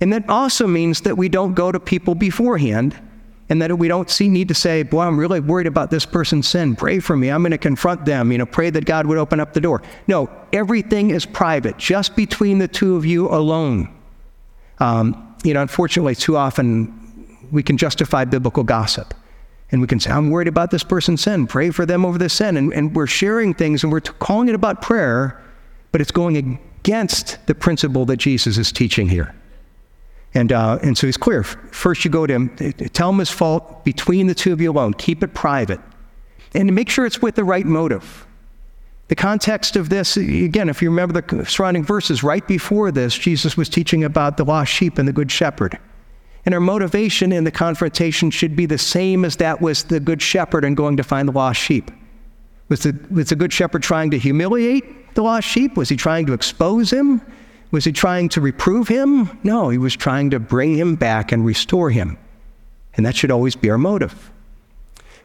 And 0.02 0.14
that 0.14 0.30
also 0.30 0.68
means 0.68 1.02
that 1.02 1.18
we 1.18 1.30
don't 1.30 1.56
go 1.56 1.72
to 1.72 1.80
people 1.80 2.14
beforehand 2.14 2.96
and 3.50 3.62
that 3.62 3.76
we 3.78 3.88
don't 3.88 4.10
see, 4.10 4.28
need 4.28 4.50
to 4.50 4.54
say, 4.54 4.84
Boy, 4.84 5.02
I'm 5.02 5.20
really 5.20 5.40
worried 5.40 5.68
about 5.68 5.90
this 5.90 6.06
person's 6.06 6.48
sin. 6.48 6.76
Pray 6.76 7.00
for 7.00 7.16
me. 7.16 7.30
I'm 7.30 7.42
going 7.42 7.52
to 7.52 7.58
confront 7.58 8.06
them. 8.06 8.32
You 8.32 8.40
know, 8.40 8.46
pray 8.46 8.70
that 8.70 8.86
God 8.86 9.08
would 9.08 9.18
open 9.18 9.40
up 9.40 9.54
the 9.54 9.62
door. 9.62 9.82
No, 10.08 10.30
everything 10.54 11.12
is 11.12 11.26
private, 11.26 11.78
just 11.78 12.16
between 12.16 12.60
the 12.60 12.68
two 12.68 12.96
of 12.96 13.06
you 13.06 13.30
alone. 13.30 13.95
Um, 14.80 15.36
you 15.44 15.54
know, 15.54 15.62
unfortunately, 15.62 16.16
too 16.16 16.38
often 16.38 17.02
we 17.52 17.64
can 17.64 17.78
justify 17.78 18.26
biblical 18.26 18.64
gossip. 18.64 19.14
And 19.72 19.82
we 19.82 19.88
can 19.88 20.00
say, 20.00 20.12
I'm 20.12 20.30
worried 20.30 20.48
about 20.48 20.72
this 20.72 20.84
person's 20.84 21.22
sin. 21.22 21.48
Pray 21.48 21.70
for 21.72 21.86
them 21.86 22.06
over 22.06 22.18
this 22.18 22.34
sin. 22.34 22.56
And, 22.58 22.74
and 22.74 22.96
we're 22.96 23.08
sharing 23.08 23.54
things 23.54 23.84
and 23.84 23.92
we're 23.92 24.00
t- 24.00 24.12
calling 24.20 24.48
it 24.48 24.56
about 24.56 24.82
prayer, 24.82 25.42
but 25.92 26.02
it's 26.02 26.12
going 26.12 26.38
against 26.38 27.46
the 27.48 27.56
principle 27.56 28.06
that 28.06 28.18
Jesus 28.18 28.58
is 28.58 28.72
teaching 28.72 29.10
here. 29.10 29.34
And, 30.34 30.52
uh, 30.52 30.80
and 30.84 30.98
so 30.98 31.08
he's 31.08 31.18
clear. 31.18 31.44
First, 31.44 32.06
you 32.06 32.12
go 32.12 32.28
to 32.28 32.34
him, 32.34 32.56
tell 32.94 33.10
him 33.10 33.20
his 33.20 33.32
fault 33.32 33.84
between 33.86 34.28
the 34.28 34.36
two 34.36 34.54
of 34.54 34.62
you 34.62 34.72
alone, 34.72 34.94
keep 34.94 35.24
it 35.24 35.34
private, 35.34 35.80
and 36.54 36.74
make 36.76 36.90
sure 36.90 37.06
it's 37.06 37.22
with 37.22 37.36
the 37.36 37.44
right 37.44 37.66
motive. 37.66 38.25
The 39.08 39.16
context 39.16 39.76
of 39.76 39.90
this, 39.90 40.18
again, 40.18 40.68
if 40.68 40.82
you 40.82 40.90
remember 40.90 41.22
the 41.22 41.46
surrounding 41.46 41.84
verses, 41.84 42.24
right 42.24 42.46
before 42.48 42.92
this, 42.92 43.16
Jesus 43.16 43.56
was 43.56 43.70
teaching 43.70 44.04
about 44.04 44.38
the 44.38 44.46
lost 44.46 44.72
sheep 44.72 44.98
and 44.98 45.08
the 45.08 45.14
good 45.14 45.32
shepherd. 45.32 45.78
And 46.46 46.54
our 46.54 46.62
motivation 46.62 47.32
in 47.32 47.44
the 47.44 47.52
confrontation 47.52 48.32
should 48.32 48.56
be 48.56 48.66
the 48.66 48.78
same 48.78 49.24
as 49.24 49.36
that 49.38 49.62
was 49.62 49.84
the 49.84 50.00
good 50.00 50.22
shepherd 50.22 50.64
and 50.66 50.76
going 50.76 50.98
to 50.98 51.04
find 51.04 51.28
the 51.28 51.34
lost 51.34 51.60
sheep. 51.60 51.92
Was 52.70 52.82
the, 52.82 53.00
was 53.12 53.30
the 53.30 53.36
good 53.36 53.54
shepherd 53.54 53.84
trying 53.84 54.10
to 54.12 54.18
humiliate 54.18 55.14
the 55.14 55.22
lost 55.22 55.48
sheep? 55.48 55.78
Was 55.78 55.90
he 55.90 55.96
trying 55.96 56.26
to 56.26 56.34
expose 56.34 56.92
him? 56.92 57.22
Was 57.72 57.86
he 57.86 57.92
trying 57.92 58.30
to 58.30 58.42
reprove 58.42 58.88
him? 58.88 59.40
No, 59.44 59.70
he 59.70 59.78
was 59.78 59.96
trying 59.96 60.32
to 60.32 60.40
bring 60.40 60.76
him 60.76 60.96
back 60.96 61.32
and 61.32 61.46
restore 61.46 61.92
him. 61.92 62.18
And 62.96 63.06
that 63.06 63.16
should 63.16 63.32
always 63.32 63.56
be 63.56 63.70
our 63.70 63.78
motive. 63.78 64.32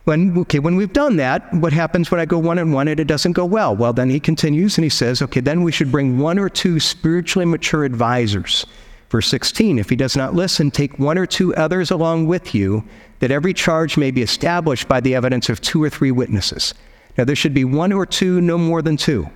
When, 0.05 0.37
okay, 0.39 0.59
when 0.59 0.77
we've 0.77 0.93
done 0.93 1.17
that, 1.17 1.53
what 1.53 1.73
happens 1.73 2.11
when 2.11 2.21
I 2.21 2.25
go 2.25 2.39
one 2.39 2.59
on 2.59 2.73
one 2.73 2.89
and 2.89 2.99
it 2.99 3.05
doesn't 3.05 3.33
go 3.33 3.45
well? 3.45 3.77
Well, 3.77 3.93
then 3.93 4.09
he 4.09 4.19
continues 4.19 4.79
and 4.79 4.85
he 4.85 4.91
says, 4.91 5.21
okay, 5.23 5.41
then 5.41 5.63
we 5.63 5.73
should 5.73 5.93
bring 5.93 6.19
one 6.19 6.39
or 6.39 6.49
two 6.49 6.81
spiritually 6.81 7.45
mature 7.45 7.85
advisors. 7.85 8.67
Verse 9.11 9.29
16, 9.29 9.79
if 9.79 9.91
he 9.91 9.97
does 9.97 10.17
not 10.17 10.35
listen, 10.35 10.71
take 10.71 10.99
one 10.99 11.19
or 11.19 11.27
two 11.27 11.55
others 11.55 11.91
along 11.91 12.27
with 12.27 12.55
you, 12.55 12.85
that 13.19 13.31
every 13.31 13.53
charge 13.53 13.97
may 13.97 14.11
be 14.11 14.23
established 14.23 14.89
by 14.89 15.01
the 15.01 15.15
evidence 15.15 15.49
of 15.49 15.61
two 15.61 15.83
or 15.83 15.91
three 15.91 16.13
witnesses. 16.13 16.75
Now, 17.19 17.25
there 17.25 17.37
should 17.37 17.55
be 17.55 17.65
one 17.65 17.93
or 17.93 18.07
two, 18.07 18.41
no 18.41 18.57
more 18.57 18.83
than 18.83 18.97
two 18.97 19.29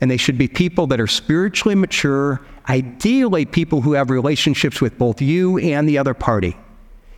and 0.00 0.10
they 0.10 0.16
should 0.16 0.38
be 0.38 0.48
people 0.48 0.86
that 0.88 1.00
are 1.00 1.06
spiritually 1.06 1.74
mature, 1.74 2.40
ideally, 2.68 3.44
people 3.44 3.80
who 3.80 3.94
have 3.94 4.10
relationships 4.10 4.80
with 4.80 4.98
both 4.98 5.22
you 5.22 5.58
and 5.58 5.88
the 5.88 5.98
other 5.98 6.14
party. 6.14 6.56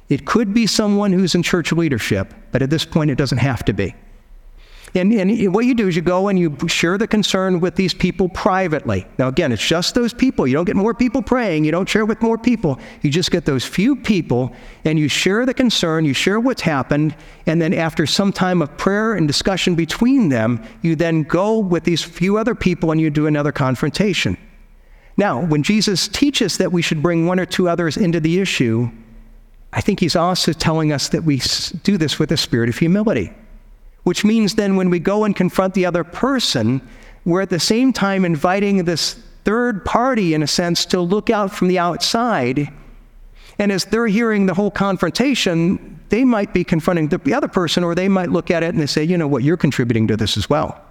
It 0.08 0.24
could 0.24 0.54
be 0.54 0.66
someone 0.66 1.12
who's 1.12 1.34
in 1.34 1.42
church 1.42 1.72
leadership, 1.72 2.32
but 2.50 2.62
at 2.62 2.70
this 2.70 2.84
point, 2.84 3.10
it 3.10 3.16
doesn't 3.16 3.38
have 3.38 3.64
to 3.66 3.72
be. 3.72 3.94
And, 4.94 5.12
and, 5.12 5.54
what 5.54 5.66
you 5.66 5.74
do 5.74 5.88
is 5.88 5.96
you 5.96 6.02
go 6.02 6.28
and 6.28 6.38
you 6.38 6.56
share 6.66 6.96
the 6.96 7.06
concern 7.06 7.60
with 7.60 7.76
these 7.76 7.92
people 7.92 8.28
privately. 8.30 9.06
Now, 9.18 9.28
again, 9.28 9.52
it's 9.52 9.66
just 9.66 9.94
those 9.94 10.14
people. 10.14 10.46
You 10.46 10.54
don't 10.54 10.64
get 10.64 10.76
more 10.76 10.94
people 10.94 11.20
praying. 11.20 11.64
You 11.64 11.72
don't 11.72 11.88
share 11.88 12.06
with 12.06 12.22
more 12.22 12.38
people. 12.38 12.78
You 13.02 13.10
just 13.10 13.30
get 13.30 13.44
those 13.44 13.64
few 13.64 13.96
people 13.96 14.52
and 14.84 14.98
you 14.98 15.08
share 15.08 15.44
the 15.44 15.54
concern, 15.54 16.04
you 16.04 16.14
share 16.14 16.40
what's 16.40 16.62
happened, 16.62 17.14
and 17.46 17.60
then 17.60 17.74
after 17.74 18.06
some 18.06 18.32
time 18.32 18.62
of 18.62 18.76
prayer 18.78 19.14
and 19.14 19.26
discussion 19.26 19.74
between 19.74 20.30
them, 20.30 20.62
you 20.82 20.96
then 20.96 21.22
go 21.22 21.58
with 21.58 21.84
these 21.84 22.02
few 22.02 22.38
other 22.38 22.54
people 22.54 22.90
and 22.90 23.00
you 23.00 23.10
do 23.10 23.26
another 23.26 23.52
confrontation. 23.52 24.38
Now, 25.16 25.44
when 25.44 25.62
Jesus 25.62 26.08
teaches 26.08 26.58
that 26.58 26.72
we 26.72 26.80
should 26.80 27.02
bring 27.02 27.26
one 27.26 27.40
or 27.40 27.46
two 27.46 27.68
others 27.68 27.96
into 27.96 28.20
the 28.20 28.40
issue, 28.40 28.90
I 29.72 29.80
think 29.80 30.00
he's 30.00 30.16
also 30.16 30.52
telling 30.52 30.92
us 30.92 31.08
that 31.10 31.24
we 31.24 31.40
do 31.82 31.98
this 31.98 32.18
with 32.18 32.32
a 32.32 32.36
spirit 32.36 32.68
of 32.68 32.78
humility. 32.78 33.32
Which 34.04 34.24
means 34.24 34.54
then 34.54 34.76
when 34.76 34.88
we 34.88 34.98
go 34.98 35.24
and 35.24 35.36
confront 35.36 35.74
the 35.74 35.84
other 35.84 36.04
person, 36.04 36.80
we're 37.24 37.42
at 37.42 37.50
the 37.50 37.60
same 37.60 37.92
time 37.92 38.24
inviting 38.24 38.84
this 38.84 39.20
third 39.44 39.84
party, 39.84 40.34
in 40.34 40.42
a 40.42 40.46
sense, 40.46 40.86
to 40.86 41.00
look 41.00 41.28
out 41.30 41.52
from 41.52 41.68
the 41.68 41.78
outside. 41.78 42.72
And 43.58 43.70
as 43.70 43.84
they're 43.84 44.06
hearing 44.06 44.46
the 44.46 44.54
whole 44.54 44.70
confrontation, 44.70 46.00
they 46.08 46.24
might 46.24 46.54
be 46.54 46.64
confronting 46.64 47.08
the 47.08 47.34
other 47.34 47.48
person, 47.48 47.84
or 47.84 47.94
they 47.94 48.08
might 48.08 48.30
look 48.30 48.50
at 48.50 48.62
it 48.62 48.70
and 48.70 48.80
they 48.80 48.86
say, 48.86 49.04
you 49.04 49.18
know 49.18 49.28
what, 49.28 49.42
you're 49.42 49.58
contributing 49.58 50.06
to 50.08 50.16
this 50.16 50.36
as 50.38 50.48
well. 50.48 50.82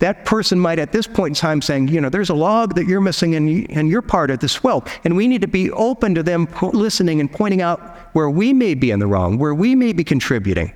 That 0.00 0.24
person 0.24 0.58
might 0.58 0.78
at 0.78 0.92
this 0.92 1.06
point 1.06 1.32
in 1.32 1.34
time 1.34 1.62
saying, 1.62 1.88
you 1.88 2.00
know, 2.00 2.08
there's 2.08 2.30
a 2.30 2.34
log 2.34 2.74
that 2.74 2.86
you're 2.86 3.00
missing 3.00 3.34
and, 3.34 3.70
and 3.70 3.88
you're 3.88 4.02
part 4.02 4.30
of 4.30 4.40
this 4.40 4.64
well. 4.64 4.84
And 5.04 5.14
we 5.14 5.28
need 5.28 5.42
to 5.42 5.48
be 5.48 5.70
open 5.70 6.14
to 6.14 6.22
them 6.22 6.48
listening 6.72 7.20
and 7.20 7.30
pointing 7.30 7.60
out 7.60 7.80
where 8.14 8.28
we 8.28 8.52
may 8.52 8.74
be 8.74 8.90
in 8.90 8.98
the 8.98 9.06
wrong, 9.06 9.38
where 9.38 9.54
we 9.54 9.74
may 9.74 9.92
be 9.92 10.02
contributing 10.02 10.72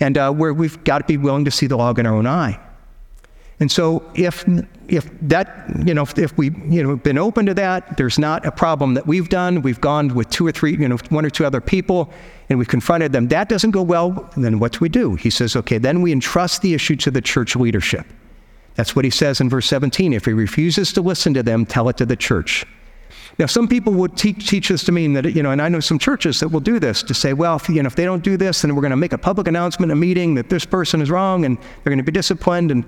and 0.00 0.18
uh, 0.18 0.32
where 0.32 0.52
we've 0.52 0.82
got 0.84 0.98
to 0.98 1.04
be 1.04 1.16
willing 1.16 1.44
to 1.44 1.50
see 1.50 1.66
the 1.66 1.76
log 1.76 1.98
in 1.98 2.06
our 2.06 2.14
own 2.14 2.26
eye. 2.26 2.58
And 3.60 3.70
so, 3.70 4.02
if 4.14 4.44
if 4.88 5.08
that 5.22 5.70
you 5.86 5.94
know 5.94 6.02
if, 6.02 6.18
if 6.18 6.36
we 6.36 6.50
you 6.68 6.82
know 6.82 6.96
been 6.96 7.18
open 7.18 7.46
to 7.46 7.54
that, 7.54 7.96
there's 7.96 8.18
not 8.18 8.44
a 8.44 8.50
problem 8.50 8.94
that 8.94 9.06
we've 9.06 9.28
done. 9.28 9.62
We've 9.62 9.80
gone 9.80 10.14
with 10.14 10.28
two 10.30 10.46
or 10.46 10.52
three, 10.52 10.76
you 10.76 10.88
know, 10.88 10.98
one 11.10 11.24
or 11.24 11.30
two 11.30 11.46
other 11.46 11.60
people, 11.60 12.12
and 12.48 12.58
we've 12.58 12.68
confronted 12.68 13.12
them. 13.12 13.28
That 13.28 13.48
doesn't 13.48 13.70
go 13.70 13.82
well. 13.82 14.30
Then 14.36 14.58
what 14.58 14.72
do 14.72 14.78
we 14.80 14.88
do? 14.88 15.14
He 15.14 15.30
says, 15.30 15.56
okay, 15.56 15.78
then 15.78 16.02
we 16.02 16.12
entrust 16.12 16.62
the 16.62 16.74
issue 16.74 16.96
to 16.96 17.10
the 17.10 17.20
church 17.20 17.54
leadership. 17.54 18.06
That's 18.74 18.96
what 18.96 19.04
he 19.04 19.10
says 19.10 19.40
in 19.40 19.48
verse 19.48 19.66
17. 19.66 20.12
If 20.12 20.24
he 20.24 20.32
refuses 20.32 20.92
to 20.94 21.00
listen 21.00 21.32
to 21.34 21.42
them, 21.42 21.64
tell 21.64 21.88
it 21.88 21.96
to 21.98 22.06
the 22.06 22.16
church. 22.16 22.66
Now, 23.38 23.46
some 23.46 23.66
people 23.66 23.92
would 23.94 24.16
teach, 24.16 24.68
this 24.68 24.84
to 24.84 24.92
mean 24.92 25.12
that, 25.14 25.24
you 25.34 25.42
know, 25.42 25.50
and 25.50 25.60
I 25.60 25.68
know 25.68 25.80
some 25.80 25.98
churches 25.98 26.38
that 26.40 26.48
will 26.48 26.60
do 26.60 26.78
this 26.78 27.02
to 27.02 27.14
say, 27.14 27.32
well, 27.32 27.56
if, 27.56 27.68
you 27.68 27.82
know, 27.82 27.88
if 27.88 27.96
they 27.96 28.04
don't 28.04 28.22
do 28.22 28.36
this, 28.36 28.62
then 28.62 28.74
we're 28.74 28.82
going 28.82 28.90
to 28.90 28.96
make 28.96 29.12
a 29.12 29.18
public 29.18 29.48
announcement, 29.48 29.90
a 29.90 29.96
meeting 29.96 30.34
that 30.34 30.50
this 30.50 30.64
person 30.64 31.00
is 31.00 31.10
wrong 31.10 31.44
and 31.44 31.56
they're 31.58 31.90
going 31.90 31.98
to 31.98 32.04
be 32.04 32.12
disciplined. 32.12 32.70
And 32.70 32.84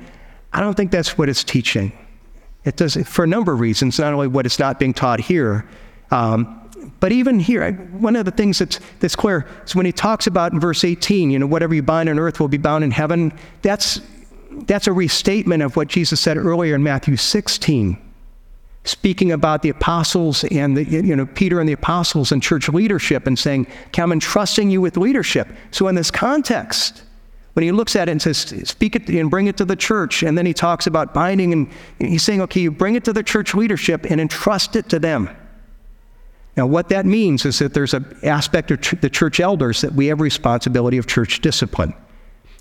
I 0.56 0.60
don't 0.60 0.74
think 0.74 0.90
that's 0.90 1.18
what 1.18 1.28
it's 1.28 1.44
teaching. 1.44 1.92
It 2.64 2.76
does, 2.76 2.96
for 3.06 3.24
a 3.24 3.26
number 3.26 3.52
of 3.52 3.60
reasons, 3.60 3.98
not 3.98 4.14
only 4.14 4.26
what 4.26 4.46
it's 4.46 4.58
not 4.58 4.78
being 4.78 4.94
taught 4.94 5.20
here, 5.20 5.68
um, 6.10 6.62
but 6.98 7.12
even 7.12 7.38
here, 7.38 7.72
one 7.72 8.16
of 8.16 8.24
the 8.24 8.30
things 8.30 8.58
that's, 8.58 8.80
that's 9.00 9.14
clear 9.14 9.46
is 9.66 9.76
when 9.76 9.84
he 9.84 9.92
talks 9.92 10.26
about 10.26 10.54
in 10.54 10.58
verse 10.58 10.82
18, 10.82 11.30
you 11.30 11.38
know, 11.38 11.46
whatever 11.46 11.74
you 11.74 11.82
bind 11.82 12.08
on 12.08 12.18
earth 12.18 12.40
will 12.40 12.48
be 12.48 12.56
bound 12.56 12.84
in 12.84 12.90
heaven, 12.90 13.34
that's, 13.60 14.00
that's 14.50 14.86
a 14.86 14.94
restatement 14.94 15.62
of 15.62 15.76
what 15.76 15.88
Jesus 15.88 16.20
said 16.20 16.38
earlier 16.38 16.74
in 16.74 16.82
Matthew 16.82 17.16
16 17.16 17.98
speaking 18.84 19.32
about 19.32 19.62
the 19.62 19.68
apostles 19.68 20.44
and 20.44 20.76
the, 20.76 20.84
you 20.84 21.14
know, 21.16 21.26
Peter 21.26 21.60
and 21.60 21.68
the 21.68 21.72
apostles 21.72 22.32
and 22.32 22.42
church 22.42 22.68
leadership 22.68 23.26
and 23.26 23.38
saying, 23.38 23.66
I'm 23.98 24.12
entrusting 24.12 24.70
you 24.70 24.80
with 24.80 24.96
leadership. 24.96 25.48
So, 25.72 25.88
in 25.88 25.96
this 25.96 26.10
context, 26.10 27.02
when 27.56 27.62
he 27.62 27.72
looks 27.72 27.96
at 27.96 28.06
it 28.06 28.12
and 28.12 28.20
says, 28.20 28.36
speak 28.68 28.96
it 28.96 29.08
and 29.08 29.30
bring 29.30 29.46
it 29.46 29.56
to 29.56 29.64
the 29.64 29.74
church, 29.74 30.22
and 30.22 30.36
then 30.36 30.44
he 30.44 30.52
talks 30.52 30.86
about 30.86 31.14
binding, 31.14 31.54
and 31.54 31.72
he's 31.98 32.22
saying, 32.22 32.42
okay, 32.42 32.60
you 32.60 32.70
bring 32.70 32.96
it 32.96 33.04
to 33.04 33.14
the 33.14 33.22
church 33.22 33.54
leadership 33.54 34.04
and 34.10 34.20
entrust 34.20 34.76
it 34.76 34.90
to 34.90 34.98
them. 34.98 35.30
Now, 36.54 36.66
what 36.66 36.90
that 36.90 37.06
means 37.06 37.46
is 37.46 37.58
that 37.60 37.72
there's 37.72 37.94
an 37.94 38.14
aspect 38.22 38.70
of 38.70 39.00
the 39.00 39.08
church 39.08 39.40
elders 39.40 39.80
that 39.80 39.94
we 39.94 40.08
have 40.08 40.20
responsibility 40.20 40.98
of 40.98 41.06
church 41.06 41.40
discipline. 41.40 41.94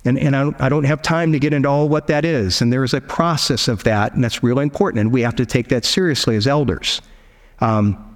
And, 0.06 0.18
and 0.18 0.34
I, 0.34 0.44
don't, 0.44 0.62
I 0.62 0.70
don't 0.70 0.86
have 0.86 1.02
time 1.02 1.34
to 1.34 1.40
get 1.40 1.52
into 1.52 1.68
all 1.68 1.90
what 1.90 2.08
that 2.08 2.24
is. 2.24 2.62
And 2.62 2.72
there 2.72 2.86
is 2.86 2.94
a 2.94 3.02
process 3.02 3.68
of 3.68 3.84
that, 3.84 4.14
and 4.14 4.24
that's 4.24 4.44
really 4.44 4.64
important. 4.64 5.02
And 5.02 5.12
we 5.12 5.24
have 5.24 5.36
to 5.36 5.46
take 5.46 5.68
that 5.68 5.84
seriously 5.84 6.38
as 6.38 6.48
elders. 6.48 7.02
Um, 7.60 8.14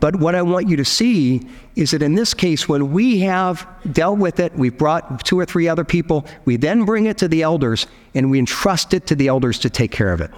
but 0.00 0.16
what 0.16 0.34
I 0.34 0.42
want 0.42 0.68
you 0.68 0.76
to 0.76 0.84
see 0.84 1.42
is 1.76 1.90
that 1.90 2.02
in 2.02 2.14
this 2.14 2.32
case, 2.32 2.68
when 2.68 2.90
we 2.92 3.20
have 3.20 3.66
dealt 3.92 4.18
with 4.18 4.40
it, 4.40 4.54
we've 4.54 4.76
brought 4.76 5.24
two 5.24 5.38
or 5.38 5.44
three 5.44 5.68
other 5.68 5.84
people, 5.84 6.24
we 6.46 6.56
then 6.56 6.84
bring 6.84 7.04
it 7.06 7.18
to 7.18 7.28
the 7.28 7.42
elders 7.42 7.86
and 8.14 8.30
we 8.30 8.38
entrust 8.38 8.94
it 8.94 9.06
to 9.08 9.14
the 9.14 9.28
elders 9.28 9.58
to 9.58 9.70
take 9.70 9.90
care 9.90 10.12
of 10.12 10.20
it. 10.22 10.30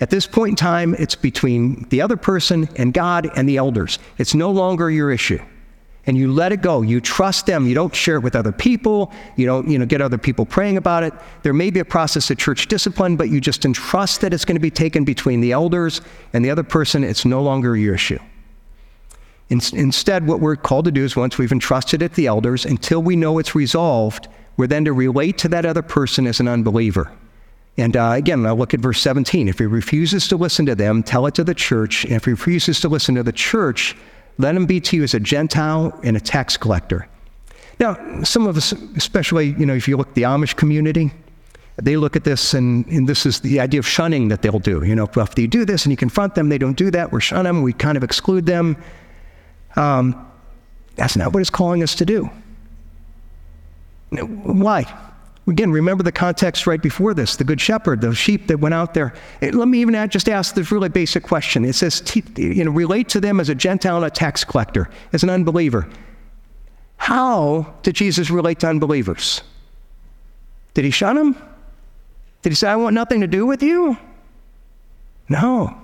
At 0.00 0.10
this 0.10 0.26
point 0.26 0.50
in 0.50 0.56
time, 0.56 0.94
it's 0.98 1.14
between 1.14 1.88
the 1.90 2.02
other 2.02 2.16
person 2.16 2.68
and 2.76 2.92
God 2.92 3.30
and 3.36 3.48
the 3.48 3.58
elders. 3.58 4.00
It's 4.18 4.34
no 4.34 4.50
longer 4.50 4.90
your 4.90 5.12
issue 5.12 5.40
and 6.06 6.16
you 6.16 6.32
let 6.32 6.52
it 6.52 6.60
go. 6.60 6.82
You 6.82 7.00
trust 7.00 7.46
them. 7.46 7.66
You 7.66 7.74
don't 7.74 7.94
share 7.94 8.16
it 8.16 8.20
with 8.20 8.36
other 8.36 8.52
people. 8.52 9.12
You 9.36 9.46
don't, 9.46 9.68
you 9.68 9.78
know, 9.78 9.86
get 9.86 10.00
other 10.00 10.18
people 10.18 10.44
praying 10.44 10.76
about 10.76 11.02
it. 11.02 11.14
There 11.42 11.54
may 11.54 11.70
be 11.70 11.80
a 11.80 11.84
process 11.84 12.30
of 12.30 12.38
church 12.38 12.66
discipline, 12.66 13.16
but 13.16 13.30
you 13.30 13.40
just 13.40 13.64
entrust 13.64 14.20
that 14.20 14.34
it's 14.34 14.44
going 14.44 14.56
to 14.56 14.60
be 14.60 14.70
taken 14.70 15.04
between 15.04 15.40
the 15.40 15.52
elders 15.52 16.00
and 16.32 16.44
the 16.44 16.50
other 16.50 16.62
person. 16.62 17.04
It's 17.04 17.24
no 17.24 17.42
longer 17.42 17.76
your 17.76 17.94
issue. 17.94 18.18
In, 19.50 19.60
instead, 19.74 20.26
what 20.26 20.40
we're 20.40 20.56
called 20.56 20.86
to 20.86 20.90
do 20.90 21.04
is 21.04 21.16
once 21.16 21.38
we've 21.38 21.52
entrusted 21.52 22.02
it 22.02 22.10
to 22.10 22.16
the 22.16 22.26
elders, 22.26 22.64
until 22.64 23.02
we 23.02 23.16
know 23.16 23.38
it's 23.38 23.54
resolved, 23.54 24.28
we're 24.56 24.66
then 24.66 24.84
to 24.84 24.92
relate 24.92 25.38
to 25.38 25.48
that 25.48 25.66
other 25.66 25.82
person 25.82 26.26
as 26.26 26.40
an 26.40 26.48
unbeliever. 26.48 27.12
And 27.76 27.96
uh, 27.96 28.12
again, 28.14 28.46
I'll 28.46 28.56
look 28.56 28.72
at 28.72 28.80
verse 28.80 29.00
17. 29.00 29.48
If 29.48 29.58
he 29.58 29.66
refuses 29.66 30.28
to 30.28 30.36
listen 30.36 30.64
to 30.66 30.74
them, 30.74 31.02
tell 31.02 31.26
it 31.26 31.34
to 31.34 31.44
the 31.44 31.54
church. 31.54 32.04
And 32.04 32.14
if 32.14 32.24
he 32.24 32.30
refuses 32.30 32.80
to 32.80 32.88
listen 32.88 33.16
to 33.16 33.22
the 33.22 33.32
church, 33.32 33.96
let 34.38 34.54
him 34.54 34.66
be 34.66 34.80
to 34.80 34.96
you 34.96 35.02
as 35.02 35.14
a 35.14 35.20
Gentile 35.20 35.98
and 36.02 36.16
a 36.16 36.20
tax 36.20 36.56
collector. 36.56 37.08
Now, 37.80 38.22
some 38.22 38.46
of 38.46 38.56
us, 38.56 38.72
especially, 38.96 39.56
you 39.58 39.66
know, 39.66 39.74
if 39.74 39.88
you 39.88 39.96
look 39.96 40.08
at 40.08 40.14
the 40.14 40.22
Amish 40.22 40.54
community, 40.54 41.12
they 41.76 41.96
look 41.96 42.14
at 42.14 42.22
this 42.22 42.54
and, 42.54 42.86
and, 42.86 43.08
this 43.08 43.26
is 43.26 43.40
the 43.40 43.58
idea 43.58 43.80
of 43.80 43.86
shunning 43.86 44.28
that 44.28 44.42
they'll 44.42 44.60
do. 44.60 44.84
You 44.84 44.94
know, 44.94 45.10
if 45.12 45.36
you 45.36 45.48
do 45.48 45.64
this 45.64 45.84
and 45.84 45.90
you 45.90 45.96
confront 45.96 46.36
them, 46.36 46.48
they 46.48 46.58
don't 46.58 46.76
do 46.76 46.88
that, 46.92 47.10
we're 47.10 47.18
shun 47.18 47.44
them, 47.44 47.62
we 47.62 47.72
kind 47.72 47.96
of 47.96 48.04
exclude 48.04 48.46
them. 48.46 48.76
Um, 49.76 50.30
That's 50.96 51.16
not 51.16 51.32
what 51.32 51.40
it's 51.40 51.50
calling 51.50 51.82
us 51.82 51.94
to 51.96 52.04
do. 52.04 52.30
Why? 54.10 54.86
Again, 55.46 55.70
remember 55.70 56.02
the 56.02 56.12
context 56.12 56.66
right 56.66 56.80
before 56.80 57.12
this 57.12 57.36
the 57.36 57.44
good 57.44 57.60
shepherd, 57.60 58.00
the 58.00 58.14
sheep 58.14 58.46
that 58.46 58.60
went 58.60 58.74
out 58.74 58.94
there. 58.94 59.12
Let 59.42 59.68
me 59.68 59.80
even 59.80 60.08
just 60.08 60.28
ask 60.28 60.54
this 60.54 60.70
really 60.70 60.88
basic 60.88 61.22
question. 61.22 61.64
It 61.64 61.74
says, 61.74 62.02
you 62.36 62.64
know, 62.64 62.70
relate 62.70 63.08
to 63.10 63.20
them 63.20 63.40
as 63.40 63.48
a 63.48 63.54
Gentile 63.54 63.96
and 63.96 64.06
a 64.06 64.10
tax 64.10 64.44
collector, 64.44 64.88
as 65.12 65.22
an 65.22 65.30
unbeliever. 65.30 65.88
How 66.96 67.74
did 67.82 67.96
Jesus 67.96 68.30
relate 68.30 68.60
to 68.60 68.68
unbelievers? 68.68 69.42
Did 70.72 70.84
he 70.84 70.90
shun 70.90 71.16
them? 71.16 71.36
Did 72.42 72.50
he 72.50 72.56
say, 72.56 72.68
I 72.68 72.76
want 72.76 72.94
nothing 72.94 73.20
to 73.20 73.26
do 73.26 73.44
with 73.44 73.62
you? 73.62 73.98
No. 75.28 75.76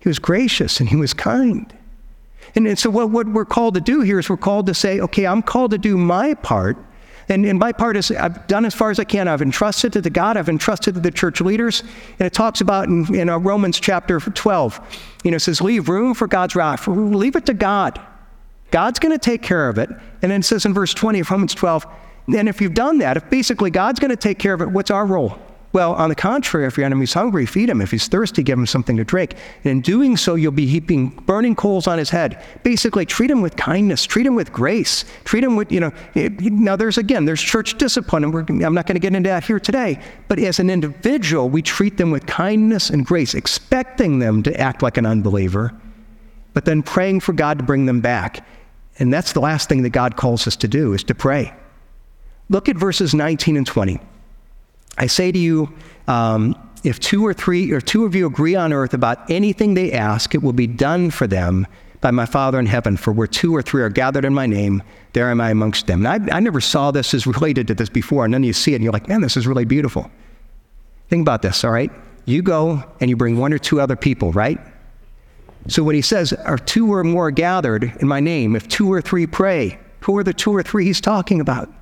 He 0.00 0.08
was 0.08 0.18
gracious 0.18 0.80
and 0.80 0.88
he 0.88 0.96
was 0.96 1.12
kind. 1.12 1.72
And, 2.54 2.66
and 2.66 2.78
so, 2.78 2.90
what, 2.90 3.10
what 3.10 3.28
we're 3.28 3.44
called 3.44 3.74
to 3.74 3.80
do 3.80 4.00
here 4.00 4.18
is 4.18 4.28
we're 4.28 4.36
called 4.36 4.66
to 4.66 4.74
say, 4.74 5.00
okay, 5.00 5.26
I'm 5.26 5.42
called 5.42 5.70
to 5.72 5.78
do 5.78 5.96
my 5.96 6.34
part 6.34 6.76
and, 7.28 7.46
and 7.46 7.58
my 7.58 7.72
part 7.72 7.96
is 7.96 8.10
I've 8.10 8.46
done 8.46 8.64
as 8.64 8.74
far 8.74 8.90
as 8.90 8.98
I 8.98 9.04
can. 9.04 9.28
I've 9.28 9.42
entrusted 9.42 9.92
to 9.92 10.10
God. 10.10 10.36
I've 10.36 10.48
entrusted 10.48 10.94
to 10.94 11.00
the 11.00 11.10
church 11.10 11.40
leaders. 11.40 11.82
And 12.18 12.26
it 12.26 12.32
talks 12.32 12.60
about 12.60 12.88
in, 12.88 13.14
in 13.14 13.28
uh, 13.28 13.38
Romans 13.38 13.80
chapter 13.80 14.20
12, 14.20 14.98
you 15.24 15.30
know, 15.30 15.36
it 15.36 15.40
says, 15.40 15.60
leave 15.60 15.88
room 15.88 16.14
for 16.14 16.26
God's 16.26 16.54
wrath. 16.54 16.86
Leave 16.88 17.36
it 17.36 17.46
to 17.46 17.54
God. 17.54 18.00
God's 18.70 18.98
going 18.98 19.12
to 19.12 19.18
take 19.18 19.42
care 19.42 19.68
of 19.68 19.78
it. 19.78 19.88
And 20.22 20.30
then 20.30 20.40
it 20.40 20.44
says 20.44 20.64
in 20.64 20.74
verse 20.74 20.94
20 20.94 21.20
of 21.20 21.30
Romans 21.30 21.54
12, 21.54 21.86
and 22.34 22.48
if 22.48 22.60
you've 22.60 22.74
done 22.74 22.98
that, 22.98 23.16
if 23.16 23.28
basically 23.30 23.70
God's 23.70 24.00
going 24.00 24.10
to 24.10 24.16
take 24.16 24.38
care 24.38 24.54
of 24.54 24.62
it, 24.62 24.70
what's 24.70 24.90
our 24.90 25.04
role? 25.04 25.38
Well, 25.72 25.94
on 25.94 26.10
the 26.10 26.14
contrary, 26.14 26.66
if 26.66 26.76
your 26.76 26.84
enemy's 26.84 27.14
hungry, 27.14 27.46
feed 27.46 27.70
him. 27.70 27.80
If 27.80 27.90
he's 27.90 28.06
thirsty, 28.06 28.42
give 28.42 28.58
him 28.58 28.66
something 28.66 28.96
to 28.98 29.04
drink. 29.04 29.34
And 29.64 29.70
in 29.70 29.80
doing 29.80 30.18
so, 30.18 30.34
you'll 30.34 30.52
be 30.52 30.66
heaping 30.66 31.08
burning 31.08 31.56
coals 31.56 31.86
on 31.86 31.96
his 31.96 32.10
head. 32.10 32.44
Basically, 32.62 33.06
treat 33.06 33.30
him 33.30 33.40
with 33.40 33.56
kindness, 33.56 34.04
treat 34.04 34.26
him 34.26 34.34
with 34.34 34.52
grace, 34.52 35.06
treat 35.24 35.42
him 35.42 35.56
with, 35.56 35.72
you 35.72 35.80
know, 35.80 35.90
now 36.14 36.76
there's 36.76 36.98
again, 36.98 37.24
there's 37.24 37.40
church 37.40 37.78
discipline, 37.78 38.22
and 38.24 38.62
I'm 38.62 38.74
not 38.74 38.86
going 38.86 38.96
to 38.96 39.00
get 39.00 39.14
into 39.14 39.30
that 39.30 39.44
here 39.44 39.58
today, 39.58 39.98
but 40.28 40.38
as 40.38 40.58
an 40.58 40.68
individual, 40.68 41.48
we 41.48 41.62
treat 41.62 41.96
them 41.96 42.10
with 42.10 42.26
kindness 42.26 42.90
and 42.90 43.06
grace, 43.06 43.32
expecting 43.34 44.18
them 44.18 44.42
to 44.42 44.60
act 44.60 44.82
like 44.82 44.98
an 44.98 45.06
unbeliever, 45.06 45.72
but 46.52 46.66
then 46.66 46.82
praying 46.82 47.20
for 47.20 47.32
God 47.32 47.56
to 47.58 47.64
bring 47.64 47.86
them 47.86 48.02
back. 48.02 48.46
And 48.98 49.10
that's 49.10 49.32
the 49.32 49.40
last 49.40 49.70
thing 49.70 49.82
that 49.84 49.90
God 49.90 50.18
calls 50.18 50.46
us 50.46 50.56
to 50.56 50.68
do, 50.68 50.92
is 50.92 51.02
to 51.04 51.14
pray. 51.14 51.54
Look 52.50 52.68
at 52.68 52.76
verses 52.76 53.14
19 53.14 53.56
and 53.56 53.66
20. 53.66 53.98
I 54.98 55.06
say 55.06 55.32
to 55.32 55.38
you, 55.38 55.72
um, 56.08 56.56
if 56.84 56.98
two 56.98 57.24
or 57.24 57.32
three 57.32 57.72
or 57.72 57.80
two 57.80 58.04
of 58.04 58.14
you 58.14 58.26
agree 58.26 58.54
on 58.54 58.72
earth 58.72 58.94
about 58.94 59.30
anything 59.30 59.74
they 59.74 59.92
ask, 59.92 60.34
it 60.34 60.42
will 60.42 60.52
be 60.52 60.66
done 60.66 61.10
for 61.10 61.26
them 61.26 61.66
by 62.00 62.10
my 62.10 62.26
Father 62.26 62.58
in 62.58 62.66
heaven. 62.66 62.96
For 62.96 63.12
where 63.12 63.28
two 63.28 63.54
or 63.54 63.62
three 63.62 63.82
are 63.82 63.88
gathered 63.88 64.24
in 64.24 64.34
my 64.34 64.46
name, 64.46 64.82
there 65.12 65.30
am 65.30 65.40
I 65.40 65.50
amongst 65.50 65.86
them. 65.86 66.04
And 66.04 66.30
I, 66.30 66.36
I 66.36 66.40
never 66.40 66.60
saw 66.60 66.90
this 66.90 67.14
as 67.14 67.26
related 67.26 67.68
to 67.68 67.74
this 67.74 67.88
before, 67.88 68.24
and 68.24 68.34
then 68.34 68.42
you 68.42 68.52
see 68.52 68.72
it 68.72 68.76
and 68.76 68.84
you're 68.84 68.92
like, 68.92 69.08
man, 69.08 69.20
this 69.20 69.36
is 69.36 69.46
really 69.46 69.64
beautiful. 69.64 70.10
Think 71.08 71.22
about 71.22 71.42
this, 71.42 71.64
all 71.64 71.70
right? 71.70 71.90
You 72.24 72.42
go 72.42 72.82
and 73.00 73.08
you 73.08 73.16
bring 73.16 73.38
one 73.38 73.52
or 73.52 73.58
two 73.58 73.80
other 73.80 73.96
people, 73.96 74.32
right? 74.32 74.58
So 75.68 75.84
when 75.84 75.94
he 75.94 76.02
says, 76.02 76.32
are 76.32 76.58
two 76.58 76.92
or 76.92 77.04
more 77.04 77.30
gathered 77.30 77.92
in 78.00 78.08
my 78.08 78.18
name, 78.18 78.56
if 78.56 78.66
two 78.66 78.92
or 78.92 79.00
three 79.00 79.26
pray, 79.26 79.78
who 80.00 80.16
are 80.18 80.24
the 80.24 80.34
two 80.34 80.54
or 80.54 80.62
three 80.62 80.84
he's 80.86 81.00
talking 81.00 81.40
about? 81.40 81.72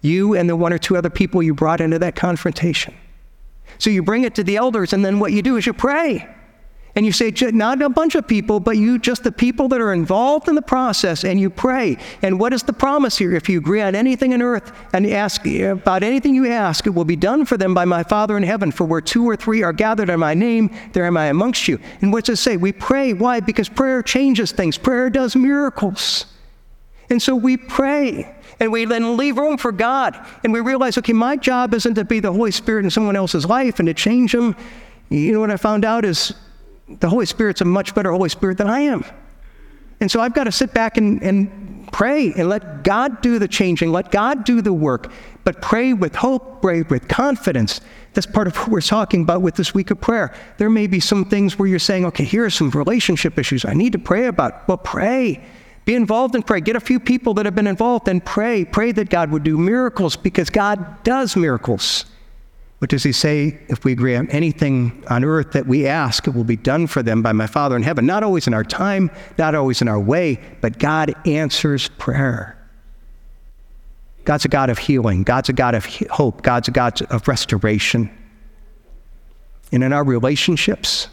You 0.00 0.34
and 0.34 0.48
the 0.48 0.56
one 0.56 0.72
or 0.72 0.78
two 0.78 0.96
other 0.96 1.10
people 1.10 1.42
you 1.42 1.54
brought 1.54 1.80
into 1.80 1.98
that 1.98 2.14
confrontation. 2.14 2.94
So 3.78 3.90
you 3.90 4.02
bring 4.02 4.24
it 4.24 4.34
to 4.36 4.44
the 4.44 4.56
elders, 4.56 4.92
and 4.92 5.04
then 5.04 5.20
what 5.20 5.32
you 5.32 5.42
do 5.42 5.56
is 5.56 5.66
you 5.66 5.72
pray. 5.72 6.28
And 6.96 7.06
you 7.06 7.12
say, 7.12 7.32
not 7.52 7.80
a 7.80 7.88
bunch 7.88 8.16
of 8.16 8.26
people, 8.26 8.58
but 8.58 8.76
you, 8.76 8.98
just 8.98 9.22
the 9.22 9.30
people 9.30 9.68
that 9.68 9.80
are 9.80 9.92
involved 9.92 10.48
in 10.48 10.56
the 10.56 10.62
process, 10.62 11.22
and 11.22 11.38
you 11.38 11.48
pray. 11.48 11.96
And 12.22 12.40
what 12.40 12.52
is 12.52 12.64
the 12.64 12.72
promise 12.72 13.16
here? 13.16 13.36
If 13.36 13.48
you 13.48 13.58
agree 13.58 13.80
on 13.80 13.94
anything 13.94 14.34
on 14.34 14.42
earth 14.42 14.72
and 14.92 15.06
ask 15.06 15.46
about 15.46 16.02
anything 16.02 16.34
you 16.34 16.48
ask, 16.48 16.88
it 16.88 16.90
will 16.90 17.04
be 17.04 17.14
done 17.14 17.44
for 17.44 17.56
them 17.56 17.72
by 17.72 17.84
my 17.84 18.02
Father 18.02 18.36
in 18.36 18.42
heaven. 18.42 18.72
For 18.72 18.82
where 18.82 19.00
two 19.00 19.24
or 19.28 19.36
three 19.36 19.62
are 19.62 19.72
gathered 19.72 20.10
in 20.10 20.18
my 20.18 20.34
name, 20.34 20.74
there 20.92 21.04
am 21.04 21.16
I 21.16 21.26
amongst 21.26 21.68
you. 21.68 21.78
And 22.00 22.12
what 22.12 22.24
does 22.24 22.40
it 22.40 22.42
say? 22.42 22.56
We 22.56 22.72
pray. 22.72 23.12
Why? 23.12 23.38
Because 23.38 23.68
prayer 23.68 24.02
changes 24.02 24.50
things, 24.50 24.76
prayer 24.76 25.08
does 25.08 25.36
miracles. 25.36 26.26
And 27.10 27.22
so 27.22 27.36
we 27.36 27.56
pray 27.56 28.34
and 28.60 28.72
we 28.72 28.84
then 28.84 29.16
leave 29.16 29.38
room 29.38 29.56
for 29.56 29.72
God. 29.72 30.18
And 30.42 30.52
we 30.52 30.60
realize, 30.60 30.98
okay, 30.98 31.12
my 31.12 31.36
job 31.36 31.74
isn't 31.74 31.94
to 31.94 32.04
be 32.04 32.20
the 32.20 32.32
Holy 32.32 32.50
Spirit 32.50 32.84
in 32.84 32.90
someone 32.90 33.16
else's 33.16 33.46
life 33.46 33.78
and 33.78 33.86
to 33.86 33.94
change 33.94 34.32
them. 34.32 34.56
You 35.08 35.32
know 35.32 35.40
what 35.40 35.50
I 35.50 35.56
found 35.56 35.84
out 35.84 36.04
is 36.04 36.34
the 36.88 37.08
Holy 37.08 37.26
Spirit's 37.26 37.60
a 37.60 37.64
much 37.64 37.94
better 37.94 38.10
Holy 38.10 38.28
Spirit 38.28 38.58
than 38.58 38.68
I 38.68 38.80
am. 38.80 39.04
And 40.00 40.10
so 40.10 40.20
I've 40.20 40.34
got 40.34 40.44
to 40.44 40.52
sit 40.52 40.72
back 40.72 40.96
and, 40.96 41.22
and 41.22 41.90
pray 41.92 42.32
and 42.32 42.48
let 42.48 42.84
God 42.84 43.20
do 43.20 43.38
the 43.38 43.48
changing, 43.48 43.90
let 43.90 44.10
God 44.10 44.44
do 44.44 44.62
the 44.62 44.72
work, 44.72 45.10
but 45.44 45.60
pray 45.60 45.92
with 45.92 46.14
hope, 46.14 46.62
pray 46.62 46.82
with 46.82 47.08
confidence. 47.08 47.80
That's 48.14 48.26
part 48.26 48.46
of 48.46 48.56
what 48.56 48.68
we're 48.68 48.80
talking 48.80 49.22
about 49.22 49.42
with 49.42 49.54
this 49.54 49.74
week 49.74 49.90
of 49.90 50.00
prayer. 50.00 50.34
There 50.58 50.70
may 50.70 50.86
be 50.86 51.00
some 51.00 51.24
things 51.24 51.58
where 51.58 51.68
you're 51.68 51.78
saying, 51.78 52.04
okay, 52.06 52.24
here 52.24 52.44
are 52.44 52.50
some 52.50 52.70
relationship 52.70 53.38
issues 53.38 53.64
I 53.64 53.74
need 53.74 53.92
to 53.92 53.98
pray 53.98 54.26
about. 54.26 54.66
Well, 54.68 54.78
pray. 54.78 55.44
Be 55.88 55.94
involved 55.94 56.34
and 56.34 56.46
pray. 56.46 56.60
Get 56.60 56.76
a 56.76 56.80
few 56.80 57.00
people 57.00 57.32
that 57.32 57.46
have 57.46 57.54
been 57.54 57.66
involved 57.66 58.08
and 58.08 58.22
pray. 58.22 58.62
Pray 58.62 58.92
that 58.92 59.08
God 59.08 59.30
would 59.30 59.42
do 59.42 59.56
miracles 59.56 60.16
because 60.16 60.50
God 60.50 61.02
does 61.02 61.34
miracles. 61.34 62.04
What 62.76 62.90
does 62.90 63.04
he 63.04 63.12
say? 63.12 63.58
If 63.68 63.86
we 63.86 63.92
agree 63.92 64.14
on 64.14 64.28
anything 64.28 65.02
on 65.08 65.24
earth 65.24 65.52
that 65.52 65.66
we 65.66 65.86
ask, 65.86 66.26
it 66.26 66.34
will 66.34 66.44
be 66.44 66.56
done 66.56 66.88
for 66.88 67.02
them 67.02 67.22
by 67.22 67.32
my 67.32 67.46
Father 67.46 67.74
in 67.74 67.82
heaven. 67.82 68.04
Not 68.04 68.22
always 68.22 68.46
in 68.46 68.52
our 68.52 68.64
time, 68.64 69.10
not 69.38 69.54
always 69.54 69.80
in 69.80 69.88
our 69.88 69.98
way, 69.98 70.38
but 70.60 70.78
God 70.78 71.14
answers 71.26 71.88
prayer. 71.96 72.58
God's 74.26 74.44
a 74.44 74.48
God 74.48 74.68
of 74.68 74.76
healing. 74.76 75.22
God's 75.22 75.48
a 75.48 75.54
God 75.54 75.74
of 75.74 75.86
hope. 76.10 76.42
God's 76.42 76.68
a 76.68 76.72
God 76.72 77.00
of 77.10 77.26
restoration. 77.26 78.10
And 79.72 79.82
in 79.82 79.94
our 79.94 80.04
relationships, 80.04 81.08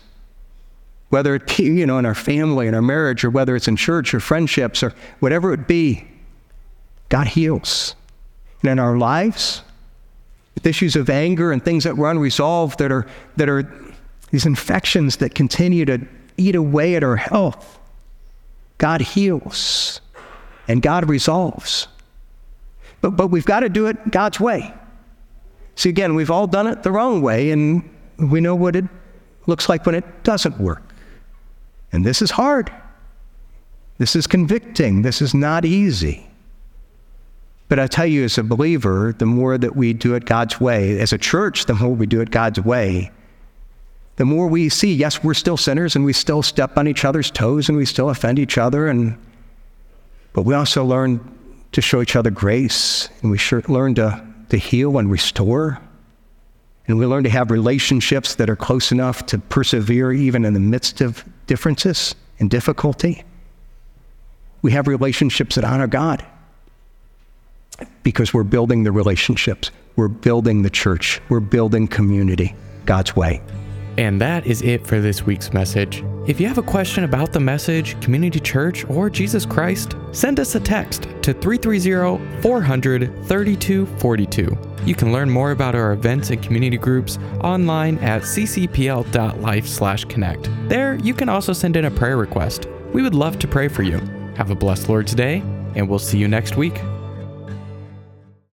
whether 1.10 1.36
it 1.36 1.46
be, 1.58 1.66
you 1.66 1.86
know, 1.86 1.98
in 1.98 2.06
our 2.06 2.16
family, 2.16 2.68
in 2.68 2.74
our 2.74 2.82
marriage, 2.82 3.24
or 3.24 3.30
whether 3.30 3.56
it's 3.56 3.68
in 3.68 3.76
church 3.76 4.14
or 4.14 4.20
friendships 4.20 4.84
or 4.84 4.94
whatever 5.20 5.54
it 5.54 5.68
be, 5.68 6.08
God 7.10 7.28
heals. 7.28 7.96
And 8.62 8.72
in 8.72 8.80
our 8.80 8.98
lives, 8.98 9.62
with 10.56 10.66
issues 10.66 10.96
of 10.96 11.10
anger 11.10 11.52
and 11.52 11.64
things 11.64 11.84
that 11.84 11.96
were 11.98 12.10
unresolved 12.10 12.80
that 12.80 12.92
are, 12.92 13.06
that 13.38 13.50
are 13.50 13.72
these 14.32 14.46
infections 14.46 15.18
that 15.18 15.36
continue 15.36 15.86
to 15.86 16.08
eat 16.38 16.56
away 16.56 16.96
at 16.96 17.04
our 17.04 17.16
health, 17.16 17.80
God 18.78 19.02
heals 19.02 20.02
and 20.68 20.82
God 20.82 21.08
resolves. 21.08 21.88
But, 23.02 23.12
but 23.12 23.28
we've 23.28 23.46
got 23.46 23.60
to 23.60 23.70
do 23.70 23.86
it 23.86 24.12
God's 24.12 24.40
way. 24.40 24.74
See, 25.76 25.90
again, 25.90 26.16
we've 26.16 26.32
all 26.32 26.48
done 26.48 26.68
it 26.68 26.84
the 26.84 26.92
wrong 26.92 27.22
way, 27.22 27.52
and 27.52 27.88
we 28.18 28.42
know 28.42 28.56
what 28.56 28.76
it 28.76 28.86
looks 29.46 29.70
like 29.70 29.86
when 29.86 29.94
it 29.94 30.24
doesn't 30.24 30.60
work. 30.60 30.82
And 31.96 32.06
this 32.06 32.22
is 32.22 32.32
hard. 32.32 32.72
This 33.98 34.16
is 34.16 34.28
convicting. 34.28 35.02
This 35.02 35.22
is 35.22 35.34
not 35.34 35.64
easy. 35.64 36.28
But 37.70 37.80
I 37.80 37.88
tell 37.88 38.06
you, 38.06 38.26
as 38.26 38.38
a 38.38 38.44
believer, 38.44 39.16
the 39.18 39.26
more 39.26 39.58
that 39.58 39.76
we 39.76 39.94
do 39.94 40.14
it 40.14 40.26
God's 40.26 40.60
way, 40.60 41.00
as 41.00 41.14
a 41.14 41.18
church, 41.18 41.66
the 41.66 41.74
more 41.74 41.96
we 41.96 42.06
do 42.06 42.22
it 42.22 42.30
God's 42.32 42.60
way, 42.60 43.12
the 44.18 44.26
more 44.26 44.48
we 44.48 44.70
see, 44.70 44.94
yes, 44.94 45.24
we're 45.24 45.34
still 45.34 45.58
sinners 45.58 45.96
and 45.96 46.06
we 46.06 46.14
still 46.14 46.44
step 46.44 46.78
on 46.78 46.88
each 46.88 47.06
other's 47.06 47.32
toes 47.32 47.70
and 47.70 47.78
we 47.78 47.86
still 47.86 48.10
offend 48.10 48.40
each 48.40 48.58
other. 48.58 48.88
And, 48.88 49.18
but 50.34 50.44
we 50.44 50.54
also 50.54 50.86
learn 50.86 51.20
to 51.72 51.82
show 51.82 52.02
each 52.02 52.16
other 52.16 52.30
grace 52.30 53.10
and 53.22 53.32
we 53.32 53.40
learn 53.68 53.96
to, 53.96 54.26
to 54.50 54.58
heal 54.58 54.98
and 54.98 55.10
restore. 55.10 55.80
And 56.88 57.00
we 57.00 57.06
learn 57.06 57.24
to 57.24 57.30
have 57.30 57.52
relationships 57.52 58.36
that 58.36 58.50
are 58.50 58.56
close 58.56 58.92
enough 58.92 59.26
to 59.28 59.40
persevere 59.40 60.12
even 60.12 60.46
in 60.46 60.54
the 60.54 60.60
midst 60.60 61.02
of 61.02 61.26
differences 61.48 62.16
and 62.40 62.50
difficulty. 62.50 63.24
We 64.62 64.72
have 64.72 64.88
relationships 64.88 65.56
that 65.56 65.64
honor 65.64 65.88
God 65.88 66.26
because 68.04 68.34
we're 68.34 68.44
building 68.44 68.84
the 68.84 68.92
relationships, 68.92 69.72
we're 69.96 70.08
building 70.08 70.62
the 70.62 70.70
church, 70.70 71.22
we're 71.30 71.40
building 71.40 71.88
community 71.88 72.56
God's 72.86 73.16
way. 73.16 73.42
And 73.98 74.20
that 74.20 74.46
is 74.46 74.62
it 74.62 74.86
for 74.86 75.00
this 75.00 75.26
week's 75.26 75.54
message. 75.54 76.04
If 76.28 76.40
you 76.40 76.48
have 76.48 76.58
a 76.58 76.64
question 76.64 77.04
about 77.04 77.32
the 77.32 77.40
message, 77.40 78.00
community 78.02 78.40
church, 78.40 78.84
or 78.90 79.10
Jesus 79.10 79.46
Christ, 79.46 79.96
send 80.12 80.40
us 80.40 80.56
a 80.56 80.60
text 80.60 81.04
to 81.22 81.34
330 81.34 82.42
400 82.42 83.28
3242. 83.28 84.58
You 84.86 84.96
can 84.96 85.14
learn 85.14 85.30
more 85.30 85.52
about 85.52 85.76
our 85.76 85.94
events 85.94 86.30
and 86.30 86.42
community 86.42 86.78
groups 86.78 87.18
online 87.42 87.98
at 88.00 88.24
ccpl.life/connect. 88.24 90.70
There, 90.70 90.96
you 90.96 91.14
can 91.14 91.30
also 91.30 91.54
send 91.54 91.78
in 91.78 91.86
a 91.86 91.92
prayer 91.92 92.18
request. 92.18 92.68
We 92.92 93.02
would 93.02 93.16
love 93.16 93.40
to 93.40 93.48
pray 93.48 93.68
for 93.68 93.84
you. 93.84 94.00
Have 94.36 94.52
a 94.52 94.56
blessed 94.56 94.90
Lord's 94.90 95.14
Day, 95.14 95.42
and 95.76 95.88
we'll 95.88 96.00
see 96.00 96.18
you 96.18 96.28
next 96.28 96.58
week. 96.58 96.82